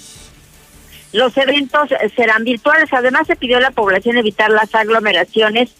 los 1.12 1.37
eventos 1.39 1.89
serán 2.14 2.45
virtuales. 2.45 2.93
Además, 2.93 3.27
se 3.27 3.37
pidió 3.37 3.57
a 3.57 3.61
la 3.61 3.71
población 3.71 4.19
evitar 4.19 4.51
las 4.51 4.75
aglomeraciones 4.75 5.71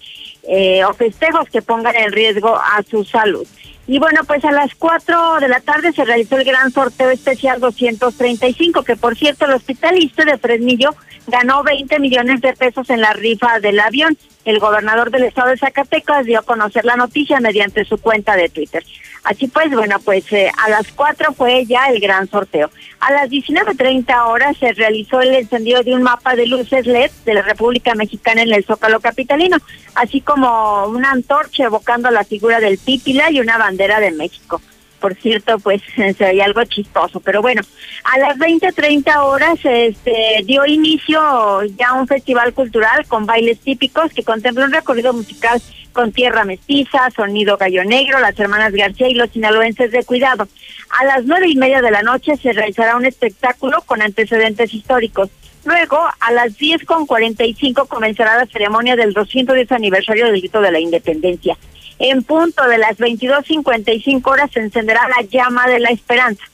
eh, 0.49 0.83
o 0.85 0.95
festejos 0.95 1.49
que 1.51 1.61
pongan 1.61 1.95
en 1.95 2.11
riesgo 2.11 2.57
a 2.57 2.83
su 2.89 3.05
salud. 3.05 3.47
Y 3.89 4.01
bueno, 4.01 4.23
pues 4.27 4.45
a 4.45 4.51
las 4.51 4.75
4 4.75 5.39
de 5.41 5.49
la 5.49 5.61
tarde 5.61 5.93
se 5.93 6.05
realizó 6.05 6.37
el 6.37 6.45
gran 6.45 6.73
sorteo 6.73 7.11
especial 7.11 7.61
235, 7.61 8.83
que 8.83 8.97
por 8.97 9.17
cierto 9.17 9.45
el 9.45 9.53
hospitalista 9.53 10.25
de 10.25 10.39
Fresnillo 10.39 10.91
ganó 11.29 11.63
20 11.63 12.01
millones 12.01 12.41
de 12.41 12.53
pesos 12.55 12.91
en 12.91 13.01
la 13.01 13.13
rifa 13.13 13.61
del 13.61 13.79
avión. 13.79 14.19
El 14.45 14.59
gobernador 14.59 15.11
del 15.11 15.25
estado 15.25 15.51
de 15.51 15.59
Zacatecas 15.59 16.27
dio 16.27 16.41
a 16.41 16.43
conocer 16.43 16.85
la 16.85 16.97
noticia 16.97 17.39
mediante 17.41 17.85
su 17.85 17.99
cuenta 17.99 18.37
de 18.37 18.49
Twitter. 18.49 18.85
Así 19.27 19.49
pues, 19.49 19.73
bueno, 19.73 19.99
pues 20.05 20.33
eh, 20.33 20.53
a 20.57 20.71
las 20.71 20.87
4 20.93 21.33
fue 21.33 21.67
ya 21.67 21.87
el 21.87 21.99
gran 21.99 22.29
sorteo. 22.31 22.71
A 23.01 23.11
las 23.11 23.29
19.30 23.29 24.25
horas 24.29 24.57
se 24.57 24.73
realizó 24.73 25.21
el 25.21 25.35
encendido 25.35 25.83
de 25.83 25.97
un 25.97 26.05
mapa 26.05 26.37
de 26.37 26.47
luces 26.47 26.87
LED 26.87 27.11
de 27.25 27.35
la 27.35 27.43
República 27.43 27.97
Mexicana 27.97 28.43
en 28.43 28.55
el 28.55 28.65
Zócalo 28.65 29.01
Capitalino, 29.01 29.57
así 29.97 30.21
como 30.21 30.87
una 30.87 31.11
antorcha 31.11 31.65
evocando 31.65 32.09
la 32.13 32.23
figura 32.23 32.61
del 32.61 32.79
Pípila 32.79 33.29
y 33.33 33.41
una 33.41 33.59
bandera 33.59 33.99
de 33.99 34.13
México 34.13 34.61
por 35.01 35.15
cierto, 35.15 35.59
pues 35.59 35.83
se 35.95 36.13
veía 36.13 36.45
algo 36.45 36.65
chistoso, 36.65 37.21
pero 37.21 37.43
bueno, 37.43 37.63
a 38.05 38.19
las 38.19 38.39
20:30 38.39 39.25
horas 39.25 39.59
este 39.65 40.43
dio 40.45 40.67
inicio 40.67 41.63
ya 41.79 41.93
un 41.95 42.07
festival 42.07 42.53
cultural 42.53 43.07
con 43.07 43.27
bailes 43.27 43.61
típicos 43.61 44.13
que 44.13 44.23
contempla 44.23 44.65
un 44.65 44.73
recorrido 44.73 45.13
musical 45.13 45.61
con 45.93 46.13
tierra 46.13 46.45
mestiza, 46.45 47.11
sonido 47.11 47.57
gallo 47.57 47.83
negro, 47.85 48.21
las 48.21 48.39
hermanas 48.39 48.73
García 48.73 49.09
y 49.09 49.15
los 49.15 49.31
sinaloenses 49.31 49.91
de 49.91 50.05
cuidado. 50.05 50.47
A 50.91 51.05
las 51.07 51.25
nueve 51.25 51.49
y 51.49 51.57
media 51.57 51.81
de 51.81 51.91
la 51.91 52.03
noche 52.03 52.37
se 52.37 52.53
realizará 52.53 52.97
un 52.97 53.07
espectáculo 53.07 53.81
con 53.87 54.03
antecedentes 54.03 54.75
históricos. 54.75 55.31
Luego, 55.65 55.99
a 56.21 56.33
las 56.33 56.57
diez 56.59 56.85
con 56.85 57.07
cinco 57.59 57.87
comenzará 57.87 58.37
la 58.37 58.47
ceremonia 58.47 58.95
del 58.95 59.15
210 59.15 59.73
aniversario 59.73 60.27
del 60.27 60.39
grito 60.39 60.61
de 60.61 60.71
la 60.71 60.79
independencia. 60.79 61.57
En 61.99 62.23
punto 62.23 62.67
de 62.69 62.79
las 62.79 62.99
22.55 62.99 64.31
horas 64.31 64.51
se 64.53 64.61
encenderá 64.61 65.09
la 65.09 65.23
llama 65.23 65.67
de 65.67 65.81
la 65.81 65.91
esperanza. 65.91 66.45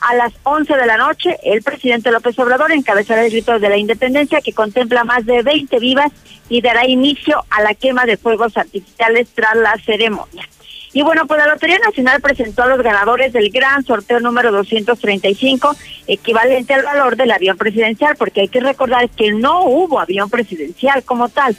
A 0.00 0.14
las 0.14 0.32
11 0.44 0.76
de 0.76 0.86
la 0.86 0.96
noche, 0.96 1.36
el 1.42 1.62
presidente 1.62 2.10
López 2.10 2.38
Obrador 2.38 2.72
encabezará 2.72 3.24
el 3.24 3.30
grito 3.30 3.58
de 3.58 3.68
la 3.68 3.76
independencia 3.76 4.40
que 4.40 4.52
contempla 4.52 5.04
más 5.04 5.26
de 5.26 5.42
20 5.42 5.78
vivas 5.78 6.12
y 6.48 6.60
dará 6.60 6.86
inicio 6.86 7.44
a 7.50 7.62
la 7.62 7.74
quema 7.74 8.06
de 8.06 8.16
fuegos 8.16 8.56
artificiales 8.56 9.28
tras 9.34 9.56
la 9.56 9.76
ceremonia. 9.84 10.48
Y 10.92 11.02
bueno, 11.02 11.26
pues 11.26 11.38
la 11.38 11.46
Lotería 11.46 11.78
Nacional 11.78 12.20
presentó 12.20 12.62
a 12.62 12.66
los 12.66 12.82
ganadores 12.82 13.32
del 13.32 13.50
gran 13.50 13.84
sorteo 13.84 14.20
número 14.20 14.50
235, 14.50 15.76
equivalente 16.06 16.74
al 16.74 16.82
valor 16.82 17.16
del 17.16 17.30
avión 17.30 17.58
presidencial, 17.58 18.16
porque 18.16 18.42
hay 18.42 18.48
que 18.48 18.60
recordar 18.60 19.10
que 19.10 19.32
no 19.32 19.64
hubo 19.64 20.00
avión 20.00 20.30
presidencial 20.30 21.02
como 21.04 21.28
tal. 21.28 21.56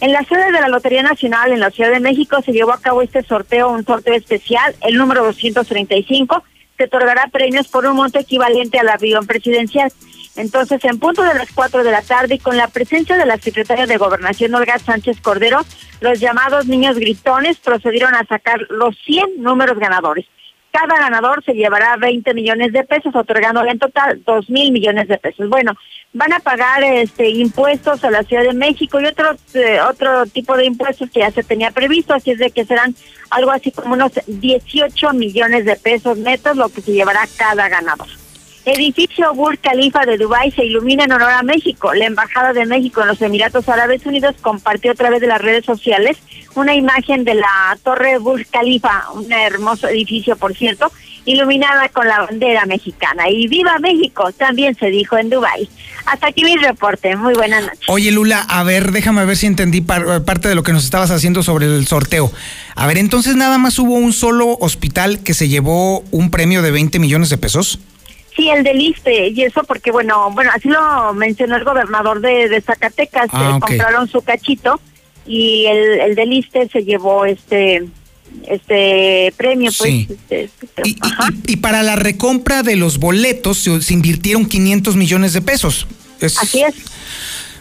En 0.00 0.12
la 0.12 0.22
sede 0.24 0.52
de 0.52 0.60
la 0.60 0.68
Lotería 0.68 1.02
Nacional 1.02 1.52
en 1.52 1.60
la 1.60 1.70
Ciudad 1.70 1.90
de 1.90 2.00
México 2.00 2.42
se 2.42 2.52
llevó 2.52 2.72
a 2.72 2.80
cabo 2.80 3.00
este 3.00 3.22
sorteo, 3.22 3.70
un 3.70 3.84
sorteo 3.84 4.14
especial, 4.14 4.74
el 4.82 4.96
número 4.96 5.24
235, 5.24 6.44
que 6.76 6.84
otorgará 6.84 7.28
premios 7.28 7.68
por 7.68 7.86
un 7.86 7.96
monto 7.96 8.18
equivalente 8.18 8.78
al 8.78 8.90
avión 8.90 9.26
presidencial. 9.26 9.90
Entonces, 10.36 10.84
en 10.84 10.98
punto 10.98 11.22
de 11.22 11.32
las 11.32 11.50
4 11.50 11.82
de 11.82 11.90
la 11.90 12.02
tarde 12.02 12.34
y 12.34 12.38
con 12.38 12.58
la 12.58 12.68
presencia 12.68 13.16
de 13.16 13.24
la 13.24 13.38
secretaria 13.38 13.86
de 13.86 13.96
Gobernación, 13.96 14.54
Olga 14.54 14.78
Sánchez 14.78 15.18
Cordero, 15.22 15.64
los 16.00 16.20
llamados 16.20 16.66
niños 16.66 16.96
gritones 16.96 17.56
procedieron 17.56 18.14
a 18.14 18.26
sacar 18.26 18.60
los 18.68 18.94
100 19.06 19.42
números 19.42 19.78
ganadores. 19.78 20.26
Cada 20.70 20.98
ganador 20.98 21.42
se 21.44 21.54
llevará 21.54 21.96
20 21.96 22.34
millones 22.34 22.72
de 22.72 22.84
pesos, 22.84 23.14
otorgando 23.14 23.64
en 23.64 23.78
total 23.78 24.22
2 24.24 24.50
mil 24.50 24.72
millones 24.72 25.08
de 25.08 25.16
pesos. 25.16 25.48
Bueno, 25.48 25.74
van 26.12 26.32
a 26.32 26.40
pagar 26.40 26.84
este 26.84 27.30
impuestos 27.30 28.04
a 28.04 28.10
la 28.10 28.22
Ciudad 28.22 28.42
de 28.42 28.52
México 28.52 29.00
y 29.00 29.06
otro, 29.06 29.34
eh, 29.54 29.80
otro 29.80 30.26
tipo 30.26 30.56
de 30.56 30.66
impuestos 30.66 31.10
que 31.10 31.20
ya 31.20 31.30
se 31.30 31.42
tenía 31.42 31.70
previsto, 31.70 32.14
así 32.14 32.32
es 32.32 32.38
de 32.38 32.50
que 32.50 32.64
serán 32.64 32.94
algo 33.30 33.50
así 33.50 33.72
como 33.72 33.94
unos 33.94 34.12
18 34.26 35.12
millones 35.12 35.64
de 35.64 35.76
pesos 35.76 36.18
netos 36.18 36.56
lo 36.56 36.68
que 36.68 36.82
se 36.82 36.92
llevará 36.92 37.26
cada 37.36 37.68
ganador. 37.68 38.08
Edificio 38.66 39.32
Burj 39.32 39.60
Khalifa 39.60 40.04
de 40.06 40.18
Dubái 40.18 40.50
se 40.50 40.64
ilumina 40.64 41.04
en 41.04 41.12
honor 41.12 41.30
a 41.30 41.44
México. 41.44 41.94
La 41.94 42.06
Embajada 42.06 42.52
de 42.52 42.66
México 42.66 43.00
en 43.00 43.06
los 43.06 43.22
Emiratos 43.22 43.68
Árabes 43.68 44.04
Unidos 44.04 44.34
compartió 44.42 44.90
a 44.90 44.94
través 44.96 45.20
de 45.20 45.28
las 45.28 45.40
redes 45.40 45.64
sociales 45.64 46.16
una 46.56 46.74
imagen 46.74 47.22
de 47.22 47.34
la 47.34 47.78
Torre 47.84 48.18
Burj 48.18 48.44
Khalifa, 48.50 49.04
un 49.14 49.30
hermoso 49.30 49.86
edificio, 49.86 50.34
por 50.36 50.52
cierto, 50.56 50.90
iluminada 51.26 51.88
con 51.90 52.08
la 52.08 52.22
bandera 52.22 52.66
mexicana. 52.66 53.30
Y 53.30 53.46
viva 53.46 53.78
México, 53.78 54.32
también 54.32 54.74
se 54.74 54.86
dijo 54.86 55.16
en 55.16 55.30
Dubái. 55.30 55.68
Hasta 56.06 56.26
aquí 56.26 56.42
mi 56.42 56.56
reporte. 56.56 57.14
Muy 57.14 57.34
buenas 57.34 57.62
noches. 57.62 57.84
Oye, 57.86 58.10
Lula, 58.10 58.40
a 58.48 58.64
ver, 58.64 58.90
déjame 58.90 59.24
ver 59.26 59.36
si 59.36 59.46
entendí 59.46 59.80
parte 59.80 60.48
de 60.48 60.56
lo 60.56 60.64
que 60.64 60.72
nos 60.72 60.84
estabas 60.84 61.12
haciendo 61.12 61.44
sobre 61.44 61.66
el 61.66 61.86
sorteo. 61.86 62.32
A 62.74 62.88
ver, 62.88 62.98
entonces 62.98 63.36
nada 63.36 63.58
más 63.58 63.78
hubo 63.78 63.94
un 63.94 64.12
solo 64.12 64.56
hospital 64.58 65.22
que 65.22 65.34
se 65.34 65.48
llevó 65.48 66.00
un 66.10 66.32
premio 66.32 66.62
de 66.62 66.72
20 66.72 66.98
millones 66.98 67.30
de 67.30 67.38
pesos. 67.38 67.78
Sí, 68.36 68.50
el 68.50 68.62
del 68.62 68.80
ISPE, 68.80 69.28
y 69.28 69.42
eso 69.42 69.64
porque, 69.64 69.90
bueno, 69.90 70.30
bueno, 70.32 70.50
así 70.54 70.68
lo 70.68 71.14
mencionó 71.14 71.56
el 71.56 71.64
gobernador 71.64 72.20
de, 72.20 72.60
Zacatecas, 72.60 73.30
ah, 73.32 73.54
eh, 73.56 73.60
compraron 73.60 74.08
su 74.08 74.20
cachito 74.20 74.78
y 75.26 75.64
el, 75.66 76.00
el 76.00 76.14
del 76.14 76.32
ISPE 76.34 76.68
se 76.68 76.84
llevó 76.84 77.24
este 77.24 77.86
este 78.48 79.32
premio 79.36 79.70
pues 79.76 80.10
este, 80.10 80.44
este, 80.44 80.82
y, 81.46 81.56
para 81.56 81.82
la 81.82 81.96
recompra 81.96 82.62
de 82.62 82.76
los 82.76 82.98
boletos 82.98 83.58
se, 83.58 83.94
invirtieron 83.94 84.46
500 84.46 84.96
millones 84.96 85.32
de 85.32 85.42
pesos. 85.42 85.86
Así 86.20 86.62
es. 86.62 86.74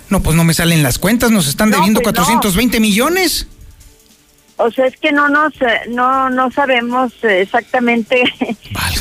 No 0.09 0.21
pues 0.21 0.35
no 0.35 0.43
me 0.43 0.53
salen 0.53 0.83
las 0.83 0.99
cuentas 0.99 1.31
nos 1.31 1.47
están 1.47 1.71
debiendo 1.71 2.01
420 2.01 2.77
pues 2.77 2.81
millones 2.81 3.47
o 4.57 4.71
sea, 4.71 4.85
es 4.85 4.95
que 4.97 5.11
no 5.11 5.27
nos, 5.27 5.53
eh, 5.61 5.81
no, 5.89 6.29
no 6.29 6.49
sabemos 6.51 7.13
exactamente 7.23 8.23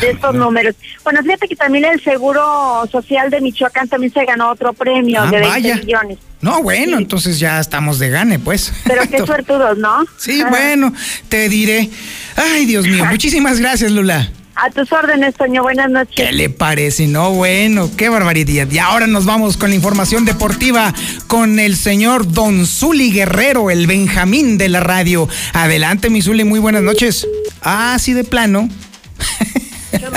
de 0.00 0.10
estos 0.10 0.34
números. 0.34 0.74
Bueno, 1.04 1.22
fíjate 1.22 1.48
que 1.48 1.56
también 1.56 1.84
el 1.84 2.02
Seguro 2.02 2.86
Social 2.90 3.30
de 3.30 3.40
Michoacán 3.40 3.88
también 3.88 4.12
se 4.12 4.24
ganó 4.24 4.50
otro 4.50 4.72
premio 4.72 5.22
ah, 5.22 5.30
de 5.30 5.40
20 5.40 5.74
millones. 5.76 6.18
No, 6.40 6.62
bueno, 6.62 6.98
entonces 6.98 7.38
ya 7.38 7.60
estamos 7.60 7.98
de 7.98 8.10
gane, 8.10 8.38
pues. 8.38 8.72
Pero 8.84 9.02
qué 9.10 9.24
suertudos, 9.24 9.78
¿no? 9.78 10.04
Sí, 10.16 10.42
bueno, 10.48 10.92
te 11.28 11.48
diré. 11.48 11.88
Ay, 12.36 12.66
Dios 12.66 12.86
mío, 12.86 13.04
muchísimas 13.10 13.60
gracias, 13.60 13.92
Lula. 13.92 14.30
A 14.56 14.70
tus 14.70 14.92
órdenes, 14.92 15.34
Toño. 15.34 15.62
Buenas 15.62 15.90
noches. 15.90 16.14
¿Qué 16.14 16.32
le 16.32 16.48
parece? 16.48 17.06
No, 17.06 17.32
bueno, 17.32 17.90
qué 17.96 18.08
barbaridad. 18.08 18.70
Y 18.70 18.78
ahora 18.78 19.06
nos 19.06 19.24
vamos 19.24 19.56
con 19.56 19.70
la 19.70 19.76
información 19.76 20.24
deportiva 20.24 20.94
con 21.26 21.58
el 21.58 21.76
señor 21.76 22.30
Don 22.30 22.66
Zuli 22.66 23.10
Guerrero, 23.10 23.70
el 23.70 23.86
Benjamín 23.86 24.56
de 24.56 24.68
la 24.68 24.80
radio. 24.80 25.28
Adelante, 25.52 26.08
mi 26.08 26.22
Zuli, 26.22 26.44
muy 26.44 26.60
buenas 26.60 26.82
noches. 26.82 27.26
Ah, 27.62 27.96
sí, 27.98 28.12
de 28.12 28.24
plano. 28.24 28.68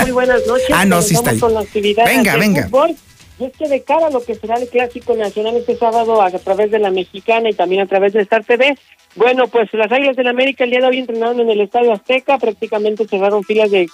Muy 0.02 0.10
buenas 0.12 0.40
noches. 0.46 0.66
Ah, 0.72 0.84
no, 0.84 1.02
sí 1.02 1.14
está 1.14 1.30
ahí. 1.30 1.40
Venga, 2.06 2.36
venga. 2.36 2.68
Y 3.38 3.44
es 3.44 3.52
que 3.56 3.68
de 3.68 3.82
cara 3.82 4.08
a 4.08 4.10
lo 4.10 4.22
que 4.22 4.34
será 4.34 4.56
el 4.56 4.68
Clásico 4.68 5.14
Nacional 5.14 5.56
este 5.56 5.76
sábado 5.76 6.20
a 6.20 6.30
través 6.30 6.70
de 6.70 6.78
la 6.78 6.90
Mexicana 6.90 7.48
y 7.48 7.54
también 7.54 7.82
a 7.82 7.86
través 7.86 8.12
de 8.12 8.22
Star 8.22 8.44
TV, 8.44 8.76
bueno, 9.14 9.46
pues 9.48 9.72
las 9.72 9.90
Águilas 9.90 10.16
del 10.16 10.28
América 10.28 10.64
el 10.64 10.70
día 10.70 10.80
de 10.80 10.86
hoy 10.86 10.98
entrenaron 10.98 11.40
en 11.40 11.50
el 11.50 11.60
Estadio 11.60 11.92
Azteca, 11.92 12.38
prácticamente 12.38 13.06
cerraron 13.06 13.44
filas 13.44 13.70
de, 13.70 13.88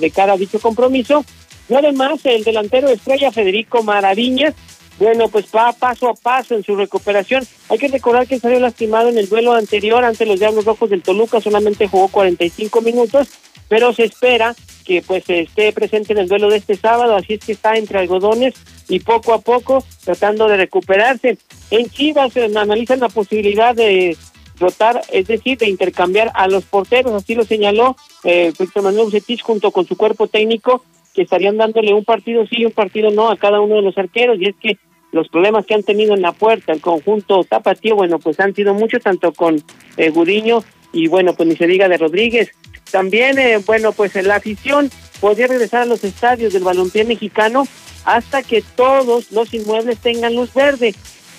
de 0.00 0.10
cara 0.10 0.32
a 0.32 0.36
dicho 0.36 0.58
compromiso. 0.60 1.24
Y 1.68 1.74
además 1.74 2.24
el 2.24 2.44
delantero 2.44 2.88
estrella 2.88 3.32
Federico 3.32 3.82
Maraviñas, 3.82 4.54
bueno, 4.98 5.28
pues 5.28 5.46
va 5.54 5.72
paso 5.72 6.08
a 6.08 6.14
paso 6.14 6.54
en 6.54 6.62
su 6.62 6.74
recuperación. 6.74 7.46
Hay 7.68 7.78
que 7.78 7.88
recordar 7.88 8.26
que 8.26 8.38
salió 8.38 8.58
lastimado 8.60 9.08
en 9.08 9.18
el 9.18 9.28
duelo 9.28 9.52
anterior 9.52 10.04
ante 10.04 10.26
los 10.26 10.38
Diablos 10.38 10.64
Rojos 10.64 10.90
del 10.90 11.02
Toluca, 11.02 11.40
solamente 11.40 11.88
jugó 11.88 12.08
45 12.08 12.80
minutos, 12.80 13.28
pero 13.68 13.92
se 13.92 14.04
espera 14.04 14.54
que 14.86 15.02
pues 15.02 15.28
esté 15.28 15.72
presente 15.72 16.12
en 16.12 16.20
el 16.20 16.28
duelo 16.28 16.48
de 16.48 16.58
este 16.58 16.76
sábado, 16.76 17.16
así 17.16 17.34
es 17.34 17.44
que 17.44 17.52
está 17.52 17.76
entre 17.76 17.98
algodones 17.98 18.54
y 18.88 19.00
poco 19.00 19.34
a 19.34 19.40
poco 19.40 19.84
tratando 20.04 20.46
de 20.46 20.56
recuperarse. 20.56 21.38
En 21.70 21.90
Chivas 21.90 22.36
eh, 22.36 22.44
analizan 22.56 23.00
la 23.00 23.08
posibilidad 23.08 23.74
de 23.74 24.16
rotar, 24.58 25.02
es 25.12 25.26
decir, 25.26 25.58
de 25.58 25.68
intercambiar 25.68 26.30
a 26.34 26.46
los 26.48 26.64
porteros, 26.64 27.12
así 27.12 27.34
lo 27.34 27.44
señaló 27.44 27.96
eh, 28.24 28.52
Víctor 28.58 28.84
Manuel 28.84 29.06
Bucetich 29.06 29.42
junto 29.42 29.70
con 29.70 29.86
su 29.86 29.96
cuerpo 29.96 30.28
técnico, 30.28 30.84
que 31.14 31.22
estarían 31.22 31.56
dándole 31.56 31.92
un 31.92 32.04
partido 32.04 32.46
sí 32.46 32.56
y 32.60 32.64
un 32.64 32.72
partido 32.72 33.10
no 33.10 33.28
a 33.28 33.36
cada 33.36 33.60
uno 33.60 33.74
de 33.76 33.82
los 33.82 33.98
arqueros, 33.98 34.38
y 34.40 34.48
es 34.48 34.54
que 34.60 34.78
los 35.12 35.28
problemas 35.28 35.66
que 35.66 35.74
han 35.74 35.82
tenido 35.82 36.14
en 36.14 36.22
la 36.22 36.32
puerta, 36.32 36.72
el 36.72 36.80
conjunto 36.80 37.42
tapatío, 37.44 37.96
bueno, 37.96 38.18
pues 38.18 38.38
han 38.38 38.54
sido 38.54 38.74
muchos, 38.74 39.02
tanto 39.02 39.32
con 39.32 39.62
eh, 39.96 40.10
Gudiño 40.10 40.62
y 40.92 41.08
bueno, 41.08 41.34
pues 41.34 41.48
ni 41.48 41.56
se 41.56 41.66
diga 41.66 41.88
de 41.88 41.98
Rodríguez. 41.98 42.50
También, 42.90 43.38
eh, 43.38 43.58
bueno, 43.58 43.92
pues 43.92 44.14
la 44.14 44.36
afición 44.36 44.90
podría 45.20 45.46
regresar 45.46 45.82
a 45.82 45.86
los 45.86 46.04
estadios 46.04 46.52
del 46.52 46.64
balompié 46.64 47.04
mexicano 47.04 47.66
hasta 48.04 48.42
que 48.42 48.62
todos 48.62 49.32
los 49.32 49.52
inmuebles 49.52 49.98
tengan 49.98 50.34
luz 50.34 50.52
verde. 50.54 50.94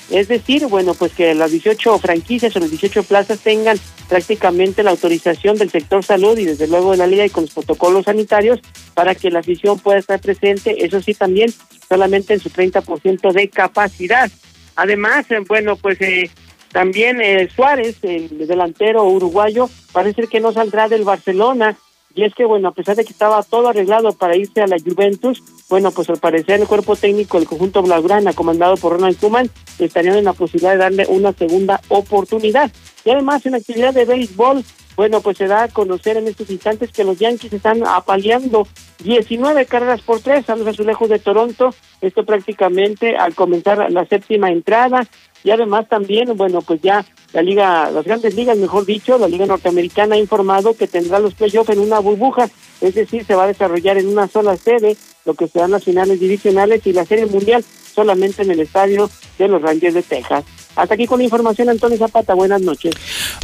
Es 0.10 0.30
decir, 0.30 0.66
bueno, 0.68 0.94
pues 0.94 1.14
que 1.14 1.34
las 1.34 1.52
18 1.52 2.00
franquicias 2.00 2.56
o 2.56 2.60
las 2.60 2.70
18 2.70 3.04
plazas 3.04 3.40
tengan 3.40 3.78
prácticamente 4.08 4.84
la 4.84 4.92
autorización 4.92 5.58
del 5.58 5.70
sector 5.70 6.04
salud 6.04 6.38
y 6.38 6.46
desde 6.46 6.68
luego 6.68 6.92
de 6.92 6.98
la 6.98 7.08
liga 7.08 7.26
y 7.26 7.30
con 7.30 7.44
los 7.44 7.54
protocolos 7.54 8.06
sanitarios 8.06 8.60
para 8.94 9.16
que 9.16 9.30
la 9.30 9.40
afición 9.40 9.80
pueda 9.80 10.00
estar 10.00 10.22
presente, 10.22 10.86
eso 10.86 11.02
sí 11.02 11.14
también 11.14 11.54
solamente 11.90 12.34
en 12.34 12.40
su 12.40 12.50
30% 12.50 13.34
de 13.34 13.50
capacidad. 13.50 14.32
Además, 14.78 15.26
eh, 15.30 15.40
bueno, 15.46 15.76
pues 15.76 16.00
eh, 16.02 16.30
también 16.78 17.20
eh, 17.22 17.50
Suárez, 17.56 17.98
el 18.04 18.46
delantero 18.48 19.04
uruguayo, 19.04 19.68
parece 19.94 20.28
que 20.28 20.40
no 20.40 20.52
saldrá 20.52 20.88
del 20.88 21.06
Barcelona 21.06 21.76
y 22.14 22.24
es 22.24 22.36
que, 22.36 22.46
bueno, 22.46 22.68
a 22.68 22.72
pesar 22.72 22.96
de 22.96 23.04
que 23.04 23.14
estaba 23.14 23.42
todo 23.42 23.70
arreglado 23.70 24.12
para 24.12 24.36
irse 24.36 24.62
a 24.62 24.68
la 24.68 24.78
Juventus, 24.78 25.42
bueno, 25.72 25.90
pues 25.90 26.08
al 26.12 26.20
parecer 26.20 26.60
el 26.60 26.68
cuerpo 26.68 26.96
técnico 26.96 27.40
del 27.40 27.48
conjunto 27.48 27.82
Blaugrana, 27.82 28.32
comandado 28.34 28.78
por 28.78 28.92
Ronald 28.92 29.18
Koeman, 29.20 29.50
estarían 29.80 30.18
en 30.18 30.26
la 30.26 30.34
posibilidad 30.34 30.74
de 30.74 30.78
darle 30.78 31.08
una 31.08 31.34
segunda 31.34 31.82
oportunidad. 31.88 32.70
Y 33.04 33.10
además, 33.10 33.44
en 33.48 33.56
actividad 33.56 33.96
de 33.96 34.06
béisbol, 34.06 34.64
bueno, 34.98 35.22
pues 35.22 35.38
se 35.38 35.46
da 35.46 35.64
a 35.64 35.68
conocer 35.68 36.18
en 36.18 36.28
estos 36.28 36.50
instantes 36.50 36.92
que 36.92 37.04
los 37.04 37.20
Yankees 37.20 37.54
están 37.54 37.86
apaleando 37.86 38.68
19 39.04 39.68
carreras 39.68 40.02
por 40.02 40.22
tres 40.22 40.50
a 40.50 40.56
los 40.56 40.66
azulejos 40.66 41.08
de 41.08 41.20
Toronto. 41.20 41.70
Esto 42.02 42.26
prácticamente 42.26 43.16
al 43.16 43.36
comenzar 43.36 43.92
la 43.92 44.06
séptima 44.06 44.50
entrada. 44.50 45.08
Y 45.44 45.52
además 45.52 45.88
también, 45.88 46.36
bueno, 46.36 46.64
pues 46.64 46.82
ya 46.82 47.06
la 47.32 47.44
liga, 47.44 47.92
las 47.92 48.06
grandes 48.06 48.34
ligas, 48.34 48.58
mejor 48.58 48.88
dicho, 48.88 49.20
la 49.20 49.28
liga 49.28 49.46
norteamericana 49.46 50.16
ha 50.16 50.20
informado 50.20 50.76
que 50.76 50.88
tendrá 50.88 51.20
los 51.20 51.36
playoffs 51.36 51.70
en 51.70 51.80
una 51.80 52.00
burbuja, 52.00 52.50
es 52.82 52.96
decir, 52.96 53.24
se 53.24 53.36
va 53.36 53.44
a 53.44 53.48
desarrollar 53.48 53.98
en 54.00 54.08
una 54.08 54.28
sola 54.28 54.58
sede, 54.58 54.98
lo 55.26 55.36
que 55.36 55.48
serán 55.48 55.72
las 55.72 55.84
finales 55.84 56.20
divisionales 56.20 56.86
y 56.88 56.92
la 56.92 57.06
serie 57.06 57.28
mundial 57.28 57.64
solamente 57.98 58.44
en 58.44 58.52
el 58.52 58.60
estadio 58.60 59.10
de 59.40 59.48
los 59.48 59.60
Rangers 59.60 59.96
de 59.96 60.04
Texas. 60.04 60.46
Hasta 60.76 60.94
aquí 60.94 61.08
con 61.08 61.18
la 61.18 61.24
información, 61.24 61.68
Antonio 61.70 61.98
Zapata. 61.98 62.36
Buenas 62.36 62.62
noches. 62.62 62.94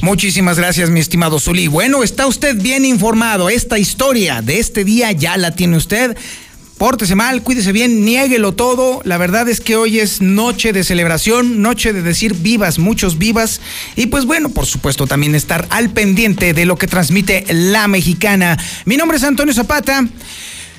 Muchísimas 0.03 0.59
gracias, 0.59 0.91
mi 0.91 0.99
estimado 0.99 1.39
Zuli. 1.39 1.67
Bueno, 1.67 2.03
está 2.03 2.27
usted 2.27 2.55
bien 2.55 2.85
informado. 2.85 3.49
Esta 3.49 3.79
historia 3.79 4.43
de 4.43 4.59
este 4.59 4.83
día 4.83 5.11
ya 5.11 5.37
la 5.37 5.55
tiene 5.55 5.77
usted 5.77 6.15
pórtese 6.83 7.15
mal, 7.15 7.43
cuídese 7.43 7.71
bien, 7.71 8.03
niéguelo 8.03 8.51
todo. 8.55 8.99
La 9.05 9.17
verdad 9.17 9.47
es 9.47 9.61
que 9.61 9.77
hoy 9.77 9.99
es 9.99 10.19
noche 10.19 10.73
de 10.73 10.83
celebración, 10.83 11.61
noche 11.61 11.93
de 11.93 12.01
decir 12.01 12.33
vivas, 12.33 12.77
muchos 12.77 13.17
vivas. 13.17 13.61
Y 13.95 14.07
pues 14.07 14.25
bueno, 14.25 14.49
por 14.49 14.65
supuesto, 14.65 15.07
también 15.07 15.33
estar 15.33 15.65
al 15.69 15.91
pendiente 15.91 16.53
de 16.53 16.65
lo 16.65 16.75
que 16.75 16.87
transmite 16.87 17.45
la 17.49 17.87
mexicana. 17.87 18.57
Mi 18.83 18.97
nombre 18.97 19.15
es 19.17 19.23
Antonio 19.23 19.53
Zapata. 19.53 20.05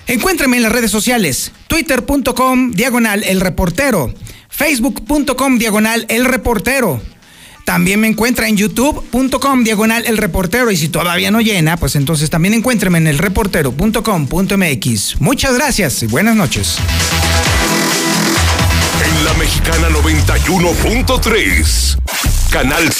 Encuéntrame 0.07 0.59
en 0.59 0.63
las 0.63 0.73
redes 0.73 0.91
sociales, 0.91 1.53
twitter.com 1.67 2.73
diagonal 2.73 3.25
el 3.25 3.41
reportero, 3.41 4.13
facebook.com 4.51 5.57
diagonal 5.59 6.05
el 6.09 6.27
reportero. 6.27 7.01
También 7.65 8.01
me 8.01 8.09
encuentra 8.09 8.49
en 8.49 8.59
youtube.com 8.59 9.65
diagonal 9.65 10.05
el 10.07 10.19
reportero 10.19 10.71
y 10.71 10.77
si 10.77 10.89
todavía 10.89 11.31
no 11.31 11.41
llena, 11.41 11.79
pues 11.79 11.97
entonces 11.97 12.29
también 12.29 12.53
encuéntreme 12.53 12.99
en 12.99 13.07
el 13.07 13.17
reportero.com.mx. 13.17 15.21
Muchas 15.21 15.55
gracias 15.55 16.03
y 16.03 16.07
buenas 16.07 16.37
noches. 16.37 16.77
En 19.03 19.25
la 19.25 19.33
mexicana 19.35 19.89
91.3, 19.89 21.97
canal 22.51 22.93